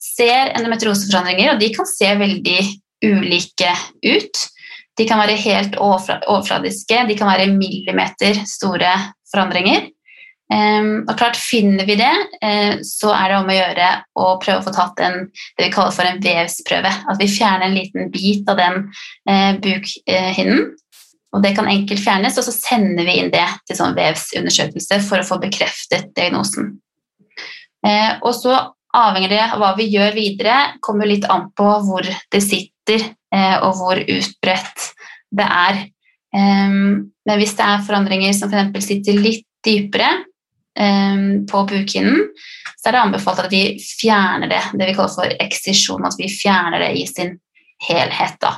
ser 0.03 0.51
endometrioseforandringer, 0.55 1.53
og 1.53 1.63
de 1.63 1.71
kan 1.75 1.87
se 1.89 2.11
veldig 2.19 2.59
ulike 3.05 3.71
ut 4.05 4.45
De 4.95 5.03
kan 5.03 5.19
være 5.19 5.35
helt 5.35 5.73
overfladiske, 5.75 7.01
de 7.09 7.17
kan 7.19 7.27
være 7.27 7.49
millimeter 7.51 8.37
store 8.47 8.93
forandringer. 9.27 9.89
Um, 10.53 11.07
og 11.09 11.15
klart 11.17 11.39
Finner 11.41 11.87
vi 11.89 11.95
det, 11.97 12.11
uh, 12.45 12.77
så 12.85 13.09
er 13.15 13.31
det 13.31 13.37
om 13.39 13.49
å 13.49 13.55
gjøre 13.57 13.87
å 14.21 14.27
prøve 14.43 14.61
å 14.61 14.65
få 14.67 14.73
tatt 14.75 15.01
en, 15.01 15.17
det 15.57 15.67
vi 15.67 15.71
kaller 15.73 15.95
for 15.95 16.07
en 16.07 16.21
vevsprøve. 16.21 16.91
At 17.11 17.19
vi 17.21 17.29
fjerner 17.31 17.67
en 17.67 17.75
liten 17.75 18.11
bit 18.13 18.47
av 18.51 18.61
den 18.61 18.77
uh, 19.27 19.53
bukhinnen. 19.63 20.67
Og 21.35 21.43
det 21.43 21.51
kan 21.57 21.67
enkelt 21.67 21.99
fjernes, 21.99 22.37
og 22.39 22.47
så 22.47 22.53
sender 22.55 23.03
vi 23.03 23.17
inn 23.19 23.31
det 23.33 23.45
til 23.67 23.75
sånn 23.75 23.95
vevsundersøkelse 23.97 25.01
for 25.03 25.19
å 25.19 25.27
få 25.27 25.37
bekreftet 25.41 26.13
diagnosen. 26.15 26.77
Eh, 27.85 28.13
og 28.23 28.31
så 28.37 28.55
avhenger 28.95 29.33
det 29.33 29.41
av 29.43 29.59
hva 29.59 29.73
vi 29.75 29.89
gjør 29.91 30.15
videre, 30.15 30.59
kommer 30.85 31.09
litt 31.09 31.27
an 31.27 31.49
på 31.57 31.67
hvor 31.87 32.07
det 32.07 32.41
sitter, 32.43 33.03
eh, 33.35 33.57
og 33.59 33.75
hvor 33.81 33.99
utbredt 33.99 34.87
det 35.35 35.49
er. 35.49 35.81
Eh, 36.35 36.77
men 37.27 37.41
hvis 37.41 37.57
det 37.59 37.67
er 37.67 37.83
forandringer 37.83 38.37
som 38.37 38.53
f.eks. 38.53 38.87
sitter 38.87 39.19
litt 39.19 39.45
dypere 39.65 40.13
på 40.75 41.59
bukhinnen, 41.69 42.25
så 42.75 42.89
er 42.89 42.97
det 42.97 42.99
anbefalt 42.99 43.39
at 43.45 43.53
vi 43.53 43.77
fjerner 43.79 44.49
det, 44.51 44.59
det 44.75 44.89
vi 44.89 44.95
kaller 44.97 45.13
for 45.13 45.35
eksisjon, 45.45 46.03
at 46.03 46.17
vi 46.19 46.27
fjerner 46.27 46.83
det 46.83 46.89
i 46.99 47.05
sin 47.07 47.31
helhet. 47.87 48.35
da. 48.43 48.57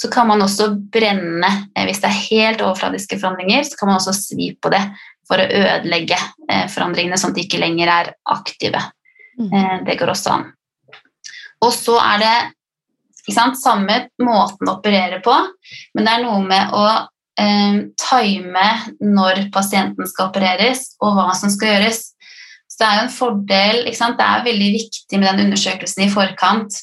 Så 0.00 0.08
kan 0.08 0.30
man 0.30 0.40
også 0.40 0.70
brenne 0.92 1.48
eh, 1.76 1.84
Hvis 1.84 2.00
det 2.00 2.08
er 2.08 2.22
helt 2.30 2.62
overfladiske 2.64 3.18
forandringer, 3.20 3.66
så 3.68 3.76
kan 3.76 3.90
man 3.90 3.98
også 4.00 4.14
svi 4.16 4.54
på 4.56 4.72
det 4.72 4.80
for 5.28 5.40
å 5.40 5.46
ødelegge 5.46 6.16
eh, 6.50 6.64
forandringene, 6.72 7.18
sånn 7.20 7.34
at 7.34 7.38
de 7.38 7.44
ikke 7.46 7.60
lenger 7.60 7.92
er 7.92 8.14
aktive. 8.32 8.80
Mm. 9.38 9.52
Eh, 9.52 9.76
det 9.86 9.98
går 10.00 10.14
også 10.14 10.34
an. 10.38 10.48
Og 11.60 11.72
så 11.76 11.98
er 12.00 12.24
det 12.24 12.34
sant, 13.30 13.58
samme 13.60 14.06
måten 14.22 14.68
å 14.68 14.78
operere 14.78 15.20
på, 15.22 15.34
men 15.94 16.06
det 16.06 16.14
er 16.16 16.24
noe 16.24 16.40
med 16.42 16.72
å 16.74 16.86
eh, 17.38 17.82
time 18.00 18.68
når 19.04 19.46
pasienten 19.54 20.08
skal 20.08 20.32
opereres, 20.32 20.94
og 21.04 21.18
hva 21.18 21.28
som 21.38 21.52
skal 21.52 21.76
gjøres. 21.76 22.08
Så 22.70 22.80
det 22.80 22.88
er 22.88 22.96
jo 22.96 23.04
en 23.04 23.12
fordel 23.12 23.80
Det 23.90 24.24
er 24.24 24.44
veldig 24.46 24.70
viktig 24.72 25.18
med 25.20 25.28
den 25.28 25.50
undersøkelsen 25.50 26.06
i 26.06 26.12
forkant 26.12 26.78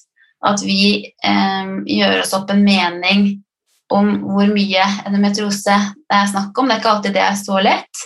at 0.45 0.61
vi 0.61 1.07
eh, 1.25 1.69
gjør 1.97 2.21
oss 2.21 2.35
opp 2.37 2.51
en 2.53 2.63
mening 2.65 3.29
om 3.93 4.09
hvor 4.27 4.49
mye 4.51 4.83
endometriose 5.07 5.77
det 5.95 6.19
er 6.19 6.29
snakk 6.29 6.57
om. 6.57 6.67
Det 6.67 6.75
er 6.75 6.81
ikke 6.81 6.93
alltid 6.93 7.15
det 7.15 7.23
er 7.23 7.39
så 7.39 7.61
lett, 7.63 8.03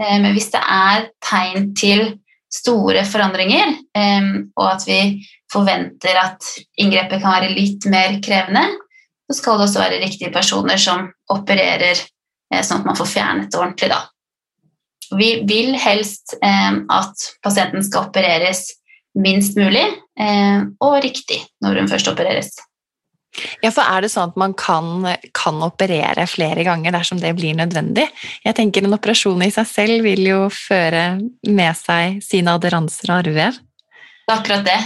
eh, 0.00 0.16
men 0.18 0.32
hvis 0.34 0.50
det 0.54 0.62
er 0.64 1.08
tegn 1.24 1.72
til 1.78 2.04
store 2.52 3.04
forandringer, 3.04 3.74
eh, 3.96 4.28
og 4.56 4.68
at 4.72 4.86
vi 4.88 5.00
forventer 5.52 6.18
at 6.20 6.52
inngrepet 6.80 7.22
kan 7.22 7.38
være 7.38 7.54
litt 7.56 7.86
mer 7.92 8.18
krevende, 8.24 8.64
så 9.28 9.36
skal 9.36 9.58
det 9.58 9.68
også 9.68 9.82
være 9.82 10.02
riktige 10.02 10.32
personer 10.32 10.80
som 10.80 11.08
opererer 11.32 11.96
eh, 11.96 12.62
sånn 12.62 12.80
at 12.80 12.88
man 12.88 12.98
får 12.98 13.12
fjernet 13.12 13.52
det 13.52 13.60
ordentlig. 13.60 13.90
Da. 13.92 14.00
Vi 15.18 15.30
vil 15.48 15.74
helst 15.80 16.36
eh, 16.40 16.72
at 16.72 17.28
pasienten 17.44 17.84
skal 17.84 18.08
opereres 18.08 18.66
minst 19.18 19.56
mulig 19.58 19.84
eh, 20.20 20.64
og 20.84 20.98
riktig 21.04 21.40
når 21.64 21.82
hun 21.82 21.90
først 21.90 22.10
opereres. 22.12 22.52
Ja, 23.62 23.70
for 23.70 23.84
Er 23.84 24.02
det 24.02 24.10
sånn 24.10 24.32
at 24.32 24.38
man 24.40 24.54
kan, 24.58 25.04
kan, 25.36 25.60
operere 25.62 26.24
flere 26.26 26.64
ganger 26.66 26.94
dersom 26.96 27.20
det 27.22 27.34
blir 27.38 27.54
nødvendig? 27.54 28.08
Jeg 28.42 28.56
tenker 28.56 28.82
En 28.82 28.96
operasjon 28.96 29.44
i 29.44 29.50
seg 29.54 29.68
selv 29.68 30.06
vil 30.06 30.24
jo 30.26 30.40
føre 30.50 31.20
med 31.46 31.78
seg 31.78 32.22
sine 32.24 32.56
aderanser 32.56 33.12
og 33.12 33.20
arvevev. 33.20 33.60
Det 34.28 34.34
er 34.34 34.40
akkurat 34.40 34.66
det. 34.66 34.80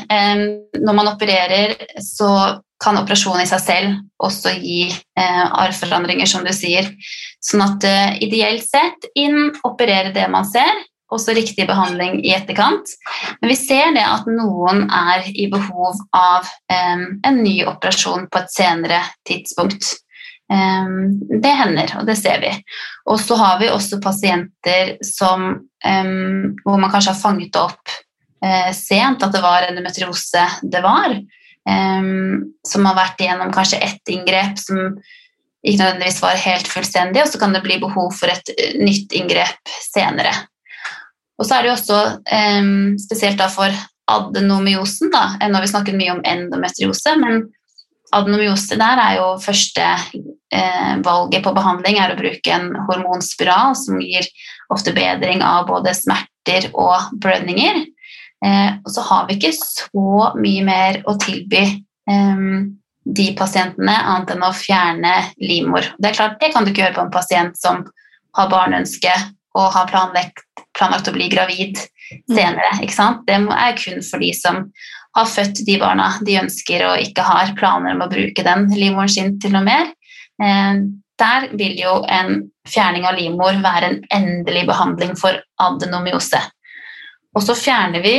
Når 0.82 0.94
man 0.94 1.08
opererer, 1.14 1.72
så 1.98 2.60
kan 2.82 2.98
operasjonen 2.98 3.44
i 3.44 3.50
seg 3.50 3.62
selv 3.62 3.96
også 4.22 4.52
gi 4.58 4.84
eh, 4.90 5.44
arvforandringer, 5.64 6.28
som 6.30 6.46
du 6.46 6.52
sier. 6.54 6.88
Sånn 7.42 7.62
at 7.64 7.86
eh, 7.86 8.16
ideelt 8.26 8.64
sett 8.66 9.08
inn, 9.18 9.50
operere 9.66 10.12
det 10.14 10.28
man 10.30 10.46
ser, 10.48 10.82
også 11.12 11.34
riktig 11.36 11.66
behandling 11.68 12.20
i 12.24 12.34
etterkant. 12.36 12.94
Men 13.40 13.52
vi 13.52 13.58
ser 13.58 13.92
det 13.96 14.04
at 14.04 14.28
noen 14.30 14.86
er 14.88 15.26
i 15.32 15.48
behov 15.52 16.00
av 16.16 16.48
um, 16.72 17.04
en 17.26 17.42
ny 17.42 17.58
operasjon 17.68 18.28
på 18.32 18.42
et 18.42 18.54
senere 18.54 19.02
tidspunkt. 19.28 19.94
Um, 20.52 21.20
det 21.42 21.52
hender, 21.56 21.94
og 22.00 22.08
det 22.08 22.18
ser 22.20 22.42
vi. 22.42 22.52
Og 23.08 23.20
så 23.22 23.38
har 23.40 23.60
vi 23.62 23.70
også 23.72 24.00
pasienter 24.04 24.96
som, 25.06 25.48
um, 25.86 26.52
hvor 26.64 26.80
man 26.80 26.92
kanskje 26.92 27.14
har 27.14 27.22
fanget 27.22 27.56
opp 27.60 27.96
uh, 28.44 28.70
sent 28.76 29.24
at 29.24 29.32
det 29.32 29.44
var 29.44 29.68
endometriose 29.68 30.48
det 30.62 30.84
var. 30.84 31.20
som 32.66 32.86
har 32.88 32.96
vært 32.96 33.20
igjennom 33.22 33.52
kanskje 33.54 33.78
ett 33.86 34.10
inngrep 34.10 34.56
som 34.58 34.96
ikke 35.62 35.78
nødvendigvis 35.78 36.22
var 36.22 36.40
helt 36.42 36.66
fullstendig, 36.66 37.22
og 37.22 37.28
så 37.30 37.38
kan 37.38 37.54
det 37.54 37.62
bli 37.62 37.76
behov 37.78 38.10
for 38.18 38.32
et 38.32 38.50
nytt 38.82 39.14
inngrep 39.14 39.70
senere. 39.92 40.32
Og 41.42 41.48
så 41.48 41.56
er 41.56 41.64
det 41.64 41.72
jo 41.72 41.74
også 41.74 42.00
um, 42.62 42.92
spesielt 43.02 43.40
da 43.40 43.48
for 43.50 43.74
adenomyosen, 44.12 45.10
da, 45.10 45.24
nå 45.42 45.56
har 45.56 45.64
vi 45.64 45.70
snakket 45.70 45.98
mye 45.98 46.12
om 46.14 46.22
endometriose, 46.26 47.16
men 47.18 47.48
adenomyose 48.14 48.78
der 48.78 49.00
er 49.00 49.16
jo 49.18 49.28
første 49.42 49.86
eh, 50.52 50.92
valget 51.06 51.42
på 51.44 51.54
behandling 51.56 51.98
er 51.98 52.12
å 52.12 52.18
bruke 52.18 52.52
en 52.52 52.68
hormonspiral 52.88 53.74
som 53.78 54.02
gir 54.04 54.26
ofte 54.72 54.94
bedring 54.94 55.42
av 55.46 55.66
både 55.70 55.94
smerter 55.96 56.68
og 56.72 57.10
blødninger. 57.22 57.82
Eh, 58.44 58.70
og 58.82 58.90
så 58.92 59.06
har 59.08 59.26
vi 59.28 59.38
ikke 59.38 59.54
så 59.56 60.32
mye 60.36 60.64
mer 60.66 61.00
å 61.08 61.16
tilby 61.22 61.64
eh, 61.64 62.46
de 63.02 63.28
pasientene 63.38 63.96
annet 63.98 64.34
enn 64.36 64.46
å 64.46 64.54
fjerne 64.54 65.14
livmor. 65.42 65.88
Det 65.98 66.12
er 66.12 66.18
klart, 66.20 66.40
det 66.42 66.52
kan 66.52 66.66
du 66.66 66.74
ikke 66.74 66.84
gjøre 66.84 66.98
på 67.00 67.06
en 67.06 67.14
pasient 67.14 67.58
som 67.58 67.86
har 68.36 68.52
barneønske 68.52 69.14
og 69.58 69.72
har 69.74 69.90
planlagt, 69.90 70.44
planlagt 70.76 71.10
å 71.10 71.14
bli 71.14 71.28
gravid 71.32 71.78
mm. 71.78 72.34
senere. 72.34 72.70
Ikke 72.84 72.96
sant? 72.96 73.22
Det 73.28 73.36
er 73.36 73.78
kun 73.78 74.02
for 74.06 74.22
de 74.22 74.32
som 74.36 74.64
har 75.16 75.28
født 75.28 75.64
de 75.66 75.76
barna 75.80 76.08
de 76.24 76.38
ønsker 76.40 76.86
og 76.88 77.04
ikke 77.04 77.24
har 77.26 77.52
planer 77.58 77.96
om 77.96 78.04
å 78.04 78.10
bruke 78.12 78.44
den 78.46 78.68
livmoren 78.72 79.12
sin 79.12 79.36
til 79.42 79.54
noe 79.56 79.64
mer. 79.66 79.92
Eh, 80.42 80.84
der 81.22 81.50
vil 81.58 81.76
jo 81.78 81.98
en 82.10 82.46
fjerning 82.68 83.04
av 83.06 83.18
livmor 83.18 83.58
være 83.62 83.90
en 83.90 83.98
endelig 84.16 84.64
behandling 84.70 85.12
for 85.18 85.36
adenomyose. 85.60 86.40
Og 87.36 87.44
så 87.44 87.56
fjerner 87.56 88.04
vi 88.04 88.16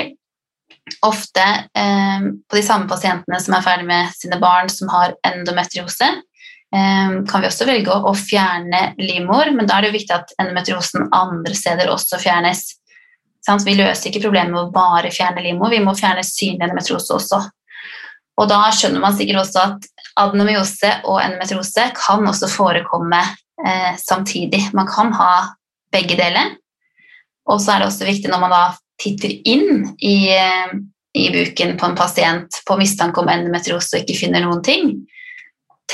ofte 1.06 1.44
eh, 1.80 2.30
på 2.50 2.60
de 2.60 2.64
samme 2.66 2.90
pasientene 2.92 3.40
som 3.42 3.56
er 3.56 3.66
ferdig 3.66 3.88
med 3.88 4.14
sine 4.18 4.40
barn 4.42 4.70
som 4.72 4.92
har 4.94 5.16
endometriose, 5.28 6.10
kan 6.74 7.44
vi 7.44 7.46
også 7.46 7.68
velge 7.70 7.94
å 7.94 8.16
fjerne 8.18 8.80
livmor, 8.98 9.52
men 9.54 9.68
da 9.70 9.78
er 9.78 9.88
det 9.88 9.94
viktig 9.94 10.16
at 10.16 10.32
endometriosen 10.42 11.12
andre 11.14 11.54
steder 11.54 11.92
også 11.94 12.18
fjernes. 12.18 12.64
Vi 13.44 13.76
løser 13.78 14.10
ikke 14.10 14.24
problemet 14.24 14.56
med 14.56 14.62
å 14.64 14.72
bare 14.74 15.12
fjerne 15.14 15.44
livmor, 15.44 15.70
vi 15.70 15.84
må 15.84 15.94
fjerne 16.00 16.24
synlig 16.26 16.64
endometriose 16.66 17.14
også. 17.14 17.42
Og 18.42 18.50
da 18.50 18.64
skjønner 18.74 19.04
man 19.04 19.14
sikkert 19.18 19.44
også 19.44 19.66
at 19.68 19.90
adenomyose 20.24 20.92
og 21.10 21.20
endometriose 21.22 21.90
kan 21.98 22.26
også 22.30 22.50
forekomme 22.50 23.22
eh, 23.22 23.94
samtidig. 24.02 24.64
Man 24.74 24.90
kan 24.90 25.14
ha 25.18 25.34
begge 25.94 26.18
deler. 26.18 26.56
Og 27.50 27.62
så 27.62 27.74
er 27.76 27.84
det 27.84 27.92
også 27.92 28.08
viktig 28.08 28.32
når 28.32 28.42
man 28.46 28.56
da 28.56 28.64
titter 29.02 29.36
inn 29.50 29.84
i, 30.00 30.32
eh, 30.34 30.74
i 31.20 31.28
buken 31.34 31.76
på 31.78 31.90
en 31.90 31.98
pasient 31.98 32.62
på 32.68 32.78
mistanke 32.80 33.22
om 33.22 33.30
endometriose 33.30 33.98
og 33.98 34.06
ikke 34.06 34.24
finner 34.24 34.46
noen 34.46 34.64
ting, 34.66 34.94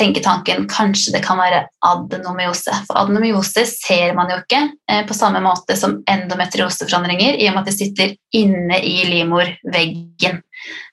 tenke 0.00 0.22
tanken 0.24 0.66
kanskje 0.70 1.14
det 1.14 1.22
kan 1.24 1.38
være 1.40 1.62
adenomyose. 1.86 2.74
For 2.88 2.98
adenomyose 3.02 3.66
ser 3.68 4.14
man 4.16 4.32
jo 4.32 4.40
ikke 4.40 4.62
eh, 4.90 5.02
på 5.08 5.16
samme 5.16 5.42
måte 5.44 5.76
som 5.78 5.98
endometrioseforandringer, 6.10 7.36
i 7.36 7.48
og 7.50 7.56
med 7.56 7.62
at 7.62 7.70
det 7.70 7.76
sitter 7.76 8.16
inne 8.36 8.80
i 8.80 8.96
livmorveggen. 9.10 10.40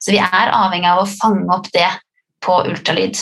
Så 0.04 0.14
vi 0.14 0.22
er 0.24 0.54
avhengig 0.54 0.92
av 0.92 1.04
å 1.04 1.10
fange 1.10 1.48
opp 1.56 1.72
det 1.74 1.90
på 2.44 2.62
ultralyd. 2.70 3.20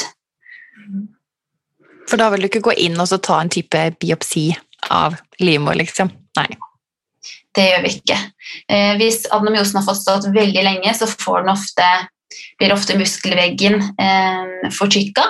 For 2.09 2.21
da 2.21 2.29
vil 2.33 2.45
du 2.45 2.49
ikke 2.51 2.65
gå 2.67 2.75
inn 2.85 2.99
og 3.01 3.13
ta 3.25 3.39
en 3.41 3.51
type 3.51 3.81
biopsi 4.01 4.49
av 4.93 5.17
livmor, 5.41 5.77
liksom? 5.79 6.11
Nei. 6.37 6.49
Det 7.55 7.69
gjør 7.69 7.85
vi 7.85 7.93
ikke. 7.95 8.17
Eh, 8.67 8.93
hvis 8.99 9.23
adenomyosen 9.31 9.79
har 9.79 9.87
fått 9.87 10.01
stått 10.01 10.27
veldig 10.35 10.65
lenge, 10.65 10.91
så 10.93 11.07
ofte, 11.07 11.87
blir 12.59 12.75
ofte 12.75 12.97
muskelveggen 12.99 13.79
eh, 13.79 14.69
fortykka. 14.75 15.23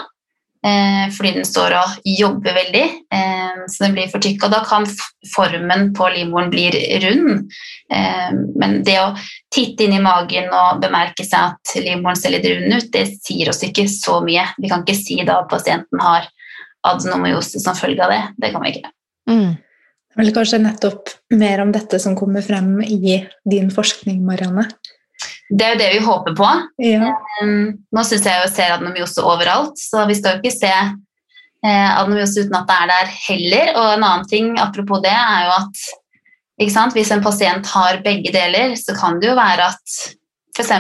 Eh, 0.66 1.09
fordi 1.13 1.32
den 1.36 1.45
står 1.45 1.76
og 1.78 2.07
jobber 2.09 2.55
veldig, 2.57 2.84
eh, 3.13 3.57
så 3.70 3.84
den 3.84 3.93
blir 3.93 4.09
for 4.09 4.24
tykk. 4.24 4.47
Og 4.47 4.53
da 4.53 4.63
kan 4.66 4.88
formen 5.30 5.91
på 5.93 6.07
livmoren 6.09 6.49
bli 6.49 6.70
rund. 7.03 7.51
Eh, 7.93 8.32
men 8.57 8.80
det 8.88 8.95
å 8.97 9.11
titte 9.53 9.86
inn 9.86 9.93
i 9.99 10.01
magen 10.01 10.49
og 10.49 10.82
bemerke 10.82 11.26
seg 11.28 11.51
at 11.53 11.76
livmoren 11.78 12.18
ser 12.18 12.34
litt 12.34 12.47
rund 12.49 12.74
ut, 12.74 12.89
det 12.95 13.05
sier 13.20 13.51
oss 13.53 13.61
ikke 13.68 13.86
så 13.91 14.18
mye. 14.26 14.47
Vi 14.57 14.72
kan 14.72 14.82
ikke 14.82 14.97
si 14.97 15.20
da 15.22 15.43
at 15.43 15.51
pasienten 15.53 16.01
har 16.01 16.26
adenomyose 16.86 17.61
som 17.61 17.78
følge 17.78 18.01
av 18.01 18.13
det. 18.13 18.24
Det 18.41 18.51
kan 18.55 18.66
vi 18.66 18.74
ikke. 18.74 18.91
Mm. 19.30 19.53
Det 19.55 20.18
er 20.18 20.24
vel 20.24 20.34
kanskje 20.34 20.63
nettopp 20.63 21.13
mer 21.36 21.61
om 21.61 21.72
dette 21.76 21.99
som 22.01 22.16
kommer 22.18 22.41
frem 22.45 22.80
i 22.82 23.20
din 23.43 23.70
forskning, 23.74 24.22
Marianne? 24.26 24.70
Det 25.50 25.62
er 25.66 25.76
jo 25.76 25.82
det 25.82 25.89
vi 25.93 26.06
håper 26.06 26.36
på. 26.38 26.52
Ja. 26.82 27.12
nå 27.46 28.04
syns 28.08 28.26
jeg 28.26 28.41
jo 28.41 28.48
ser 28.50 28.74
adenomyose 28.74 29.22
overalt, 29.22 29.78
så 29.78 30.08
vi 30.10 30.16
skal 30.18 30.36
jo 30.36 30.41
ikke 30.41 30.56
se 30.56 30.72
eh, 30.74 31.89
adenomyose 31.91 32.46
uten 32.46 32.58
at 32.58 32.66
det 32.70 32.80
er 32.80 32.91
der 32.93 33.14
heller. 33.28 33.70
Og 33.76 33.91
en 33.91 34.08
annen 34.08 34.26
ting 34.32 34.56
apropos 34.62 35.04
det, 35.06 35.14
er 35.14 35.46
jo 35.46 35.54
at 35.60 35.86
hvis 36.96 37.12
en 37.12 37.24
pasient 37.24 37.68
har 37.68 38.02
begge 38.04 38.32
deler, 38.34 38.76
så 38.80 38.96
kan 38.98 39.20
det 39.20 39.30
jo 39.30 39.38
være 39.38 39.70
at 39.74 39.96
f.eks. 40.56 40.72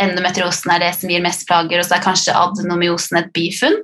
endometriosen 0.00 0.70
er 0.70 0.84
det 0.84 0.92
som 0.96 1.10
gir 1.10 1.22
mest 1.22 1.46
plager, 1.48 1.80
og 1.80 1.86
så 1.86 1.98
er 1.98 2.04
kanskje 2.04 2.36
adenomyosen 2.38 3.18
et 3.20 3.32
bifunn. 3.34 3.80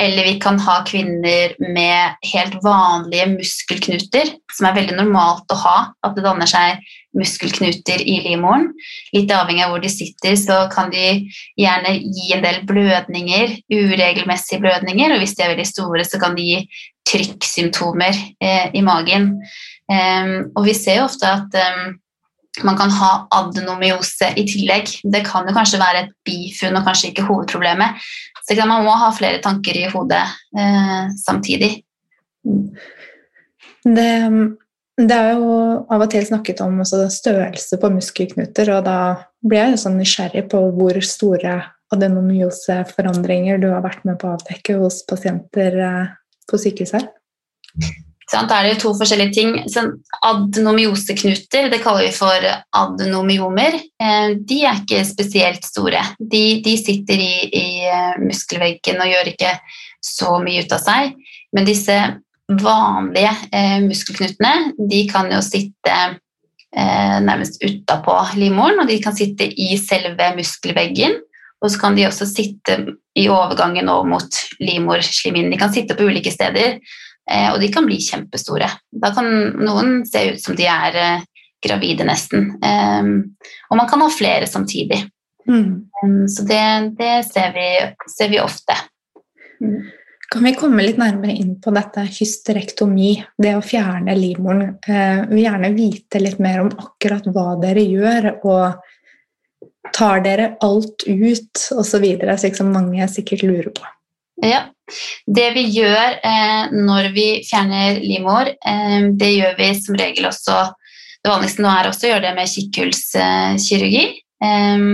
Eller 0.00 0.24
vi 0.24 0.38
kan 0.40 0.58
ha 0.64 0.80
kvinner 0.88 1.54
med 1.60 2.28
helt 2.32 2.56
vanlige 2.64 3.28
muskelknuter, 3.34 4.34
som 4.56 4.68
er 4.68 4.78
veldig 4.78 4.96
normalt 4.96 5.52
å 5.52 5.58
ha. 5.60 5.76
At 6.06 6.16
det 6.16 6.24
danner 6.24 6.48
seg 6.50 6.80
muskelknuter 7.16 8.02
i 8.02 8.20
livmoren. 8.24 8.68
Litt 9.14 9.32
avhengig 9.34 9.64
av 9.64 9.74
hvor 9.74 9.82
de 9.82 9.90
sitter, 9.92 10.36
så 10.38 10.62
kan 10.72 10.92
de 10.92 11.06
gjerne 11.58 11.96
gi 11.98 12.30
en 12.36 12.44
del 12.44 12.60
blødninger, 12.68 13.56
uregelmessige 13.72 14.62
blødninger. 14.62 15.14
Og 15.14 15.22
hvis 15.22 15.34
de 15.38 15.46
er 15.46 15.54
veldig 15.54 15.68
store, 15.68 16.04
så 16.06 16.20
kan 16.22 16.38
de 16.38 16.46
gi 16.46 16.60
trykksymptomer 17.10 18.14
eh, 18.42 18.70
i 18.76 18.84
magen. 18.86 19.32
Um, 19.90 20.52
og 20.54 20.68
vi 20.68 20.76
ser 20.78 21.00
jo 21.00 21.08
ofte 21.08 21.26
at 21.26 21.56
um, 21.58 21.96
man 22.66 22.76
kan 22.78 22.92
ha 22.94 23.10
adenomyose 23.40 24.32
i 24.38 24.46
tillegg. 24.46 24.90
Det 25.02 25.24
kan 25.26 25.48
jo 25.48 25.54
kanskje 25.56 25.80
være 25.82 26.04
et 26.04 26.16
bifunn 26.26 26.78
og 26.78 26.86
kanskje 26.86 27.10
ikke 27.10 27.26
hovedproblemet. 27.28 27.98
Så 28.46 28.56
man 28.66 28.84
må 28.86 28.94
ha 28.98 29.10
flere 29.14 29.42
tanker 29.42 29.76
i 29.78 29.88
hodet 29.90 30.22
eh, 30.58 31.10
samtidig. 31.22 31.72
Det, 33.84 34.10
det, 35.08 35.16
er 35.16 35.38
jo 35.38 35.54
av 35.90 36.02
og 36.04 36.10
til 36.12 36.26
snakket 36.26 36.60
om 36.64 36.80
størrelse 36.84 37.78
på 37.80 37.90
muskelknuter, 37.94 38.72
og 38.76 38.84
da 38.88 38.98
blir 39.46 39.72
jeg 39.72 39.82
sånn 39.84 39.98
nysgjerrig 40.00 40.46
på 40.52 40.62
hvor 40.76 40.98
store 41.04 41.60
adenomyoseforandringer 41.94 43.58
du 43.62 43.70
har 43.72 43.82
vært 43.84 44.04
med 44.06 44.20
på 44.20 44.28
å 44.28 44.36
avdekke 44.36 44.78
hos 44.82 45.02
pasienter 45.08 45.78
eh, 45.80 46.12
på 46.50 46.60
sykehuset. 46.60 47.08
Da 48.30 48.44
er 48.60 48.68
det 48.68 48.76
to 48.78 48.92
forskjellige 48.94 49.34
ting. 49.34 49.54
Sånn 49.70 49.90
adenomyoseknuter 50.26 51.66
det 51.72 51.80
kaller 51.82 52.06
vi 52.06 52.12
for 52.14 52.46
adenomyomer. 52.78 53.74
Eh, 53.74 54.36
de 54.38 54.60
er 54.62 54.78
ikke 54.84 55.02
spesielt 55.08 55.66
store. 55.66 56.04
De, 56.20 56.60
de 56.62 56.76
sitter 56.78 57.18
i, 57.24 57.34
i, 57.50 57.66
eh, 57.90 58.18
muskelveggen 58.22 59.02
og 59.02 59.10
gjør 59.10 59.32
ikke 59.32 59.56
så 60.04 60.38
mye 60.44 60.62
ut 60.62 60.76
av 60.76 60.84
seg. 60.84 61.16
Men 61.56 61.66
disse 61.66 61.96
vanlige 62.50 63.32
eh, 63.54 63.78
muskelknutene 63.84 64.72
de 64.90 65.04
kan 65.10 65.30
jo 65.30 65.40
sitte 65.44 65.96
eh, 66.74 67.18
nærmest 67.22 67.60
utapå 67.62 68.16
livmoren, 68.40 68.82
og 68.82 68.90
de 68.90 68.98
kan 69.02 69.16
sitte 69.16 69.46
i 69.46 69.76
selve 69.80 70.32
muskelveggen. 70.38 71.18
Og 71.60 71.68
så 71.68 71.80
kan 71.82 71.96
de 71.96 72.06
også 72.08 72.24
sitte 72.24 72.78
i 73.18 73.26
overgangen 73.28 73.90
over 73.92 74.08
mot 74.08 74.38
livmorslimhinnen. 74.62 75.52
De 75.52 75.60
kan 75.60 75.72
sitte 75.74 75.96
på 75.96 76.06
ulike 76.08 76.32
steder. 76.32 76.78
Eh, 77.30 77.48
og 77.52 77.60
de 77.60 77.68
kan 77.72 77.86
bli 77.86 78.00
kjempestore. 78.02 78.70
Da 78.90 79.12
kan 79.14 79.28
noen 79.60 80.00
se 80.08 80.24
ut 80.32 80.42
som 80.42 80.56
de 80.58 80.66
er 80.66 80.96
eh, 80.98 81.26
gravide, 81.62 82.06
nesten. 82.08 82.54
Eh, 82.64 83.10
og 83.68 83.78
man 83.78 83.90
kan 83.90 84.02
ha 84.02 84.08
flere 84.12 84.48
samtidig. 84.50 85.04
Mm. 85.50 86.28
Så 86.28 86.44
det, 86.48 86.64
det 86.98 87.14
ser, 87.28 87.52
vi, 87.54 87.68
ser, 88.16 88.32
vi, 88.32 88.40
ofte. 88.40 88.76
Mm. 89.60 89.80
Kan 90.30 90.44
vi 90.46 90.52
komme 90.54 90.84
litt 90.84 90.98
nærmere 91.00 91.34
inn 91.34 91.56
på 91.58 91.72
dette 91.74 92.04
hysterektomi, 92.06 93.16
det 93.42 93.56
å 93.58 93.64
fjerne 93.66 94.14
livmoren? 94.14 94.76
Vi 94.86 95.34
vil 95.34 95.42
gjerne 95.42 95.72
vite 95.74 96.20
litt 96.22 96.38
mer 96.38 96.62
om 96.62 96.70
akkurat 96.70 97.26
hva 97.34 97.56
dere 97.58 97.82
gjør, 97.82 98.28
og 98.46 99.90
tar 99.96 100.22
dere 100.22 100.52
alt 100.62 101.02
ut 101.08 101.64
osv., 101.74 102.06
slik 102.38 102.58
som 102.58 102.70
mange 102.70 103.08
sikkert 103.10 103.42
lurer 103.42 103.72
på. 103.74 103.88
Ja. 104.46 104.68
Det 105.26 105.48
vi 105.54 105.66
gjør 105.70 106.16
eh, 106.26 106.70
når 106.74 107.10
vi 107.14 107.26
fjerner 107.46 108.00
livmor, 108.02 108.48
eh, 108.50 109.10
det 109.18 109.32
gjør 109.36 109.58
vi 109.58 109.68
som 109.78 109.98
regel 110.00 110.26
også 110.30 110.56
Det 111.20 111.28
vanligste 111.28 111.62
nå 111.62 111.68
er 111.68 111.86
også 111.90 112.06
å 112.06 112.10
gjøre 112.14 112.24
det 112.24 112.32
med 112.38 112.48
kikkhullskirurgi. 112.48 114.04
Eh, 114.46 114.86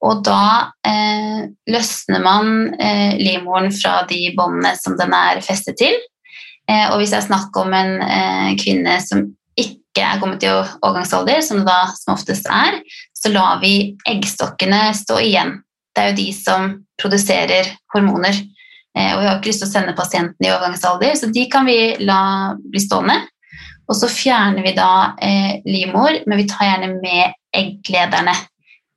og 0.00 0.22
da 0.24 0.70
eh, 0.86 1.48
løsner 1.68 2.22
man 2.24 2.70
eh, 2.80 3.18
livmoren 3.20 3.68
fra 3.74 4.00
de 4.08 4.30
båndene 4.36 4.72
som 4.80 4.96
den 5.00 5.12
er 5.16 5.42
festet 5.44 5.76
til. 5.80 5.96
Eh, 6.70 6.86
og 6.88 7.00
hvis 7.00 7.12
det 7.12 7.20
er 7.20 7.28
snakk 7.28 7.56
om 7.60 7.74
en 7.76 7.98
kvinne 8.60 8.96
som 9.04 9.26
ikke 9.60 10.04
er 10.06 10.20
kommet 10.22 10.44
i 10.46 10.52
overgangsalder, 10.52 11.42
som 11.44 11.60
det 11.60 11.68
da 11.68 11.82
som 11.92 12.14
oftest 12.14 12.48
er, 12.48 12.80
så 13.16 13.32
lar 13.34 13.60
vi 13.60 13.96
eggstokkene 14.08 14.88
stå 14.96 15.18
igjen. 15.20 15.58
Det 15.94 16.02
er 16.02 16.12
jo 16.12 16.20
de 16.20 16.28
som 16.36 16.70
produserer 17.00 17.68
hormoner. 17.92 18.38
Eh, 18.96 19.12
og 19.14 19.20
vi 19.20 19.28
har 19.28 19.36
ikke 19.36 19.50
lyst 19.50 19.62
til 19.64 19.68
å 19.68 19.72
sende 19.72 19.96
pasienten 19.98 20.46
i 20.46 20.52
overgangsalder, 20.52 21.12
så 21.18 21.30
de 21.34 21.44
kan 21.50 21.68
vi 21.68 21.78
la 22.02 22.22
bli 22.62 22.82
stående. 22.82 23.20
Og 23.90 23.98
så 23.98 24.10
fjerner 24.10 24.62
vi 24.64 24.72
da 24.76 24.92
eh, 25.22 25.58
livmor, 25.66 26.22
men 26.26 26.40
vi 26.40 26.48
tar 26.50 26.68
gjerne 26.68 26.94
med 27.02 27.36
egglederne. 27.56 28.34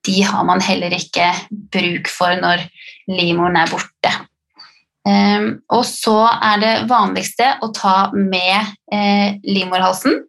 De 0.03 0.19
har 0.27 0.43
man 0.47 0.61
heller 0.63 0.93
ikke 0.95 1.29
bruk 1.73 2.11
for 2.11 2.35
når 2.39 2.65
livmoren 3.11 3.57
er 3.59 3.71
borte. 3.71 4.13
Um, 5.03 5.47
og 5.75 5.83
så 5.87 6.17
er 6.31 6.61
det 6.61 6.73
vanligste 6.87 7.49
å 7.63 7.67
ta 7.75 8.11
med 8.15 8.69
eh, 8.93 9.35
livmorhalsen. 9.43 10.21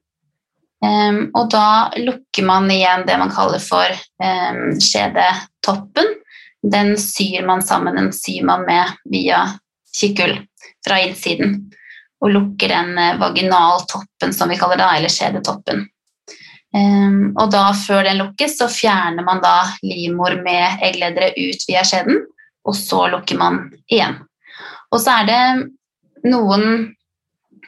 Um, 0.85 1.21
og 1.33 1.53
da 1.55 1.95
lukker 1.97 2.47
man 2.47 2.67
igjen 2.71 3.07
det 3.07 3.19
man 3.21 3.33
kaller 3.33 3.63
for 3.63 3.87
um, 4.19 4.75
skjedetoppen 4.83 6.11
den 6.73 6.99
syr 6.99 7.47
man 7.47 7.63
sammen, 7.63 7.97
den 7.97 8.13
syr 8.13 8.45
man 8.45 8.65
med 8.65 8.93
via 9.05 9.45
kikkull 10.01 10.39
fra 10.87 11.01
innsiden. 11.05 11.59
Og 12.25 12.33
lukker 12.33 12.73
den 12.73 12.99
eh, 12.99 13.19
vaginaltoppen, 13.21 14.33
som 14.33 14.49
vi 14.49 14.57
kaller 14.57 14.81
det, 14.81 14.89
eller 14.97 15.13
skjedetoppen. 15.13 15.85
Um, 16.75 17.31
og 17.39 17.53
da, 17.55 17.69
før 17.79 18.03
den 18.09 18.19
lukkes, 18.19 18.57
så 18.59 18.67
fjerner 18.71 19.23
man 19.27 19.43
da 19.45 19.61
livmor 19.87 20.35
med 20.43 20.83
eggledere 20.83 21.31
ut 21.37 21.67
via 21.69 21.85
skjeden, 21.87 22.25
og 22.67 22.75
så 22.79 23.05
lukker 23.13 23.39
man 23.39 23.61
igjen. 23.87 24.19
Og 24.91 24.99
så 25.03 25.21
er 25.21 25.31
det 25.31 25.43
noen 26.31 26.95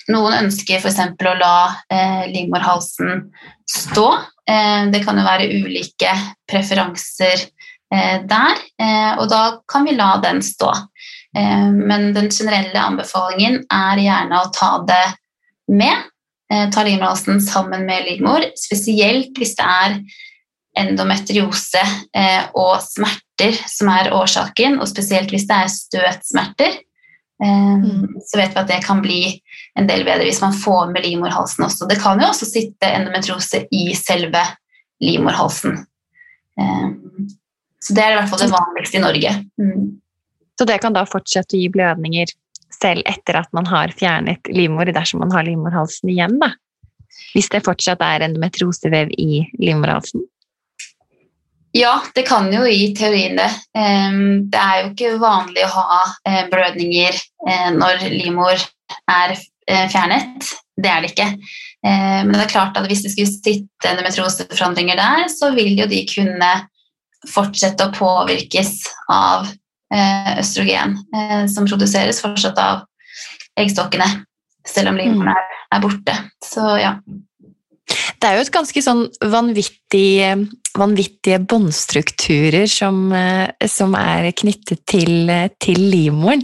noen 0.06 0.34
ønsker 0.36 0.78
f.eks. 0.78 1.00
å 1.18 1.32
la 1.34 1.54
eh, 1.90 2.26
livmorhalsen 2.30 3.24
stå. 3.66 4.04
Eh, 4.46 4.82
det 4.92 5.00
kan 5.02 5.18
jo 5.18 5.24
være 5.26 5.48
ulike 5.64 6.12
preferanser 6.46 7.48
Eh, 7.94 8.22
der, 8.26 8.58
eh, 8.82 9.18
og 9.18 9.28
da 9.30 9.60
kan 9.70 9.84
vi 9.86 9.94
la 9.94 10.16
den 10.22 10.42
stå. 10.42 10.72
Eh, 11.36 11.70
men 11.70 12.12
den 12.14 12.30
generelle 12.30 12.80
anbefalingen 12.80 13.62
er 13.70 14.02
gjerne 14.02 14.40
å 14.40 14.50
ta 14.54 14.70
det 14.88 15.04
med. 15.70 16.10
Ta 16.46 16.82
livmorhalsen 16.86 17.40
sammen 17.42 17.86
med 17.88 18.04
livmor, 18.06 18.44
spesielt 18.54 19.34
hvis 19.38 19.56
det 19.58 19.66
er 19.66 19.96
endometriose 20.78 21.82
og 22.54 22.76
smerter 22.84 23.56
som 23.66 23.90
er 23.90 24.12
årsaken, 24.14 24.78
og 24.78 24.86
spesielt 24.90 25.32
hvis 25.34 25.48
det 25.48 25.56
er 25.56 25.72
støtsmerter. 25.72 26.76
Mm. 27.42 28.14
Så 28.24 28.38
vet 28.38 28.54
vi 28.54 28.62
at 28.62 28.70
det 28.70 28.78
kan 28.86 29.02
bli 29.04 29.20
en 29.76 29.90
del 29.90 30.06
bedre 30.06 30.24
hvis 30.28 30.40
man 30.44 30.54
får 30.56 30.94
med 30.94 31.04
livmorhalsen 31.04 31.66
også. 31.66 31.88
Det 31.90 31.98
kan 32.00 32.22
jo 32.22 32.30
også 32.30 32.46
sitte 32.48 32.94
endometriose 32.94 33.66
i 33.74 33.90
selve 33.98 34.44
livmorhalsen. 35.02 35.82
Så 37.82 37.94
det 37.94 38.02
er 38.02 38.14
i 38.14 38.18
hvert 38.20 38.30
fall 38.30 38.46
det 38.46 38.54
vanligste 38.54 38.96
i 38.96 39.02
Norge. 39.02 39.32
Mm. 39.60 40.00
Så 40.56 40.64
det 40.70 40.78
kan 40.80 40.94
da 40.96 41.02
fortsette 41.04 41.58
å 41.58 41.60
gi 41.60 41.68
blødninger 41.74 42.30
selv 42.76 43.06
etter 43.08 43.40
at 43.40 43.50
man 43.56 43.66
har 43.70 43.92
fjernet 43.96 44.52
livmor, 44.52 44.88
dersom 44.92 45.22
man 45.24 45.34
har 45.34 45.46
livmorhalsen 45.46 46.12
igjen, 46.12 46.38
da? 46.42 46.52
Hvis 47.34 47.50
det 47.52 47.64
fortsatt 47.66 48.02
er 48.04 48.24
endometriosevev 48.26 49.12
i 49.16 49.44
livmorhalsen? 49.60 50.24
Ja, 51.76 52.00
det 52.14 52.24
kan 52.28 52.48
jo 52.52 52.62
i 52.64 52.92
teorien 52.96 53.36
det. 53.36 53.50
Det 53.74 54.60
er 54.60 54.78
jo 54.80 54.92
ikke 54.92 55.16
vanlig 55.20 55.66
å 55.66 55.72
ha 55.74 55.98
eh, 56.28 56.46
blødninger 56.48 57.18
eh, 57.18 57.66
når 57.76 58.06
livmor 58.14 58.56
er 59.12 59.34
eh, 59.34 59.84
fjernet. 59.92 60.54
Det 60.76 60.92
er 60.92 61.04
det 61.04 61.12
ikke. 61.12 61.28
Men 61.86 62.32
det 62.34 62.40
er 62.42 62.50
klart 62.50 62.76
at 62.76 62.88
hvis 62.90 63.04
det 63.04 63.12
skulle 63.12 63.30
sitte 63.30 63.88
endometrioseforandringer 63.88 64.98
der, 64.98 65.28
så 65.30 65.52
vil 65.54 65.70
jo 65.78 65.86
de 65.88 66.00
kunne 66.10 66.48
fortsette 67.30 67.86
å 67.86 67.92
påvirkes 67.94 68.72
av 69.12 69.46
østrogen 69.94 70.96
eh, 71.14 71.44
som 71.50 71.68
produseres 71.68 72.20
fortsatt 72.24 72.58
av 72.58 72.84
eggstokkene, 73.58 74.08
selv 74.66 74.92
om 74.92 74.98
livmoren 74.98 75.32
mm. 75.32 75.54
er, 75.76 75.80
borte. 75.82 76.16
Så 76.44 76.76
ja. 76.80 76.96
Det 77.86 78.26
er 78.28 78.38
jo 78.38 78.44
et 78.46 78.52
ganske 78.54 78.82
sånn 78.82 79.04
vanvittig, 79.30 80.48
vanvittige 80.76 81.38
båndstrukturer 81.46 82.66
som, 82.70 83.06
eh, 83.14 83.68
som, 83.70 83.94
er 83.94 84.32
knyttet 84.36 84.82
til, 84.90 85.30
til 85.62 85.82
livmoren. 85.92 86.42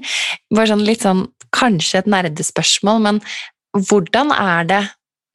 Bare 0.55 0.71
sånn 0.71 0.87
litt 0.87 1.07
sånn 1.07 1.27
kanskje 1.53 2.01
et 2.01 2.13
nerdespørsmål, 2.13 3.03
men 3.05 3.23
hvordan 3.91 4.31
er 4.33 4.69
det 4.71 4.83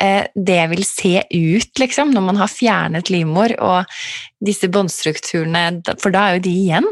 Eh, 0.02 0.28
det 0.36 0.62
vil 0.70 0.86
se 0.86 1.24
ut, 1.34 1.80
liksom, 1.80 2.12
når 2.14 2.22
man 2.22 2.38
har 2.38 2.52
fjernet 2.52 3.10
livmor 3.10 3.56
og 3.58 3.98
disse 4.46 4.70
båndstrukturene, 4.70 5.82
for 5.98 6.14
da 6.14 6.28
er 6.28 6.38
jo 6.38 6.44
de 6.46 6.54
igjen. 6.54 6.90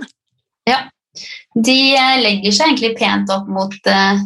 Ja. 0.65 0.79
De 1.55 1.77
eh, 1.95 2.17
legger 2.23 2.55
seg 2.55 2.71
egentlig 2.71 2.95
pent 2.99 3.31
opp 3.33 3.47
mot 3.51 3.75
uh, 3.89 4.21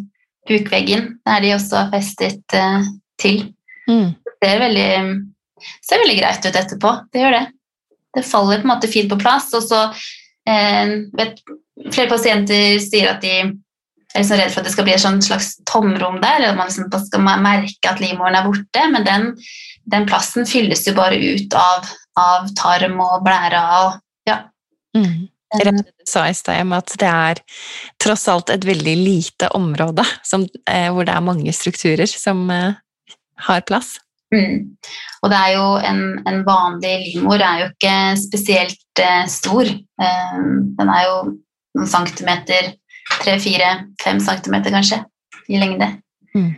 bukveggen, 0.49 1.13
der 1.27 1.45
de 1.45 1.53
også 1.55 1.83
har 1.83 1.93
festet 1.93 2.57
uh, 2.57 2.83
til. 3.21 3.45
Mm. 3.89 4.15
Det 4.25 4.35
ser 4.41 4.61
veldig, 4.63 4.89
ser 5.85 6.03
veldig, 6.03 6.19
greit 6.21 6.45
ut 6.45 6.59
etterpå. 6.63 6.93
Det 7.13 7.23
gjør 7.23 7.37
det. 7.37 7.45
Det 8.17 8.25
faller 8.25 8.61
på 8.61 8.67
en 8.67 8.73
måte 8.73 8.91
fint 8.91 9.09
på 9.11 9.19
plass. 9.21 9.51
Og 9.57 9.65
så 9.65 9.85
uh, 9.89 10.93
vet 11.19 11.41
flere 11.93 12.09
pasienter 12.11 12.79
sier 12.83 13.13
at 13.13 13.23
de 13.23 13.33
er 14.09 14.23
liksom 14.23 14.39
redd 14.39 14.53
for 14.53 14.61
at 14.61 14.67
det 14.67 14.73
skal 14.73 14.87
bli 14.87 14.93
et 14.95 15.03
sånn 15.03 15.21
slags 15.23 15.51
tomrom 15.69 16.19
der, 16.23 16.39
eller 16.39 16.53
at 16.53 16.59
man 16.59 16.69
liksom 16.71 16.89
skal 17.05 17.25
merke 17.25 17.91
at 17.91 18.01
livmoren 18.01 18.37
er 18.39 18.47
borte, 18.47 18.85
men 18.93 19.05
den, 19.05 19.27
den, 19.93 20.07
plassen 20.09 20.49
fylles 20.49 20.87
jo 20.87 20.95
bare 20.97 21.19
ut 21.19 21.53
av, 21.57 21.91
av 22.17 22.49
tarm 22.57 22.97
og 23.05 23.19
blæra 23.25 23.61
og 23.83 23.99
ja. 24.29 24.41
Mm. 24.97 25.29
Du 25.49 25.81
sa 26.05 26.27
i 26.29 26.35
stad 26.37 26.61
om 26.61 26.75
at 26.77 26.93
det 27.01 27.09
er 27.09 27.39
tross 28.01 28.27
alt 28.29 28.51
et 28.53 28.65
veldig 28.67 28.95
lite 28.99 29.49
område 29.57 30.05
som, 30.23 30.45
eh, 30.69 30.89
hvor 30.93 31.07
det 31.07 31.15
er 31.15 31.25
mange 31.25 31.53
strukturer 31.55 32.05
som 32.09 32.43
eh, 32.53 32.77
har 33.47 33.65
plass. 33.65 33.95
Mm. 34.29 34.77
Og 35.23 35.31
det 35.31 35.37
er 35.39 35.55
jo 35.55 35.65
en, 35.89 36.01
en, 36.29 36.43
vanlig 36.45 36.91
livmor 37.07 37.41
er 37.41 37.63
jo 37.63 37.69
ikke 37.71 37.95
spesielt 38.21 39.01
eh, 39.01 39.25
stor. 39.31 39.65
Eh, 39.65 40.35
den 40.77 40.93
er 40.93 41.07
jo 41.07 41.15
noen 41.77 41.89
centimeter 41.89 42.75
tre-fire-fem 43.17 44.21
centimeter 44.21 44.75
kanskje 44.75 45.01
i 45.49 45.57
lengde. 45.57 45.89
Mm. 46.35 46.51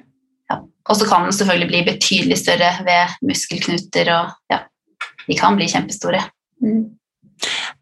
Ja. 0.51 0.59
Og 0.59 0.99
så 0.99 1.07
kan 1.07 1.23
den 1.23 1.35
selvfølgelig 1.35 1.71
bli 1.71 1.85
betydelig 1.93 2.41
større 2.43 2.73
ved 2.83 3.15
muskelknuter, 3.27 4.11
og 4.17 4.51
ja, 4.51 4.65
de 5.27 5.37
kan 5.39 5.55
bli 5.55 5.69
kjempestore. 5.71 6.25
Mm. 6.59 6.89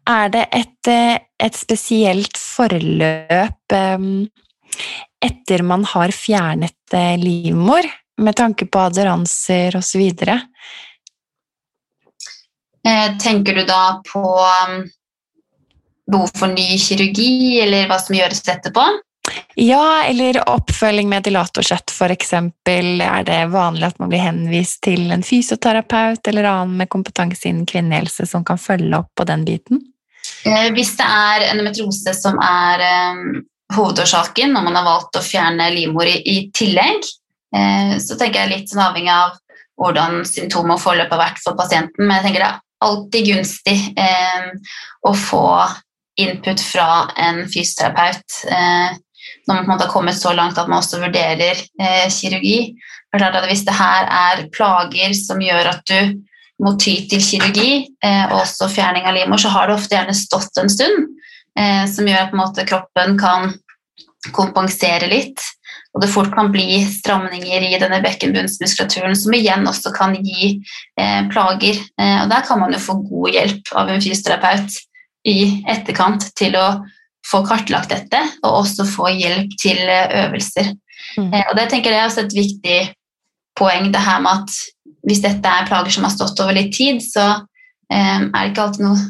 Er 0.08 0.30
det 0.32 0.46
et, 0.56 0.88
eh, 0.88 1.18
et 1.38 1.56
spesielt 1.56 2.38
forløp 2.40 3.74
um, 3.74 4.28
etter 5.20 5.62
man 5.66 5.84
har 5.84 6.12
fjernet 6.14 6.94
eh, 6.96 7.16
livmor, 7.20 7.86
med 8.20 8.36
tanke 8.36 8.66
på 8.68 8.78
aderanser 8.84 9.76
osv.? 9.78 10.00
Eh, 12.80 13.08
tenker 13.20 13.60
du 13.60 13.64
da 13.68 14.00
på 14.04 14.24
behov 16.10 16.32
for 16.36 16.50
ny 16.52 16.74
kirurgi, 16.80 17.60
eller 17.62 17.88
hva 17.88 18.00
som 18.02 18.16
gjøres 18.16 18.42
etterpå? 18.48 18.84
Ja, 19.60 20.04
eller 20.04 20.48
oppfølging 20.48 21.08
med 21.08 21.26
dilatorsett 21.26 21.90
f.eks. 21.92 22.32
Er 22.64 23.24
det 23.28 23.40
vanlig 23.52 23.90
at 23.90 23.98
man 24.00 24.08
blir 24.08 24.22
henvist 24.24 24.78
til 24.86 25.10
en 25.12 25.20
fysioterapeut 25.26 26.30
eller 26.32 26.48
annen 26.48 26.78
med 26.78 26.88
kompetanse 26.88 27.50
innen 27.50 27.66
kvinnehelse 27.68 28.24
som 28.30 28.46
kan 28.46 28.56
følge 28.58 28.96
opp 28.96 29.10
på 29.20 29.26
den 29.28 29.44
biten? 29.44 29.82
Eh, 30.48 30.70
hvis 30.72 30.94
det 30.96 31.04
er 31.04 31.44
endometriose 31.50 32.14
som 32.16 32.40
er 32.40 32.86
um, 33.12 33.42
hovedårsaken, 33.76 34.56
og 34.56 34.64
man 34.64 34.80
har 34.80 34.88
valgt 34.88 35.20
å 35.20 35.24
fjerne 35.26 35.68
livmor 35.76 36.08
i, 36.08 36.38
tillegg, 36.56 37.04
uh, 37.52 37.94
så 38.00 38.16
tenker 38.16 38.40
jeg 38.46 38.54
litt 38.54 38.72
sånn 38.72 38.86
avhengig 38.86 39.12
av 39.12 39.36
hvordan 39.76 40.24
symptomer 40.24 40.78
og 40.78 40.84
forløp 40.86 41.12
har 41.12 41.24
vært 41.26 41.44
for 41.44 41.60
pasienten, 41.60 42.06
men 42.06 42.16
jeg 42.16 42.30
tenker 42.30 42.46
det 42.46 42.48
er 42.48 42.64
alltid 42.88 43.28
gunstig 43.28 43.78
å 45.04 45.12
få 45.28 45.44
input 46.20 46.60
fra 46.60 47.10
en 47.16 47.44
fysioterapeut 47.48 48.42
eh, 48.48 48.98
når 49.46 49.54
man 49.54 49.64
på 49.64 49.68
en 49.68 49.74
måte 49.74 49.86
har 49.86 49.92
kommet 49.92 50.18
så 50.18 50.32
langt 50.36 50.58
at 50.58 50.68
man 50.70 50.80
også 50.80 51.00
vurderer 51.02 51.58
eh, 51.80 52.08
kirurgi. 52.12 52.74
hvis 53.48 53.64
det 53.66 53.74
her 53.74 54.06
er 54.06 54.48
plager 54.52 55.14
som 55.14 55.40
gjør 55.40 55.72
at 55.74 55.82
du 55.86 56.20
må 56.60 56.76
ty 56.78 57.08
til 57.08 57.22
kirurgi, 57.24 57.88
eh, 58.04 58.24
og 58.30 58.42
også 58.42 58.68
fjerning 58.68 59.06
av 59.06 59.14
livmor, 59.14 59.40
så 59.40 59.48
har 59.48 59.66
det 59.66 59.78
ofte 59.78 59.96
gjerne 59.96 60.14
stått 60.14 60.60
en 60.60 60.70
stund, 60.70 61.08
eh, 61.58 61.86
som 61.88 62.06
gjør 62.06 62.28
at 62.28 62.36
måte, 62.36 62.66
kroppen 62.68 63.18
kan 63.18 63.54
kompensere 64.36 65.08
litt. 65.08 65.40
Og 65.94 66.04
det 66.04 66.10
fort 66.12 66.30
kan 66.34 66.52
bli 66.52 66.84
stramninger 66.86 67.64
i 67.66 67.78
denne 67.80 67.98
bekkenbunnsmuskulaturen, 68.04 69.16
som 69.18 69.34
igjen 69.34 69.66
også 69.66 69.90
kan 69.96 70.14
gi 70.22 70.52
eh, 71.00 71.22
plager. 71.32 71.80
Eh, 71.98 72.18
og 72.22 72.30
der 72.30 72.46
kan 72.46 72.60
man 72.62 72.76
jo 72.76 72.82
få 72.82 73.00
god 73.08 73.34
hjelp 73.34 73.72
av 73.74 73.90
en 73.90 74.02
fysioterapeut 74.02 74.78
i 75.26 75.38
etterkant 75.68 76.28
til 76.38 76.54
å 76.56 76.66
få 77.30 77.42
kartlagt 77.46 77.92
dette, 77.92 78.20
og 78.42 78.64
også 78.64 78.86
få 78.88 79.10
hjelp 79.14 79.54
til 79.60 79.78
eh, 79.86 80.16
øvelser. 80.24 80.72
Mm. 81.16 81.30
Eh, 81.30 81.46
og 81.46 81.56
det 81.58 81.68
tenker 81.70 81.94
jeg 81.94 82.02
er 82.02 82.10
også 82.10 82.26
et 82.26 82.36
viktig 82.36 82.80
poeng, 83.58 83.90
det 83.94 84.02
her 84.02 84.20
med 84.24 84.42
at 84.42 84.58
hvis 85.08 85.22
dette 85.24 85.48
er 85.48 85.68
plager 85.68 85.94
som 85.94 86.04
har 86.06 86.12
stått 86.14 86.40
over 86.42 86.56
litt 86.56 86.74
tid, 86.76 87.00
så 87.00 87.26
um, 87.40 88.24
er 88.28 88.36
det 88.36 88.50
ikke 88.50 88.66
alltid 88.66 88.84
noe 88.84 89.00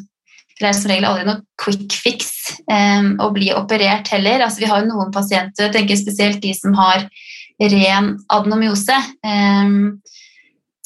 det 0.61 0.69
er 0.69 0.77
som 0.77 0.91
regel 0.91 1.07
aldri 1.09 1.25
noe 1.25 1.41
quick 1.61 1.95
fix 1.97 2.27
um, 2.69 3.15
å 3.25 3.31
bli 3.33 3.49
operert 3.57 4.11
heller. 4.13 4.43
Altså, 4.45 4.61
vi 4.61 4.69
har 4.69 4.83
jo 4.83 4.91
noen 4.91 5.13
pasienter, 5.15 5.67
jeg 5.67 5.73
tenker 5.73 5.97
spesielt 5.97 6.43
de 6.45 6.53
som 6.53 6.75
har 6.77 7.07
ren 7.61 8.11
adenomyose. 8.33 8.99
Um, 9.25 10.03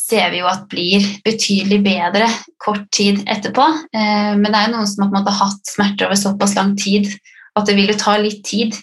ser 0.05 0.32
vi 0.32 0.40
jo 0.42 0.48
at 0.48 0.66
blir 0.70 1.05
betydelig 1.24 1.80
bedre 1.84 2.28
kort 2.62 2.84
tid 2.94 3.22
etterpå. 3.30 3.66
Eh, 3.94 4.32
men 4.38 4.50
det 4.50 4.59
er 4.59 4.68
jo 4.68 4.74
noen 4.76 4.90
som 4.90 5.07
har 5.09 5.38
hatt 5.40 5.70
smerter 5.70 6.09
over 6.09 6.20
såpass 6.20 6.57
lang 6.59 6.74
tid 6.80 7.09
at 7.55 7.68
det 7.68 7.76
vil 7.78 7.92
jo 7.92 8.00
ta 8.00 8.16
litt 8.18 8.42
tid 8.46 8.74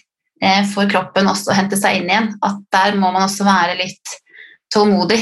eh, 0.42 0.64
for 0.72 0.88
kroppen 0.90 1.28
også 1.30 1.52
å 1.52 1.58
hente 1.58 1.78
seg 1.78 2.00
inn 2.00 2.10
igjen. 2.10 2.32
At 2.42 2.58
der 2.74 2.98
må 2.98 3.12
man 3.12 3.26
også 3.26 3.46
være 3.46 3.78
litt 3.78 4.16
tålmodig. 4.72 5.20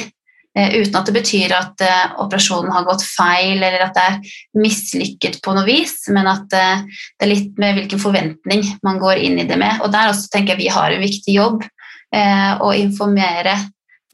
Eh, 0.56 0.78
uten 0.80 0.96
at 0.98 1.10
det 1.10 1.14
betyr 1.14 1.52
at 1.54 1.84
operasjonen 2.22 2.72
har 2.74 2.86
gått 2.88 3.04
feil 3.06 3.58
eller 3.58 3.84
at 3.84 3.98
det 3.98 4.06
er 4.06 4.38
mislykket 4.62 5.38
på 5.44 5.54
noe 5.54 5.66
vis, 5.68 5.98
men 6.14 6.30
at 6.30 6.48
det 6.50 7.26
er 7.26 7.30
litt 7.30 7.60
med 7.60 7.76
hvilken 7.76 8.02
forventning 8.02 8.64
man 8.86 9.02
går 9.02 9.20
inn 9.26 9.38
i 9.42 9.46
det 9.50 9.60
med. 9.60 9.82
Og 9.84 9.92
der 9.92 10.10
også 10.10 10.32
tenker 10.32 10.56
jeg 10.56 10.64
vi 10.64 10.72
har 10.74 10.94
en 10.94 11.04
viktig 11.04 11.36
jobb 11.36 11.68
å 12.10 12.72
informere 12.74 13.52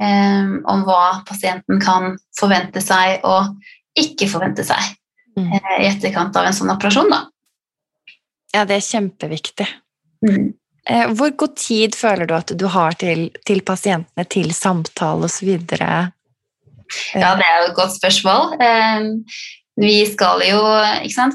um, 0.03 0.53
om 0.69 0.85
hva 0.87 1.23
pasienten 1.29 1.81
kan 1.83 2.15
forvente 2.39 2.83
seg 2.85 3.25
og 3.27 3.57
ikke 3.97 4.29
forvente 4.31 4.65
seg 4.67 4.93
mm. 5.39 5.51
uh, 5.51 5.75
i 5.81 5.89
etterkant 5.89 6.37
av 6.37 6.49
en 6.49 6.57
sånn 6.57 6.73
operasjon. 6.75 7.13
Da. 7.13 7.25
Ja, 8.57 8.65
det 8.69 8.79
er 8.79 8.87
kjempeviktig. 8.87 9.69
Mm. 10.27 10.55
Uh, 10.87 11.07
hvor 11.19 11.35
god 11.43 11.57
tid 11.61 11.99
føler 11.99 12.29
du 12.29 12.37
at 12.37 12.55
du 12.55 12.67
har 12.73 12.97
til, 13.01 13.29
til 13.49 13.63
pasientene, 13.67 14.27
til 14.31 14.53
samtale 14.55 15.31
osv.? 15.31 15.53
Ja, 17.17 17.33
det 17.35 17.47
er 17.47 17.63
jo 17.63 17.71
et 17.71 17.79
godt 17.79 17.97
spørsmål. 17.97 18.59
Um, 18.63 19.25
vi 19.77 20.07
skal 20.09 20.41
jo 20.49 20.61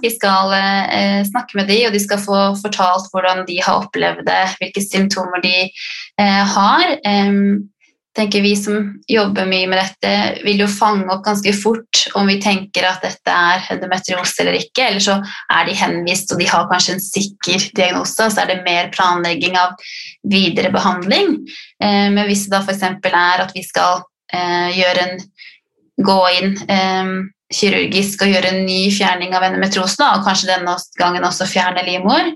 vi 0.02 0.10
skal 0.10 0.54
eh, 0.58 1.22
snakke 1.28 1.58
med 1.60 1.68
dem, 1.70 1.88
og 1.88 1.94
de 1.94 2.00
skal 2.02 2.22
få 2.22 2.40
fortalt 2.58 3.12
hvordan 3.14 3.44
de 3.46 3.60
har 3.62 3.84
opplevd 3.84 4.26
det, 4.26 4.46
hvilke 4.58 4.82
symptomer 4.82 5.44
de 5.44 5.70
eh, 5.70 6.44
har. 6.56 6.96
Um, 7.06 7.70
tenker 8.16 8.44
Vi 8.44 8.56
som 8.60 8.88
jobber 9.08 9.48
mye 9.48 9.68
med 9.72 9.80
dette, 9.80 10.12
vil 10.46 10.64
jo 10.64 10.68
fange 10.72 11.08
opp 11.14 11.24
ganske 11.26 11.54
fort 11.56 12.04
om 12.20 12.28
vi 12.28 12.40
tenker 12.44 12.86
at 12.88 13.04
dette 13.06 13.32
er 13.32 13.68
endometriose 13.76 14.44
eller 14.44 14.58
ikke. 14.60 14.88
Eller 14.90 15.04
så 15.04 15.18
er 15.54 15.68
de 15.68 15.78
henvist 15.80 16.34
og 16.34 16.42
de 16.42 16.50
har 16.52 16.68
kanskje 16.72 16.98
en 16.98 17.04
sikker 17.04 17.68
diagnose, 17.78 18.30
så 18.34 18.44
er 18.44 18.52
det 18.52 18.64
mer 18.68 18.92
planlegging 18.96 19.56
av 19.60 19.78
videre 20.28 20.74
behandling. 20.74 21.38
Eh, 21.84 22.08
men 22.12 22.26
hvis 22.28 22.48
det 22.48 22.56
da 22.56 22.64
f.eks. 22.66 22.84
er 23.12 23.46
at 23.46 23.54
vi 23.56 23.64
skal 23.66 24.04
eh, 24.34 24.72
gjøre 24.80 25.08
en, 25.08 25.24
gå 26.02 26.20
inn 26.40 26.58
eh, 26.72 27.16
kirurgisk 27.52 28.24
og 28.26 28.32
gjøre 28.32 28.52
en 28.54 28.66
ny 28.66 28.84
fjerning 28.96 29.36
av 29.38 29.46
endometrose, 29.48 30.04
og 30.04 30.28
kanskje 30.28 30.52
denne 30.54 30.76
gangen 31.00 31.28
også 31.28 31.48
fjerne 31.50 31.84
livmor, 31.88 32.32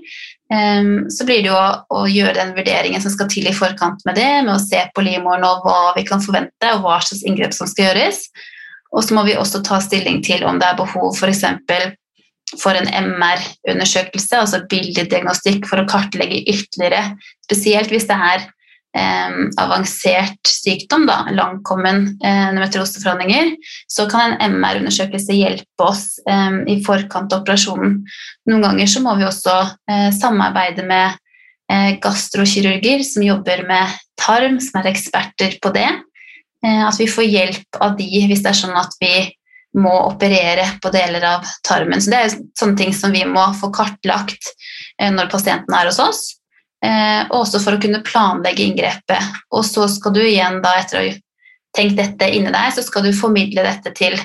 så 0.46 1.24
blir 1.26 1.42
det 1.42 1.50
jo 1.50 1.56
å, 1.58 2.04
gjøre 2.06 2.36
den 2.38 2.52
vurderingen 2.54 3.02
som 3.02 3.10
skal 3.10 3.26
til 3.32 3.48
i 3.50 3.54
forkant 3.54 4.04
med 4.06 4.14
det, 4.18 4.28
med 4.46 4.54
å 4.54 4.62
se 4.62 4.84
på 4.94 5.02
livmoren 5.02 5.46
og 5.46 5.66
hva 5.66 5.92
vi 5.96 6.04
kan 6.06 6.22
forvente, 6.22 6.70
og 6.74 6.84
hva 6.84 7.00
slags 7.02 7.24
inngrep 7.26 7.56
som 7.56 7.66
skal 7.70 7.88
gjøres. 7.88 8.28
Og 8.94 9.02
så 9.02 9.16
må 9.16 9.24
vi 9.26 9.34
også 9.38 9.62
ta 9.66 9.80
stilling 9.82 10.22
til 10.24 10.46
om 10.46 10.60
det 10.62 10.68
er 10.68 10.78
behov 10.78 11.16
f.eks. 11.18 11.42
For, 11.66 11.88
for 12.62 12.78
en 12.78 12.86
MR-undersøkelse, 12.86 14.38
altså 14.38 14.62
bildediagnostikk, 14.70 15.66
for 15.66 15.82
å 15.82 15.88
kartlegge 15.90 16.44
ytterligere, 16.46 17.16
spesielt 17.48 17.90
hvis 17.90 18.06
det 18.06 18.20
er 18.30 18.46
avansert 19.60 20.48
sykdom, 20.48 21.06
da, 21.08 21.26
langkommen 21.36 22.06
eh, 22.24 23.52
så 23.88 24.06
kan 24.10 24.36
en 24.40 24.56
MR-undersøkelse 24.56 25.36
hjelpe 25.36 25.84
oss 25.84 26.18
eh, 26.28 26.62
i 26.72 26.78
forkant 26.84 27.32
av 27.32 27.44
operasjonen. 27.44 28.00
Noen 28.48 28.64
ganger 28.64 28.90
så 28.90 29.02
må 29.04 29.16
vi 29.18 29.26
også 29.28 29.56
eh, 29.90 30.08
samarbeide 30.16 30.86
med 30.88 31.18
eh, 31.72 31.96
gastrokirurger 32.02 33.04
som 33.04 33.26
jobber 33.26 33.66
med 33.68 33.96
tarm, 34.20 34.60
som 34.60 34.80
er 34.80 34.92
eksperter 34.92 35.58
på 35.62 35.72
det. 35.76 35.88
Eh, 36.64 36.82
at 36.86 37.00
vi 37.00 37.08
får 37.10 37.28
hjelp 37.28 37.80
av 37.80 37.96
de 37.98 38.08
hvis 38.26 38.42
det 38.44 38.52
er 38.52 38.60
sånn 38.62 38.78
at 38.78 38.96
vi 39.02 39.14
må 39.76 39.92
operere 40.06 40.70
på 40.80 40.90
deler 40.94 41.24
av 41.34 41.44
tarmen. 41.66 42.00
Så 42.00 42.10
Det 42.10 42.18
er 42.18 42.34
sånne 42.58 42.78
ting 42.80 42.94
som 42.96 43.12
vi 43.12 43.24
må 43.28 43.44
få 43.60 43.70
kartlagt 43.74 44.54
eh, 45.00 45.12
når 45.12 45.30
pasienten 45.32 45.76
er 45.76 45.90
hos 45.90 46.00
oss. 46.00 46.22
Eh, 46.84 47.22
og 47.30 47.42
også 47.42 47.60
for 47.62 47.76
å 47.76 47.80
kunne 47.80 48.02
planlegge 48.04 48.66
inngrepet. 48.66 49.32
Og 49.54 49.64
så 49.66 49.86
skal 49.90 50.14
du 50.16 50.22
igjen, 50.24 50.60
da, 50.64 50.76
etter 50.80 51.00
å 51.00 51.04
ha 51.06 51.14
tenkt 51.76 51.98
dette 52.00 52.28
inni 52.32 52.52
deg, 52.52 52.72
så 52.72 52.84
skal 52.84 53.06
du 53.06 53.16
formidle 53.16 53.64
dette 53.66 53.92
til 53.96 54.16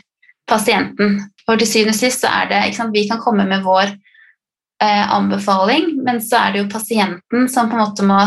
pasienten. 0.50 1.20
For 1.46 1.60
til 1.60 1.70
syvende 1.70 1.96
og 1.96 2.00
sist 2.00 2.24
så 2.24 2.32
er 2.42 2.52
det 2.52 2.62
sant, 2.76 2.94
Vi 2.94 3.08
kan 3.10 3.22
komme 3.24 3.48
med 3.48 3.64
vår 3.64 3.92
eh, 3.92 5.06
anbefaling, 5.16 5.98
men 6.04 6.22
så 6.24 6.46
er 6.46 6.54
det 6.54 6.64
jo 6.64 6.72
pasienten 6.72 7.50
som 7.52 7.70
på 7.70 7.78
en 7.78 7.84
måte 7.86 8.08
må 8.08 8.20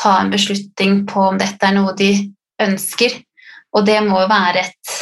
ta 0.00 0.20
en 0.20 0.30
beslutning 0.32 1.04
på 1.06 1.28
om 1.32 1.38
dette 1.38 1.66
er 1.66 1.76
noe 1.76 1.94
de 1.98 2.12
ønsker. 2.62 3.20
Og 3.76 3.86
det 3.86 4.00
må 4.06 4.22
være 4.28 4.64
et 4.66 4.96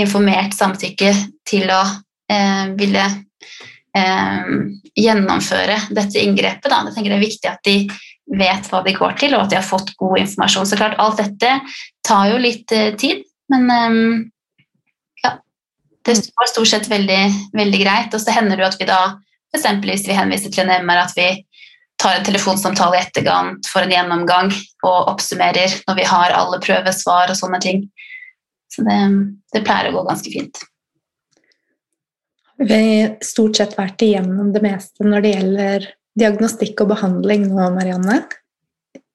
informert 0.00 0.54
samtykke 0.56 1.12
til 1.46 1.70
å 1.70 1.82
eh, 2.30 2.72
ville 2.78 3.04
eh, 3.98 4.50
gjennomføre 4.98 5.78
dette 5.94 6.22
inngrepet. 6.22 6.68
Da. 6.70 6.82
Jeg 6.88 6.96
tenker 6.96 7.14
Det 7.14 7.18
er 7.18 7.26
viktig 7.28 7.50
at 7.50 7.64
de 7.66 7.78
vet 8.40 8.68
hva 8.70 8.82
de 8.84 8.94
går 8.96 9.16
til, 9.20 9.34
og 9.36 9.44
at 9.44 9.52
de 9.52 9.58
har 9.60 9.66
fått 9.66 9.94
god 10.00 10.18
informasjon. 10.22 10.68
Så 10.68 10.78
klart, 10.80 10.98
alt 10.98 11.20
dette 11.20 11.56
tar 12.06 12.30
jo 12.32 12.40
litt 12.40 12.72
eh, 12.72 12.94
tid, 13.00 13.24
men 13.52 13.70
eh, 13.70 13.98
ja. 15.24 15.36
Det 16.04 16.18
var 16.36 16.50
stort 16.50 16.72
sett 16.72 16.90
veldig, 16.90 17.22
veldig 17.56 17.82
greit. 17.82 18.14
Og 18.14 18.22
så 18.22 18.36
hender 18.36 18.56
det 18.56 18.66
jo 18.66 18.70
at 18.72 18.80
vi 18.80 18.88
da, 18.90 19.00
f.eks. 19.54 19.68
hvis 19.84 20.08
vi 20.08 20.18
henviser 20.18 20.52
til 20.52 20.68
en 20.68 20.86
MR, 20.86 21.04
at 21.06 21.16
vi 21.16 21.28
tar 22.00 22.18
en 22.18 22.26
telefonsamtale 22.26 22.98
i 22.98 23.04
etterkant 23.04 23.68
for 23.70 23.84
en 23.84 23.92
gjennomgang 23.92 24.50
og 24.84 25.12
oppsummerer 25.14 25.78
når 25.86 25.96
vi 26.00 26.06
har 26.10 26.34
alle 26.34 26.58
prøvesvar 26.60 27.30
og 27.30 27.38
sånne 27.38 27.60
ting. 27.62 27.84
Så 28.74 28.82
det, 28.84 28.98
det 29.54 29.62
pleier 29.64 29.92
å 29.92 29.94
gå 29.94 30.02
ganske 30.08 30.32
fint. 30.32 30.64
Vi 32.56 32.80
stort 33.24 33.58
sett 33.58 33.74
vært 33.78 34.02
igjennom 34.04 34.52
det 34.54 34.62
meste 34.62 35.06
når 35.06 35.24
det 35.24 35.34
gjelder 35.34 35.86
diagnostikk 36.18 36.84
og 36.84 36.92
behandling 36.94 37.48
nå, 37.50 37.68
Marianne? 37.74 38.22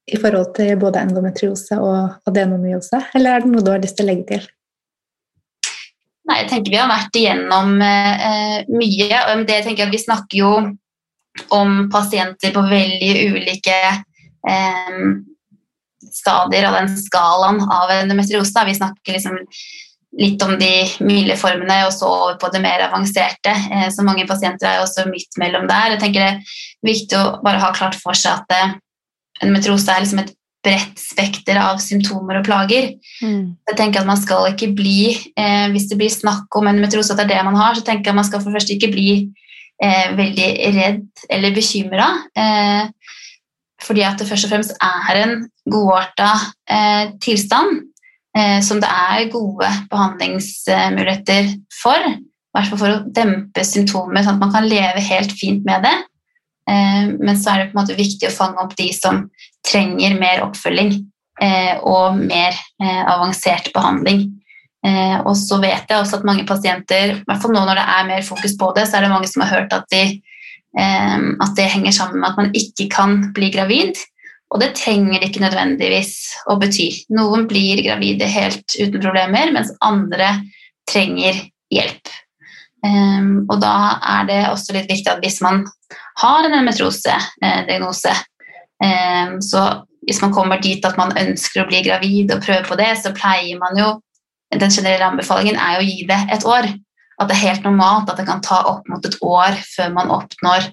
I 0.09 0.17
forhold 0.19 0.55
til 0.57 0.73
både 0.81 1.03
endometriose 1.05 1.77
og 1.79 2.27
adenomyose, 2.27 2.99
eller 3.15 3.37
er 3.37 3.43
det 3.43 3.51
noe 3.51 3.63
du 3.63 3.69
har 3.71 3.81
lyst 3.83 3.99
til 3.99 4.07
å 4.07 4.09
legge 4.09 4.25
til? 4.31 4.47
Nei, 6.29 6.41
jeg 6.43 6.49
tenker 6.51 6.73
Vi 6.73 6.81
har 6.81 6.89
vært 6.89 7.17
igjennom 7.17 7.79
eh, 7.81 8.57
mye. 8.69 9.21
og 9.31 9.45
det 9.49 9.63
tenker 9.65 9.85
jeg 9.85 9.93
Vi 9.93 10.03
snakker 10.03 10.41
jo 10.41 10.51
om 11.55 11.75
pasienter 11.93 12.51
på 12.53 12.61
veldig 12.67 13.13
ulike 13.33 13.77
eh, 14.49 14.99
stadier 16.13 16.67
av 16.69 16.79
den 16.81 16.91
skalaen 16.97 17.61
av 17.63 17.93
endometriose. 17.93 18.65
Vi 18.65 18.75
snakker 18.77 19.15
liksom 19.15 19.39
litt 20.18 20.41
om 20.41 20.55
de 20.57 20.72
milde 21.05 21.36
formene 21.38 21.84
og 21.86 21.93
så 21.93 22.10
over 22.10 22.39
på 22.41 22.49
det 22.53 22.64
mer 22.64 22.88
avanserte. 22.88 23.53
Eh, 23.53 23.88
så 23.93 24.05
mange 24.05 24.26
pasienter 24.30 24.72
er 24.72 24.84
også 24.84 25.05
midt 25.12 25.38
mellom 25.41 25.68
der. 25.70 25.95
Jeg 25.95 26.03
tenker 26.05 26.26
Det 26.80 26.88
er 26.88 26.93
viktig 26.93 27.18
å 27.20 27.39
bare 27.43 27.62
ha 27.62 27.74
klart 27.76 27.97
for 27.99 28.18
seg 28.18 28.39
at 28.39 28.80
en 29.43 29.53
metrose 29.53 29.91
er 29.91 30.03
liksom 30.03 30.24
et 30.24 30.34
bredt 30.66 30.99
spekter 30.99 31.60
av 31.60 31.80
symptomer 31.84 32.39
og 32.39 32.47
plager. 32.47 32.93
Mm. 33.24 33.55
Jeg 33.70 33.78
tenker 33.80 34.01
at 34.01 34.10
man 34.10 34.20
skal 34.20 34.49
ikke 34.51 34.74
bli, 34.76 35.16
eh, 35.38 35.68
Hvis 35.72 35.89
det 35.89 35.97
blir 35.97 36.10
snakk 36.10 36.55
om 36.55 36.68
en 36.68 36.82
metrose, 36.82 37.12
at 37.12 37.18
det 37.18 37.30
er 37.30 37.38
det 37.38 37.45
man 37.45 37.55
har, 37.55 37.76
så 37.76 37.84
tenker 37.84 38.10
jeg 38.10 38.16
at 38.16 38.22
man 38.22 38.28
skal 38.28 38.41
for 38.41 38.51
først 38.51 38.70
ikke 38.70 38.91
bli 38.91 39.10
eh, 39.82 40.16
veldig 40.16 40.49
redd 40.76 41.07
eller 41.30 41.55
bekymra. 41.55 42.10
Eh, 42.36 42.89
fordi 43.82 44.03
at 44.03 44.20
det 44.20 44.28
først 44.28 44.45
og 44.45 44.51
fremst 44.51 44.76
er 44.84 45.22
en 45.24 45.49
godarta 45.72 46.34
eh, 46.70 47.16
tilstand 47.24 47.70
eh, 47.80 47.86
som 48.63 48.79
det 48.79 48.87
er 48.87 49.29
gode 49.33 49.67
behandlingsmuligheter 49.91 51.49
for. 51.81 52.05
I 52.49 52.57
hvert 52.57 52.69
fall 52.71 52.79
for 52.81 52.93
å 52.93 53.01
dempe 53.13 53.63
symptomer, 53.67 54.23
sånn 54.25 54.39
at 54.39 54.43
man 54.43 54.53
kan 54.53 54.67
leve 54.69 55.01
helt 55.05 55.33
fint 55.37 55.65
med 55.67 55.83
det. 55.85 55.95
Eh, 56.69 57.05
men 57.17 57.37
så 57.37 57.53
er 57.53 57.61
det 57.61 57.69
på 57.69 57.77
en 57.77 57.81
måte 57.83 57.97
viktig 57.97 58.29
å 58.29 58.35
fange 58.35 58.61
opp 58.63 58.75
de 58.77 58.89
som 58.95 59.23
trenger 59.65 60.17
mer 60.19 60.43
oppfølging 60.45 60.93
eh, 61.41 61.75
og 61.85 62.19
mer 62.19 62.53
eh, 62.53 63.03
avansert 63.05 63.71
behandling. 63.75 64.27
Eh, 64.85 65.17
og 65.25 65.35
så 65.37 65.59
vet 65.61 65.89
jeg 65.89 65.99
også 65.99 66.19
at 66.19 66.27
mange 66.27 66.45
pasienter, 66.47 67.15
i 67.17 67.27
hvert 67.27 67.43
fall 67.43 67.55
nå 67.55 67.65
når 67.67 67.81
det 67.81 67.87
er 67.97 68.09
mer 68.11 68.25
fokus 68.27 68.55
på 68.59 68.71
det, 68.77 68.87
så 68.87 68.99
er 68.99 69.05
det 69.05 69.13
mange 69.13 69.29
som 69.31 69.43
har 69.43 69.53
hørt 69.57 69.75
at, 69.75 69.89
de, 69.91 70.19
eh, 70.79 71.17
at 71.17 71.57
det 71.57 71.67
henger 71.73 71.95
sammen 71.95 72.21
med 72.21 72.31
at 72.31 72.39
man 72.39 72.53
ikke 72.55 72.89
kan 72.93 73.19
bli 73.35 73.51
gravid. 73.55 73.99
Og 74.50 74.62
det 74.64 74.74
trenger 74.78 75.22
ikke 75.26 75.43
nødvendigvis 75.43 76.16
å 76.50 76.58
bety. 76.62 76.89
Noen 77.14 77.45
blir 77.50 77.84
gravide 77.86 78.30
helt 78.30 78.66
uten 78.80 78.97
problemer, 78.97 79.52
mens 79.54 79.70
andre 79.86 80.39
trenger 80.89 81.38
hjelp. 81.74 82.10
Um, 82.80 83.45
og 83.52 83.60
da 83.62 84.00
er 84.16 84.28
det 84.30 84.39
også 84.47 84.74
litt 84.74 84.89
viktig 84.89 85.12
at 85.12 85.22
hvis 85.22 85.41
man 85.43 85.66
har 86.22 86.45
en 86.45 86.54
endometriose-diagnose, 86.54 88.16
um, 88.82 89.38
så 89.43 89.64
hvis 90.08 90.22
man 90.24 90.34
kommer 90.34 90.62
dit 90.64 90.86
at 90.88 90.97
man 90.97 91.12
ønsker 91.20 91.62
å 91.62 91.68
bli 91.70 91.84
gravid 91.86 92.32
og 92.34 92.41
prøve 92.45 92.64
på 92.66 92.78
det, 92.80 92.93
så 93.02 93.16
pleier 93.16 93.60
man 93.62 93.78
jo 93.80 93.97
Den 94.50 94.72
generelle 94.74 95.06
anbefalingen 95.06 95.60
er 95.62 95.78
å 95.78 95.84
gi 95.86 96.08
det 96.10 96.16
et 96.34 96.41
år. 96.41 96.66
At 97.22 97.28
det 97.30 97.36
er 97.36 97.43
helt 97.52 97.68
normalt 97.68 98.08
at 98.10 98.18
det 98.18 98.24
kan 98.26 98.39
ta 98.41 98.64
opp 98.66 98.88
mot 98.89 99.04
et 99.06 99.18
år 99.22 99.60
før 99.76 99.91
man 99.93 100.10
oppnår 100.10 100.72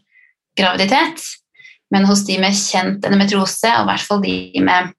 graviditet. 0.57 1.20
Men 1.95 2.07
hos 2.09 2.24
de 2.26 2.39
med 2.43 2.57
kjent 2.57 3.05
endometriose, 3.07 3.70
og 3.78 3.87
i 3.87 3.91
hvert 3.91 4.07
fall 4.09 4.22
de 4.24 4.64
med 4.66 4.95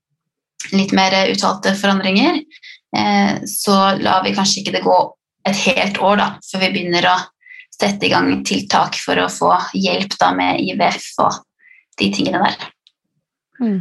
litt 0.74 0.94
mer 0.96 1.16
uttalte 1.32 1.74
forandringer, 1.78 2.40
eh, 2.98 3.34
så 3.48 3.78
lar 4.00 4.24
vi 4.26 4.36
kanskje 4.36 4.64
ikke 4.64 4.78
det 4.78 4.86
gå 4.86 5.00
et 5.48 5.60
helt 5.68 6.00
år 6.04 6.20
da, 6.20 6.30
før 6.44 6.64
vi 6.66 6.72
begynner 6.76 7.10
å 7.12 7.18
sette 7.78 8.08
i 8.08 8.12
gang 8.12 8.32
tiltak 8.48 8.98
for 9.00 9.20
å 9.22 9.30
få 9.32 9.52
hjelp 9.78 10.18
da, 10.20 10.32
med 10.36 10.64
IVF 10.64 11.12
og 11.24 11.44
de 12.00 12.10
tingene 12.14 12.42
der. 12.44 12.66
Mm. 13.62 13.78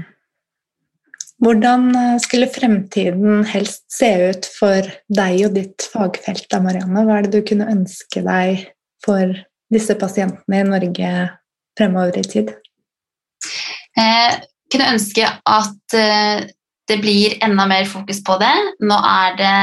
Hvordan 1.42 1.90
eh, 1.96 2.14
skulle 2.24 2.48
fremtiden 2.48 3.44
helst 3.50 3.84
se 3.92 4.08
ut 4.30 4.46
for 4.48 4.86
deg 5.12 5.42
og 5.48 5.56
ditt 5.56 5.88
fagfelt, 5.92 6.46
da, 6.52 6.62
Marianne? 6.64 7.04
Hva 7.04 7.18
er 7.18 7.26
det 7.26 7.40
du 7.40 7.48
kunne 7.48 7.68
ønske 7.72 8.22
deg 8.24 8.68
for 9.04 9.34
disse 9.72 9.96
pasientene 10.00 10.62
i 10.62 10.68
Norge 10.68 11.10
fremover 11.76 12.22
i 12.22 12.24
tid? 12.24 12.54
Eh, 13.96 14.40
kunne 14.72 14.92
ønske 14.96 15.26
at 15.26 15.96
eh, 15.96 16.46
det 16.86 16.98
blir 17.02 17.36
enda 17.44 17.66
mer 17.68 17.86
fokus 17.88 18.20
på 18.26 18.36
det. 18.42 18.54
Nå 18.84 18.96
er 18.96 19.38
det 19.38 19.54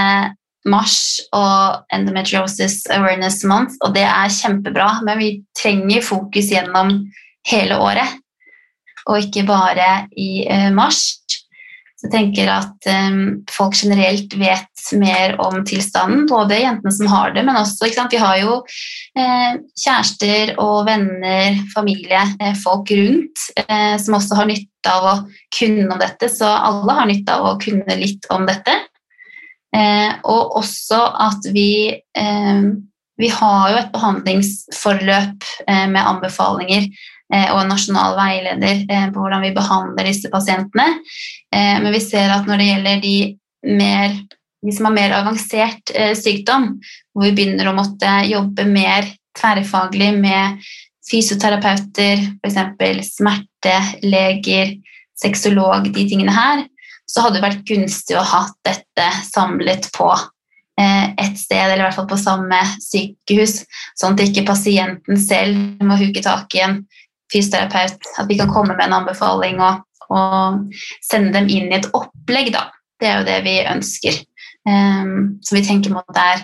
mars 0.69 1.19
og 1.35 1.83
Endometriosis 1.93 2.85
Awareness 2.91 3.43
Month, 3.47 3.75
og 3.83 3.95
det 3.95 4.05
er 4.07 4.31
kjempebra, 4.31 4.89
men 5.03 5.19
vi 5.19 5.31
trenger 5.57 6.05
fokus 6.05 6.51
gjennom 6.51 6.95
hele 7.49 7.79
året, 7.83 8.19
og 9.03 9.19
ikke 9.19 9.43
bare 9.47 10.07
i 10.15 10.45
eh, 10.47 10.69
mars. 10.75 11.22
Jeg 12.03 12.11
tenker 12.11 12.49
at 12.51 12.87
um, 12.91 13.43
folk 13.51 13.77
generelt 13.79 14.33
vet 14.35 14.87
mer 14.99 15.37
om 15.39 15.61
tilstanden, 15.63 16.25
både 16.27 16.59
jentene 16.59 16.91
som 16.91 17.07
har 17.07 17.31
det, 17.35 17.45
men 17.47 17.55
også 17.55 17.87
Vi 18.11 18.19
har 18.19 18.37
jo 18.41 18.57
eh, 19.15 19.55
kjærester 19.79 20.55
og 20.59 20.85
venner, 20.89 21.55
familie, 21.73 22.25
eh, 22.39 22.55
folk 22.59 22.91
rundt 22.91 23.45
eh, 23.63 23.95
som 23.97 24.17
også 24.19 24.35
har 24.41 24.49
nytte 24.51 24.91
av 24.91 25.07
å 25.07 25.15
kunne 25.55 25.87
om 25.87 25.99
dette, 26.01 26.27
så 26.27 26.51
alle 26.51 26.97
har 26.99 27.07
nytte 27.07 27.37
av 27.37 27.53
å 27.53 27.59
kunne 27.61 27.95
litt 27.95 28.27
om 28.29 28.43
dette. 28.49 28.75
Eh, 29.73 30.11
og 30.27 30.59
også 30.59 30.99
at 31.29 31.47
vi 31.55 31.95
eh, 31.95 32.73
vi 33.21 33.29
har 33.29 33.69
jo 33.69 33.77
et 33.77 33.91
behandlingsforløp 33.93 35.45
eh, 35.67 35.85
med 35.89 36.01
anbefalinger 36.01 36.87
og 37.53 37.63
en 37.63 37.71
nasjonal 37.71 38.17
veileder 38.17 38.83
eh, 38.83 39.07
på 39.13 39.21
hvordan 39.21 39.43
vi 39.45 39.53
behandler 39.55 40.09
disse 40.09 40.29
pasientene. 40.33 40.99
Eh, 41.53 41.75
men 41.81 41.91
vi 41.95 42.01
ser 42.03 42.33
at 42.33 42.47
når 42.49 42.61
det 42.61 42.69
gjelder 42.69 43.03
de, 43.03 43.17
mer, 43.79 44.15
de 44.63 44.75
som 44.75 44.89
har 44.89 44.95
mer 44.97 45.15
avansert 45.17 45.93
sykdom, 46.19 46.75
hvor 47.13 47.27
vi 47.27 47.35
begynner 47.37 47.69
å 47.69 47.77
måtte 47.77 48.19
jobbe 48.29 48.67
mer 48.69 49.07
tverrfaglig 49.39 50.11
med 50.19 50.59
fysioterapeuter, 51.09 52.21
f.eks. 52.45 53.15
smerteleger, 53.17 54.77
sexolog, 55.19 55.89
de 55.89 56.05
tingene 56.09 56.33
her, 56.33 56.67
så 57.09 57.25
hadde 57.25 57.39
det 57.39 57.43
vært 57.43 57.65
gunstig 57.67 58.15
å 58.17 58.23
ha 58.25 58.45
dette 58.65 59.09
samlet 59.25 59.89
på 59.95 60.07
et 60.73 61.35
sted, 61.37 61.59
eller 61.59 61.83
i 61.83 61.85
hvert 61.85 61.97
fall 61.99 62.07
på 62.09 62.17
samme 62.17 62.57
sykehus, 62.81 63.59
sånn 63.99 64.15
at 64.15 64.23
ikke 64.23 64.45
pasienten 64.47 65.19
selv 65.21 65.83
må 65.85 65.99
huke 65.99 66.23
tak 66.25 66.55
i 66.57 66.63
en 66.65 66.79
fysioterapeut, 67.33 68.13
at 68.21 68.29
vi 68.29 68.37
kan 68.39 68.51
komme 68.53 68.77
med 68.77 68.85
en 68.85 68.99
anbefaling 69.01 69.61
og, 69.63 69.81
og 70.13 70.61
sende 71.03 71.33
dem 71.35 71.49
inn 71.49 71.71
i 71.71 71.79
et 71.79 71.89
opplegg. 71.97 72.53
Da. 72.55 72.69
Det 73.01 73.09
er 73.09 73.19
jo 73.19 73.27
det 73.27 73.41
vi 73.47 73.57
ønsker. 73.67 74.21
Um, 74.63 75.39
så 75.43 75.57
vi 75.57 75.63
tenker 75.65 75.91
at 75.99 76.13
det 76.15 76.23
er 76.23 76.43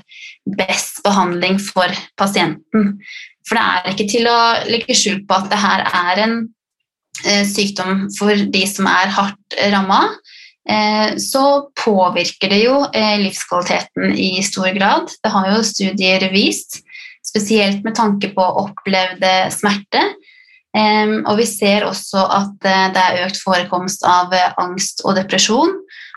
best 0.60 1.00
behandling 1.06 1.60
for 1.64 1.88
pasienten. 2.20 2.98
For 3.48 3.56
det 3.56 3.66
er 3.66 3.94
ikke 3.94 4.10
til 4.12 4.28
å 4.28 4.40
legge 4.68 4.98
skjul 4.98 5.22
på 5.28 5.38
at 5.38 5.48
det 5.52 5.60
her 5.62 5.86
er 5.88 6.24
en 6.26 6.36
uh, 7.24 7.46
sykdom 7.48 8.10
for 8.18 8.50
de 8.52 8.66
som 8.68 8.90
er 8.92 9.14
hardt 9.16 9.60
ramma. 9.72 10.02
Uh, 10.70 11.16
så 11.22 11.72
påvirker 11.80 12.52
det 12.52 12.60
jo 12.66 12.76
uh, 12.84 13.16
livskvaliteten 13.24 14.14
i 14.20 14.44
stor 14.46 14.70
grad. 14.76 15.16
Det 15.24 15.34
har 15.34 15.54
jo 15.54 15.64
studier 15.66 16.28
vist, 16.34 16.82
spesielt 17.26 17.86
med 17.88 17.96
tanke 17.98 18.34
på 18.36 18.52
opplevde 18.66 19.34
smerte. 19.56 20.04
Og 20.78 21.39
vi 21.39 21.47
ser 21.49 21.88
også 21.88 22.22
at 22.30 22.67
uh, 22.67 22.91
det 22.93 23.01
er 23.01 23.24
økt 23.26 23.39
forekomst 23.41 24.03
av 24.05 24.34
uh, 24.34 24.51
angst 24.61 25.01
og 25.05 25.17
depresjon. 25.17 25.74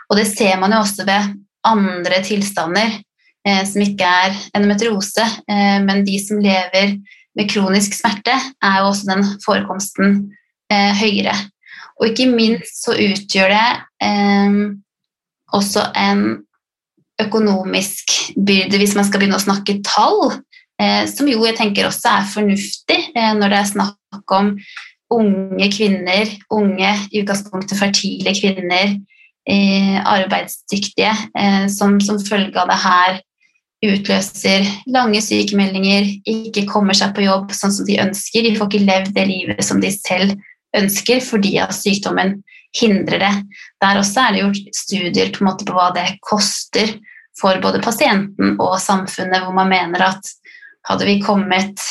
Og 0.09 0.19
det 0.19 0.27
ser 0.29 0.59
man 0.61 0.75
jo 0.75 0.83
også 0.83 1.07
ved 1.07 1.33
andre 1.65 2.19
tilstander 2.25 2.99
uh, 2.99 3.63
som 3.65 3.81
ikke 3.81 4.05
er 4.05 4.37
endometriose, 4.53 5.25
men 5.47 6.05
de 6.05 6.19
som 6.21 6.41
lever 6.43 6.97
med 7.33 7.49
kronisk 7.49 7.95
smerte, 7.97 8.35
er 8.61 8.79
jo 8.79 8.91
også 8.91 9.09
den 9.09 9.25
forekomsten 9.41 10.19
høyere. 10.69 11.33
Og 11.97 12.11
ikke 12.11 12.29
minst 12.29 12.83
så 12.85 12.93
utgjør 12.93 13.53
det 13.53 13.65
også 15.53 15.87
en 15.97 16.23
økonomisk 17.21 18.13
byrde, 18.37 18.77
hvis 18.77 18.95
man 18.97 19.05
skal 19.07 19.21
begynne 19.21 19.37
å 19.37 19.43
snakke 19.43 19.79
tall, 19.85 20.37
som 21.09 21.29
jo 21.29 21.45
jeg 21.47 21.57
tenker 21.57 21.87
også 21.87 22.11
er 22.11 22.29
fornuftig 22.31 22.97
når 23.13 23.51
det 23.53 23.59
er 23.59 23.69
snakk 23.69 24.33
om 24.35 24.53
unge 25.13 25.67
kvinner, 25.73 26.29
unge 26.53 26.93
i 27.11 27.21
utgangspunktet 27.21 27.79
fertile 27.79 28.33
kvinner, 28.37 28.95
eh, 29.49 29.99
arbeidsdyktige, 29.99 31.13
eh, 31.37 31.67
som 31.67 31.99
som 31.99 32.19
følge 32.19 32.59
av 32.59 32.69
det 32.71 32.79
her 32.83 33.21
utløser 33.83 34.63
lange 34.87 35.19
sykemeldinger, 35.21 36.07
ikke 36.25 36.65
kommer 36.69 36.95
seg 36.95 37.13
på 37.15 37.25
jobb 37.25 37.51
sånn 37.51 37.73
som 37.75 37.85
de 37.85 37.99
ønsker. 37.99 38.43
De 38.43 38.55
får 38.55 38.69
ikke 38.69 38.87
levd 38.87 39.13
det 39.15 39.27
livet 39.27 39.63
som 39.63 39.81
de 39.83 39.91
selv 39.91 40.37
ønsker 40.75 41.19
fordi 41.21 41.57
at 41.59 41.75
sykdommen 41.75 42.41
hindrer 42.79 43.19
det. 43.19 43.33
Der 43.83 43.99
også 43.99 44.23
er 44.23 44.31
det 44.31 44.45
gjort 44.45 44.77
studier 44.77 45.33
på, 45.35 45.43
på 45.43 45.75
hva 45.75 45.91
det 45.93 46.15
koster 46.23 46.95
for 47.39 47.59
både 47.59 47.81
pasienten 47.83 48.55
og 48.61 48.79
samfunnet, 48.79 49.43
hvor 49.43 49.53
man 49.53 49.69
mener 49.69 50.07
at 50.13 50.31
hadde 50.89 51.07
vi 51.07 51.19
kommet 51.23 51.81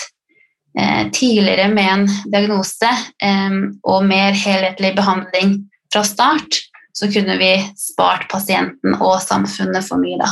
eh, 0.78 1.08
tidligere 1.12 1.68
med 1.72 1.92
en 1.92 2.04
diagnose 2.32 2.90
eh, 3.22 3.58
og 3.82 4.04
mer 4.08 4.36
helhetlig 4.36 4.94
behandling 4.98 5.56
fra 5.92 6.04
start, 6.06 6.60
så 6.92 7.08
kunne 7.12 7.38
vi 7.40 7.54
spart 7.78 8.28
pasienten 8.30 8.96
og 9.00 9.16
samfunnet 9.24 9.84
for 9.86 10.00
mye 10.00 10.20
da. 10.20 10.30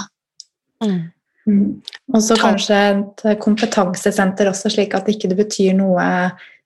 Mm. 0.84 1.00
Mm. 1.48 1.80
Og 2.14 2.22
så 2.22 2.36
kanskje 2.38 2.78
et 3.00 3.24
kompetansesenter 3.40 4.50
også, 4.50 4.72
slik 4.72 4.94
at 4.94 5.06
det 5.06 5.16
ikke 5.16 5.38
betyr 5.38 5.76
noe 5.78 6.04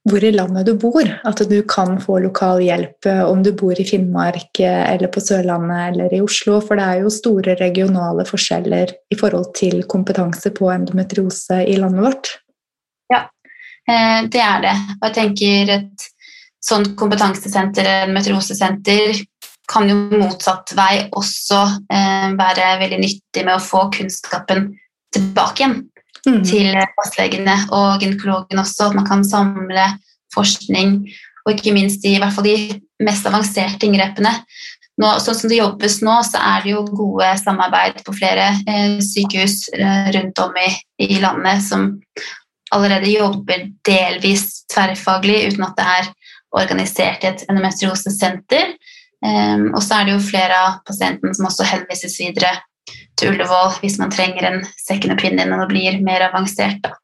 hvor 0.05 0.25
i 0.25 0.33
landet 0.35 0.67
du 0.69 0.75
bor. 0.79 1.07
At 1.25 1.41
du 1.49 1.57
kan 1.69 1.97
få 2.03 2.19
lokal 2.25 2.63
hjelp 2.65 3.09
eh, 3.09 3.23
om 3.25 3.43
du 3.45 3.53
bor 3.57 3.79
i 3.81 3.87
Finnmark 3.89 4.61
eh, 4.61 4.83
eller 4.93 5.09
på 5.13 5.23
Sørlandet 5.25 5.95
eller 5.95 6.15
i 6.15 6.21
Oslo. 6.25 6.61
For 6.65 6.79
det 6.79 6.87
er 6.87 7.05
jo 7.05 7.13
store 7.13 7.57
regionale 7.61 8.27
forskjeller 8.29 8.93
i 8.93 9.19
forhold 9.21 9.53
til 9.57 9.85
kompetanse 9.89 10.53
på 10.57 10.69
endometriose 10.73 11.63
i 11.65 11.79
landet 11.81 12.05
vårt. 12.05 12.33
Ja, 13.13 13.25
eh, 13.89 14.21
det 14.29 14.45
er 14.45 14.67
det. 14.67 14.75
Og 14.99 15.09
jeg 15.09 15.17
tenker 15.21 15.77
et 15.79 16.11
sånt 16.65 16.93
kompetansesenter, 17.01 17.89
endometriosesenter, 18.05 19.25
kan 19.69 19.89
jo 19.89 19.97
motsatt 20.21 20.75
vei 20.77 21.07
også 21.17 21.59
være 21.89 22.67
veldig 22.83 22.99
nyttig 23.01 23.45
med 23.47 23.55
å 23.55 23.63
få 23.65 23.87
kunnskapen 23.95 24.67
tilbake 25.17 25.63
igjen 25.63 25.79
mm. 26.29 26.43
til 26.47 26.71
fastlegene 26.99 27.57
og 27.75 28.03
gynekologen 28.03 28.63
også. 28.63 28.91
At 28.91 28.99
man 28.99 29.09
kan 29.09 29.25
samle 29.27 29.89
forskning, 30.35 30.97
og 31.45 31.53
ikke 31.55 31.75
minst 31.77 32.05
i, 32.07 32.17
i 32.17 32.23
hvert 32.23 32.35
fall 32.35 32.49
de 32.49 32.81
mest 33.05 33.27
avanserte 33.29 33.87
inngrepene. 33.87 34.33
Nå, 35.03 35.11
sånn 35.19 35.37
som 35.37 35.51
det 35.51 35.59
jobbes 35.59 35.99
nå, 36.07 36.15
så 36.23 36.39
er 36.39 36.63
det 36.63 36.75
jo 36.77 36.85
gode 36.87 37.33
samarbeid 37.41 37.99
på 38.07 38.15
flere 38.15 38.53
eh, 38.71 39.01
sykehus 39.03 39.65
eh, 39.75 40.11
rundt 40.15 40.39
om 40.43 40.55
i, 40.61 40.69
i, 41.03 41.19
landet 41.23 41.65
som 41.67 41.89
allerede 42.75 43.11
jobber 43.11 43.67
delvis 43.87 44.63
tverrfaglig 44.71 45.49
uten 45.49 45.67
at 45.67 45.75
det 45.79 45.89
er 45.97 46.13
organisert 46.55 47.27
i 47.27 47.33
et 47.33 47.43
endometriosesenter. 47.49 48.77
Um, 49.25 49.71
og 49.73 49.81
så 49.83 49.99
er 49.99 50.07
det 50.07 50.15
jo 50.15 50.27
flere 50.27 50.57
av 50.61 50.81
pasientene 50.87 51.35
som 51.35 51.47
også 51.49 51.67
henvises 51.67 52.15
videre 52.21 52.53
til 53.19 53.35
Ullevål 53.35 53.79
hvis 53.83 53.99
man 54.01 54.13
trenger 54.13 54.49
en 54.49 54.63
second 54.81 55.15
opinion 55.17 55.55
og 55.57 55.69
blir 55.71 56.01
mer 56.05 56.27
avansert. 56.29 56.81
Da. 56.85 56.95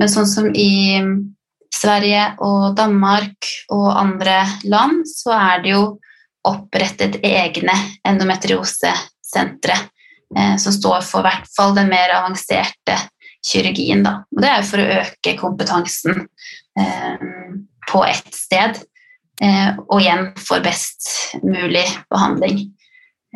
Men 0.00 0.12
sånn 0.12 0.28
som 0.28 0.50
i 0.54 1.00
Sverige 1.74 2.24
og 2.42 2.74
Danmark 2.78 3.48
og 3.72 3.88
andre 3.94 4.42
land, 4.68 5.04
så 5.08 5.34
er 5.36 5.62
det 5.64 5.74
jo 5.76 5.84
opprettet 6.48 7.20
egne 7.26 7.74
endometriosesentre 8.08 9.76
eh, 9.76 10.56
som 10.60 10.74
står 10.74 11.04
for 11.06 11.24
hvert 11.26 11.48
fall 11.54 11.76
den 11.76 11.90
mer 11.92 12.12
avanserte 12.16 12.96
kirurgien. 13.46 14.04
Da. 14.04 14.22
Og 14.34 14.42
det 14.42 14.50
er 14.50 14.62
jo 14.62 14.68
for 14.70 14.82
å 14.82 15.00
øke 15.00 15.36
kompetansen 15.40 16.24
eh, 16.80 17.26
på 17.90 18.02
ett 18.06 18.34
sted, 18.36 18.80
eh, 19.42 19.70
og 19.86 20.00
igjen 20.00 20.30
for 20.40 20.64
best 20.64 21.36
mulig 21.44 21.86
behandling. 22.12 22.64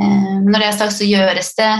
Eh, 0.00 0.34
når 0.44 0.58
det 0.58 0.68
er 0.68 0.78
sagt, 0.78 0.96
så 0.98 1.08
gjøres 1.08 1.54
det 1.58 1.72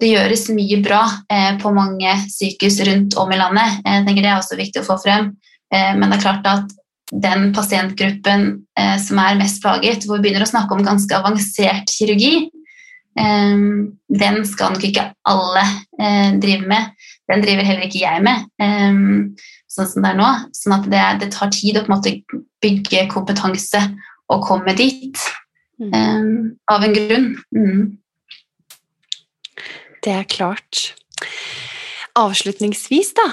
det 0.00 0.10
gjøres 0.10 0.48
mye 0.54 0.80
bra 0.82 1.02
eh, 1.30 1.52
på 1.60 1.70
mange 1.74 2.16
sykehus 2.32 2.80
rundt 2.88 3.14
om 3.20 3.30
i 3.30 3.38
landet. 3.38 3.78
Jeg 3.84 4.06
tenker 4.06 4.24
Det 4.24 4.30
er 4.32 4.40
også 4.40 4.58
viktig 4.58 4.82
å 4.82 4.88
få 4.88 4.98
frem. 5.02 5.30
Eh, 5.74 5.92
men 5.94 6.08
det 6.08 6.18
er 6.18 6.24
klart 6.24 6.48
at 6.50 6.74
den 7.14 7.52
pasientgruppen 7.54 8.46
eh, 8.78 8.96
som 9.02 9.20
er 9.22 9.38
mest 9.38 9.62
plaget, 9.62 10.06
hvor 10.06 10.18
vi 10.18 10.26
begynner 10.26 10.46
å 10.46 10.50
snakke 10.50 10.74
om 10.74 10.84
ganske 10.86 11.14
avansert 11.14 11.90
kirurgi, 11.92 12.50
den 13.14 14.40
skal 14.42 14.72
nok 14.74 14.84
ikke 14.88 15.04
alle 15.30 15.60
eh, 16.02 16.32
drive 16.42 16.66
med. 16.66 16.88
Den 17.30 17.44
driver 17.44 17.68
heller 17.68 17.86
ikke 17.86 18.00
jeg 18.02 18.22
med, 18.26 18.48
sånn 19.70 19.86
som 19.86 20.02
det 20.02 20.10
er 20.10 20.18
nå. 20.18 20.30
Sånn 20.58 20.74
at 20.74 20.88
det, 20.90 21.02
det, 21.22 21.28
tar 21.30 21.52
tid 21.54 21.78
å 21.78 21.84
på 21.84 21.92
en 21.92 21.94
måte 21.94 22.40
bygge 22.60 23.04
kompetanse 23.14 23.84
og 24.34 24.42
komme 24.50 24.74
dit. 24.76 25.22
Mm. 25.78 26.58
av 26.70 26.84
en 26.86 26.92
grunn. 26.94 27.24
Mm. 27.54 27.78
Det 30.04 30.12
er 30.12 30.26
klart. 30.28 30.90
Avslutningsvis, 32.20 33.14
da. 33.16 33.24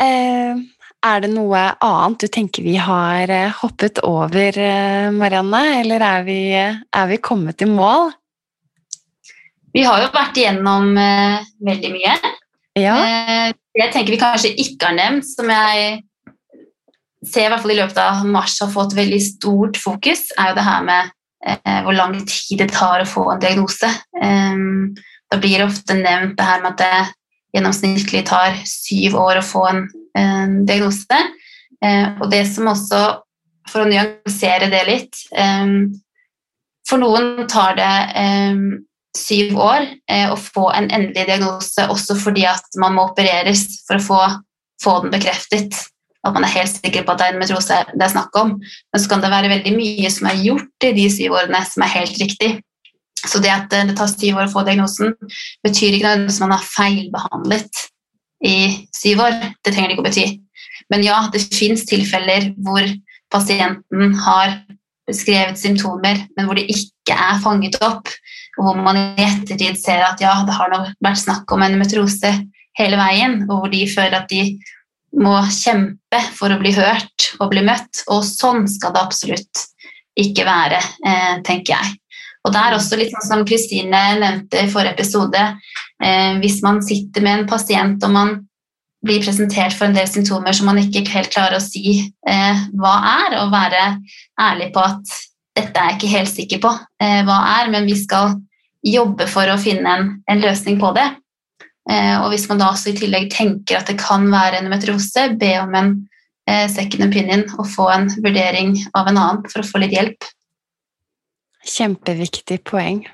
Eh, 0.00 0.60
er 1.00 1.22
det 1.24 1.30
noe 1.32 1.62
annet 1.82 2.22
du 2.22 2.28
tenker 2.30 2.64
vi 2.64 2.76
har 2.80 3.30
eh, 3.32 3.56
hoppet 3.62 3.98
over, 4.06 4.54
eh, 4.54 5.10
Marianne, 5.12 5.62
eller 5.80 6.04
er 6.06 6.26
vi, 6.28 6.40
er 6.54 7.10
vi 7.10 7.18
kommet 7.24 7.64
i 7.64 7.68
mål? 7.68 8.12
Vi 9.74 9.82
har 9.86 10.02
jo 10.02 10.12
vært 10.14 10.38
igjennom 10.38 10.96
veldig 11.62 11.90
mye. 11.94 12.14
Ja. 12.78 12.94
Jeg 13.78 13.92
tenker 13.94 14.10
vi 14.10 14.18
kanskje 14.18 14.50
ikke 14.58 14.88
har 14.88 14.96
nevnt, 14.96 15.28
som 15.28 15.50
jeg 15.52 16.00
ser 17.22 17.46
i 17.46 17.52
hvert 17.52 17.62
fall 17.62 17.74
i 17.76 17.78
løpet 17.78 18.00
av 18.02 18.24
mars 18.26 18.56
har 18.64 18.72
fått 18.72 18.96
veldig 18.98 19.20
stort 19.22 19.78
fokus, 19.78 20.24
er 20.34 20.50
jo 20.50 20.56
det 20.58 20.66
her 20.66 20.82
med 20.88 21.14
hvor 21.86 21.94
lang 21.94 22.16
tid 22.26 22.64
det 22.64 22.72
tar 22.74 23.04
å 23.04 23.08
få 23.08 23.28
en 23.30 23.44
diagnose. 23.44 23.88
Um, 24.18 24.90
da 25.30 25.38
blir 25.38 25.60
det 25.60 25.68
ofte 25.68 25.96
nevnt 25.96 26.36
det 26.38 26.46
her 26.46 26.62
med 26.64 26.74
at 26.74 26.82
det 26.82 27.56
gjennomsnittlig 27.56 28.24
tar 28.28 28.58
syv 28.68 29.16
år 29.20 29.40
å 29.40 29.46
få 29.46 29.64
en, 29.70 29.82
en 30.18 30.60
diagnose. 30.68 31.18
Eh, 31.84 32.06
og 32.20 32.30
det 32.32 32.44
som 32.50 32.70
også, 32.70 33.00
for 33.70 33.84
å 33.84 33.88
nyansere 33.88 34.68
det 34.72 34.80
litt 34.88 35.18
eh, 35.30 35.70
For 36.88 37.00
noen 37.00 37.46
tar 37.48 37.76
det 37.78 37.94
eh, 38.18 38.62
syv 39.16 39.58
år 39.58 39.86
eh, 40.10 40.26
å 40.30 40.36
få 40.38 40.68
en 40.74 40.90
endelig 40.90 41.26
diagnose 41.28 41.86
også 41.90 42.16
fordi 42.18 42.44
at 42.50 42.66
man 42.82 42.96
må 42.96 43.08
opereres 43.10 43.64
for 43.86 43.98
å 43.98 44.04
få, 44.04 44.20
få 44.82 44.96
den 45.04 45.14
bekreftet. 45.14 45.78
At 46.26 46.34
man 46.36 46.44
er 46.44 46.52
helt 46.52 46.74
sikker 46.74 47.06
på 47.06 47.14
at 47.14 47.20
det 47.20 47.26
er 47.26 47.32
en 47.32 47.38
endometriose 47.38 47.78
det 47.94 48.04
er 48.04 48.12
snakk 48.12 48.34
om. 48.36 48.56
Men 48.60 49.02
så 49.02 49.10
kan 49.10 49.22
det 49.24 49.32
være 49.32 49.52
veldig 49.54 49.72
mye 49.76 50.10
som 50.12 50.28
er 50.28 50.42
gjort 50.44 50.88
i 50.90 50.92
de 50.98 51.06
syv 51.12 51.38
årene 51.38 51.62
som 51.68 51.86
er 51.86 51.94
helt 51.94 52.20
riktig. 52.20 52.50
Så 53.20 53.40
det 53.44 53.52
at 53.52 53.72
det 53.72 53.96
tar 53.98 54.08
syv 54.10 54.38
år 54.40 54.48
å 54.48 54.52
få 54.52 54.64
diagnosen, 54.64 55.14
betyr 55.66 55.96
ikke 55.96 56.06
nødvendigvis 56.06 56.40
at 56.40 56.46
man 56.46 56.56
har 56.56 56.68
feilbehandlet 56.68 57.82
i 58.48 58.56
syv 58.96 59.24
år. 59.26 59.38
Det 59.60 59.74
trenger 59.74 59.90
det 59.90 59.96
ikke 59.96 60.04
å 60.04 60.08
bety. 60.08 60.26
Men 60.90 61.04
ja, 61.06 61.20
det 61.32 61.44
fins 61.52 61.84
tilfeller 61.88 62.50
hvor 62.64 62.86
pasienten 63.30 64.14
har 64.24 64.56
beskrevet 65.10 65.58
symptomer, 65.58 66.24
men 66.36 66.46
hvor 66.46 66.58
det 66.58 66.68
ikke 66.70 67.14
er 67.16 67.40
fanget 67.42 67.78
opp, 67.84 68.10
og 68.58 68.66
hvor 68.66 68.80
man 68.82 68.98
i 68.98 69.24
ettertid 69.26 69.78
ser 69.80 70.02
at 70.06 70.22
ja, 70.22 70.34
det 70.46 70.54
har 70.56 70.72
vært 70.72 71.22
snakk 71.22 71.50
om 71.54 71.64
en 71.64 71.78
metrose 71.80 72.32
hele 72.78 72.98
veien, 73.00 73.42
og 73.48 73.56
hvor 73.56 73.72
de 73.72 73.84
føler 73.90 74.20
at 74.20 74.30
de 74.30 74.58
må 75.20 75.34
kjempe 75.50 76.20
for 76.36 76.52
å 76.52 76.58
bli 76.60 76.72
hørt 76.76 77.32
og 77.40 77.50
bli 77.52 77.64
møtt. 77.66 78.04
Og 78.12 78.22
sånn 78.26 78.68
skal 78.70 78.94
det 78.94 79.02
absolutt 79.02 79.64
ikke 80.20 80.44
være, 80.46 80.78
eh, 81.06 81.40
tenker 81.46 81.74
jeg. 81.74 81.96
Og 82.46 82.54
det 82.54 82.60
er 82.60 82.76
også 82.76 82.98
litt 82.98 83.12
sånn 83.12 83.26
som 83.26 83.46
Kristine 83.48 84.00
nevnte 84.20 84.62
i 84.64 84.70
forrige 84.72 84.96
episode, 84.96 85.42
eh, 86.02 86.38
hvis 86.40 86.60
man 86.64 86.80
sitter 86.84 87.24
med 87.24 87.40
en 87.40 87.48
pasient 87.50 88.04
og 88.06 88.14
man 88.14 88.36
blir 89.04 89.22
presentert 89.24 89.76
for 89.76 89.88
en 89.88 89.96
del 89.96 90.08
symptomer 90.08 90.56
som 90.56 90.68
man 90.68 90.80
ikke 90.80 91.06
helt 91.12 91.32
klarer 91.32 91.56
å 91.56 91.64
si 91.64 91.98
eh, 92.00 92.62
hva 92.76 92.94
er, 93.26 93.38
og 93.42 93.52
være 93.52 93.84
ærlig 94.40 94.70
på 94.74 94.84
at 94.84 95.16
dette 95.56 95.76
er 95.76 95.92
jeg 95.92 95.98
ikke 95.98 96.14
helt 96.14 96.32
sikker 96.32 96.62
på 96.64 96.72
eh, 97.02 97.20
hva 97.28 97.38
er, 97.60 97.72
men 97.72 97.88
vi 97.88 97.96
skal 98.00 98.38
jobbe 98.86 99.26
for 99.28 99.50
å 99.52 99.60
finne 99.60 99.96
en, 99.96 100.12
en 100.30 100.40
løsning 100.40 100.78
på 100.80 100.94
det. 100.96 101.10
Og 101.90 102.28
hvis 102.30 102.44
man 102.46 102.60
da 102.60 102.68
også 102.70 102.92
i 102.92 102.94
tillegg 102.96 103.26
tenker 103.32 103.80
at 103.80 103.88
det 103.90 103.96
kan 103.98 104.22
være 104.30 104.60
endometriose, 104.60 105.24
be 105.40 105.50
om 105.58 105.72
en 105.76 105.88
second 106.70 107.02
opinion 107.08 107.42
og 107.58 107.66
få 107.72 107.88
en 107.90 108.06
vurdering 108.22 108.76
av 108.96 109.10
en 109.10 109.18
annen 109.18 109.50
for 109.50 109.60
å 109.60 109.66
få 109.66 109.80
litt 109.82 109.96
hjelp. 109.96 110.28
Kjempeviktig 111.66 112.62
poeng. 112.68 113.04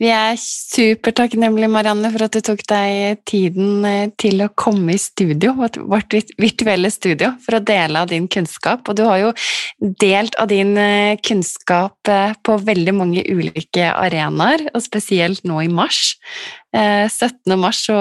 Vi 0.00 0.08
er 0.08 0.38
supertakknemlige, 0.40 1.68
Marianne, 1.68 2.08
for 2.14 2.24
at 2.24 2.36
du 2.36 2.40
tok 2.44 2.62
deg 2.70 3.20
tiden 3.28 3.84
eh, 3.84 4.12
til 4.20 4.40
å 4.40 4.48
komme 4.56 4.94
i 4.94 5.00
studio, 5.00 5.52
vårt 5.58 6.16
virtuelle 6.40 6.88
studio, 6.92 7.34
for 7.44 7.58
å 7.58 7.64
dele 7.64 8.00
av 8.00 8.08
din 8.10 8.28
kunnskap. 8.32 8.88
Og 8.88 8.96
du 8.96 9.04
har 9.04 9.20
jo 9.20 9.32
delt 10.00 10.38
av 10.40 10.48
din 10.52 10.72
eh, 10.80 11.20
kunnskap 11.20 12.08
eh, 12.08 12.32
på 12.40 12.56
veldig 12.64 12.96
mange 12.96 13.24
ulike 13.28 13.90
arenaer, 13.92 14.64
og 14.72 14.84
spesielt 14.86 15.44
nå 15.48 15.60
i 15.66 15.72
mars. 15.72 16.16
17. 16.70 17.50
mars 17.58 17.80
så 17.88 17.96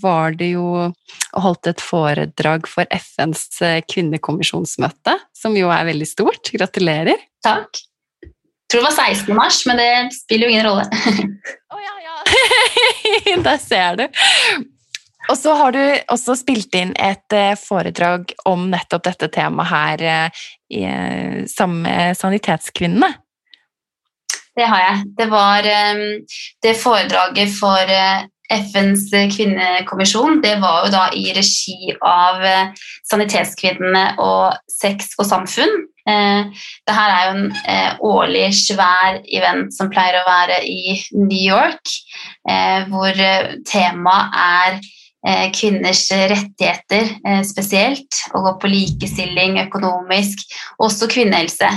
var 0.00 0.32
det 0.38 0.46
jo 0.54 0.62
og 0.88 1.42
holdt 1.44 1.68
et 1.68 1.82
foredrag 1.84 2.64
for 2.64 2.88
FNs 2.88 3.60
kvinnekommisjonsmøte, 3.92 5.18
som 5.36 5.58
jo 5.60 5.68
er 5.68 5.84
veldig 5.90 6.08
stort. 6.08 6.48
Gratulerer. 6.56 7.20
Takk 7.44 7.84
tror 8.70 8.82
det 8.82 8.88
var 8.88 8.96
16. 9.14 9.34
mars, 9.36 9.60
men 9.66 9.80
det 9.80 9.92
spiller 10.16 10.46
jo 10.46 10.52
ingen 10.52 10.66
rolle. 10.66 10.84
oh, 11.74 11.80
ja, 11.84 11.94
ja. 12.04 13.36
Der 13.46 13.56
ser 13.62 13.96
du. 13.96 14.08
Og 15.28 15.36
så 15.36 15.54
har 15.54 15.72
du 15.76 15.80
også 16.08 16.36
spilt 16.40 16.74
inn 16.76 16.94
et 16.96 17.36
eh, 17.36 17.52
foredrag 17.60 18.32
om 18.48 18.68
nettopp 18.72 19.04
dette 19.10 19.28
temaet 19.32 19.68
her 19.68 20.04
i, 20.72 20.84
sammen 21.52 21.82
med 21.84 22.16
Sanitetskvinnene. 22.16 23.10
Det 24.56 24.66
har 24.66 24.80
jeg. 24.82 25.02
Det 25.18 25.26
var 25.30 25.68
det 26.64 26.72
foredraget 26.80 27.52
for 27.60 27.92
FNs 28.52 29.08
kvinnekommisjon. 29.34 30.40
Det 30.44 30.56
var 30.62 30.86
jo 30.86 30.94
da 30.94 31.04
i 31.16 31.28
regi 31.36 31.92
av 32.00 32.40
uh, 32.40 32.88
Sanitetskvinnene 33.10 34.10
og 34.24 34.56
Sex 34.72 35.14
og 35.18 35.28
Samfunn. 35.28 35.88
Eh, 36.08 36.44
det 36.88 36.94
her 36.96 37.12
er 37.12 37.24
jo 37.26 37.32
en 37.36 37.48
eh, 37.68 37.96
årlig 38.08 38.46
svær 38.56 39.18
event 39.26 39.74
som 39.76 39.90
pleier 39.92 40.20
å 40.20 40.28
være 40.28 40.60
i 40.64 40.96
New 41.16 41.42
York, 41.42 41.92
eh, 42.48 42.86
hvor 42.88 43.24
temaet 43.68 44.38
er 44.44 44.80
kvinners 45.50 46.04
rettigheter 46.30 47.08
spesielt, 47.44 48.20
å 48.38 48.40
gå 48.44 48.52
på 48.62 48.68
likestilling 48.70 49.56
økonomisk, 49.64 50.44
også 50.78 51.08
kvinnehelse. 51.10 51.68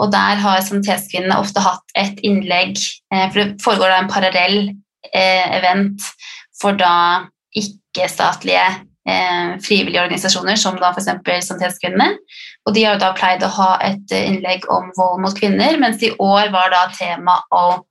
Og 0.00 0.08
der 0.14 0.40
har 0.40 0.64
sanitetskvinnene 0.64 1.36
ofte 1.36 1.60
hatt 1.62 1.94
et 2.00 2.22
innlegg, 2.24 2.80
for 3.12 3.36
det 3.42 3.60
foregår 3.62 3.92
da 3.92 3.98
en 4.00 4.10
parallell 4.10 4.56
event 5.14 6.02
for 6.60 6.76
da 6.78 7.28
ikke-statlige 7.56 8.64
eh, 9.08 9.58
frivillige 9.64 10.02
organisasjoner, 10.02 10.56
som 10.56 10.76
da 10.80 10.92
f.eks. 10.92 11.48
Sanitetskvinnene. 11.48 12.18
Og 12.66 12.74
de 12.76 12.84
har 12.84 13.00
da 13.00 13.14
pleid 13.16 13.44
å 13.44 13.52
ha 13.58 13.70
et 13.84 14.14
eh, 14.14 14.28
innlegg 14.32 14.68
om 14.72 14.90
vold 14.98 15.22
mot 15.24 15.36
kvinner, 15.38 15.78
mens 15.80 16.02
i 16.04 16.12
år 16.12 16.52
var 16.54 16.72
da 16.74 16.84
tema 16.94 17.38
om, 17.54 17.82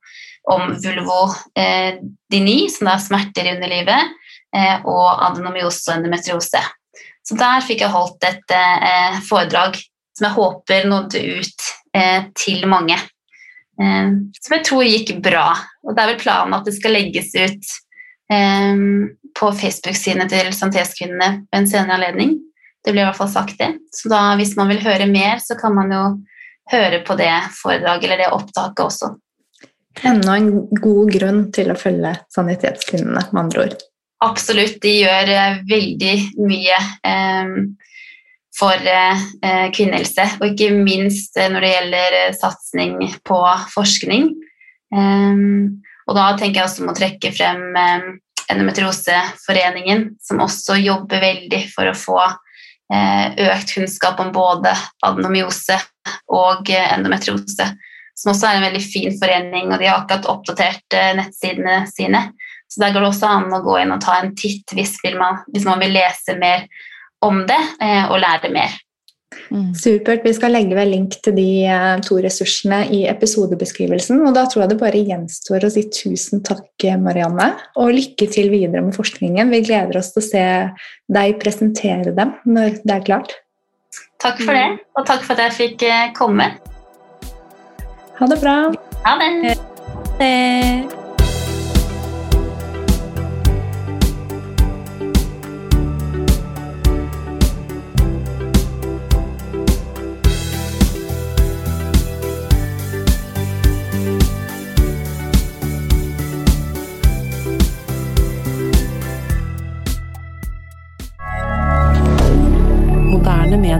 om 0.52 0.72
vulvodyni, 0.84 2.58
eh, 2.64 2.72
som 2.74 2.90
da 2.90 2.96
er 2.96 3.04
smerter 3.04 3.48
i 3.48 3.54
underlivet, 3.56 4.16
eh, 4.56 4.76
og 4.84 5.08
adenomyose 5.30 5.88
og 5.90 5.98
endometriose. 5.98 6.62
Så 7.26 7.36
der 7.36 7.64
fikk 7.66 7.84
jeg 7.84 7.92
holdt 7.92 8.24
et 8.24 8.56
eh, 8.56 9.20
foredrag 9.28 9.76
som 10.16 10.28
jeg 10.28 10.36
håper 10.38 10.88
nådde 10.88 11.20
ut 11.38 11.68
eh, 11.94 12.22
til 12.38 12.64
mange. 12.70 12.96
Som 13.78 14.54
jeg 14.56 14.64
tror 14.66 14.82
gikk 14.82 15.12
bra. 15.22 15.52
Og 15.86 15.94
det 15.94 16.02
er 16.02 16.10
vel 16.12 16.20
planen 16.22 16.56
at 16.56 16.66
det 16.66 16.74
skal 16.74 16.96
legges 16.96 17.30
ut 17.38 17.74
på 19.38 19.50
Facebook-sidene 19.60 20.26
til 20.28 20.50
Sanitetskvinnene 20.52 21.28
ved 21.46 21.60
en 21.60 21.68
senere 21.70 21.96
anledning. 21.96 22.34
Det 22.84 22.92
blir 22.92 23.04
i 23.04 23.06
hvert 23.06 23.18
fall 23.20 23.30
sagt 23.30 23.58
det. 23.60 23.70
Så 23.94 24.10
da, 24.10 24.34
hvis 24.40 24.56
man 24.58 24.70
vil 24.72 24.82
høre 24.82 25.06
mer, 25.10 25.38
så 25.42 25.56
kan 25.60 25.74
man 25.76 25.94
jo 25.94 26.02
høre 26.72 27.00
på 27.06 27.16
det 27.18 27.32
foredraget 27.56 28.08
eller 28.08 28.22
det 28.22 28.30
opptaket 28.34 28.84
også. 28.84 29.12
Enda 30.06 30.36
en 30.38 30.50
god 30.78 31.12
grunn 31.14 31.40
til 31.54 31.72
å 31.72 31.78
følge 31.78 32.14
Sanitetskvinnene, 32.34 33.24
med 33.32 33.42
andre 33.42 33.64
ord. 33.66 33.78
Absolutt. 34.24 34.78
De 34.82 34.94
gjør 35.00 35.30
eh, 35.30 35.60
veldig 35.68 36.14
mye 36.42 36.78
eh, 37.06 37.52
for 38.58 38.90
eh, 38.90 39.68
kvinnehelse, 39.74 40.24
og 40.40 40.46
ikke 40.50 40.72
minst 40.74 41.36
eh, 41.38 41.50
når 41.52 41.64
det 41.64 41.74
gjelder 41.74 42.16
eh, 42.22 42.34
satsing 42.36 42.96
på 43.26 43.38
forskning. 43.74 44.32
Eh, 44.94 45.44
og 46.08 46.16
da 46.16 46.26
tenker 46.34 46.60
jeg 46.60 46.66
også 46.66 46.84
om 46.84 46.92
å 46.92 46.96
trekke 46.98 47.32
frem 47.36 47.64
Endometrioseforeningen, 48.48 50.06
som 50.24 50.40
også 50.40 50.78
jobber 50.80 51.20
veldig 51.20 51.58
for 51.68 51.90
å 51.90 51.96
få 51.96 52.20
økt 52.88 53.74
kunnskap 53.74 54.16
om 54.24 54.30
både 54.32 54.70
adenomyose 55.04 55.76
og 56.32 56.70
endometriose. 56.72 57.66
Som 58.16 58.30
også 58.32 58.48
er 58.48 58.56
en 58.56 58.64
veldig 58.64 58.80
fin 58.80 59.18
forening, 59.20 59.68
og 59.68 59.76
de 59.82 59.90
har 59.90 59.98
akkurat 59.98 60.30
oppdatert 60.32 60.96
nettsidene 61.18 61.82
sine. 61.92 62.22
Så 62.72 62.80
der 62.80 62.96
går 62.96 63.04
det 63.04 63.10
også 63.10 63.28
an 63.28 63.52
å 63.52 63.60
gå 63.68 63.76
inn 63.82 63.92
og 63.92 64.00
ta 64.00 64.16
en 64.22 64.32
titt 64.32 64.72
hvis 64.72 64.96
man, 65.20 65.42
hvis 65.52 65.68
man 65.68 65.84
vil 65.84 65.92
lese 65.98 66.38
mer 66.40 66.64
om 67.24 67.42
det 67.48 67.62
og 68.10 68.20
lære 68.22 68.52
mer. 68.54 68.76
Mm. 69.48 69.72
Supert. 69.76 70.24
Vi 70.24 70.32
skal 70.36 70.52
legge 70.52 70.76
ved 70.76 70.90
link 70.90 71.16
til 71.24 71.34
de 71.36 71.46
eh, 71.68 72.00
to 72.04 72.18
ressursene 72.24 72.82
i 72.94 73.04
episodebeskrivelsen. 73.08 74.20
Og 74.26 74.36
da 74.36 74.44
tror 74.48 74.64
jeg 74.64 74.72
det 74.72 74.80
bare 74.80 75.04
gjenstår 75.08 75.66
å 75.68 75.72
si 75.72 75.84
tusen 75.92 76.42
takk, 76.46 76.68
Marianne, 77.00 77.50
og 77.80 77.94
lykke 77.96 78.28
til 78.32 78.52
videre 78.52 78.84
med 78.84 78.96
forskningen. 78.96 79.52
Vi 79.54 79.64
gleder 79.68 80.00
oss 80.00 80.12
til 80.14 80.24
å 80.24 80.28
se 80.28 80.46
deg 81.18 81.38
presentere 81.42 82.14
dem 82.16 82.36
når 82.48 82.80
det 82.82 82.98
er 82.98 83.08
klart. 83.08 83.38
Takk 84.20 84.42
for 84.42 84.56
det, 84.56 84.82
og 84.98 85.06
takk 85.08 85.24
for 85.24 85.38
at 85.38 85.48
jeg 85.48 85.58
fikk 85.62 85.88
eh, 85.88 86.12
komme. 86.18 86.52
Ha 88.18 88.32
det 88.32 88.40
bra. 88.42 88.60
Ha 89.06 89.18
det. 89.22 89.56
Ha 89.56 90.16
det. 90.18 90.97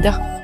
Canada. 0.00 0.37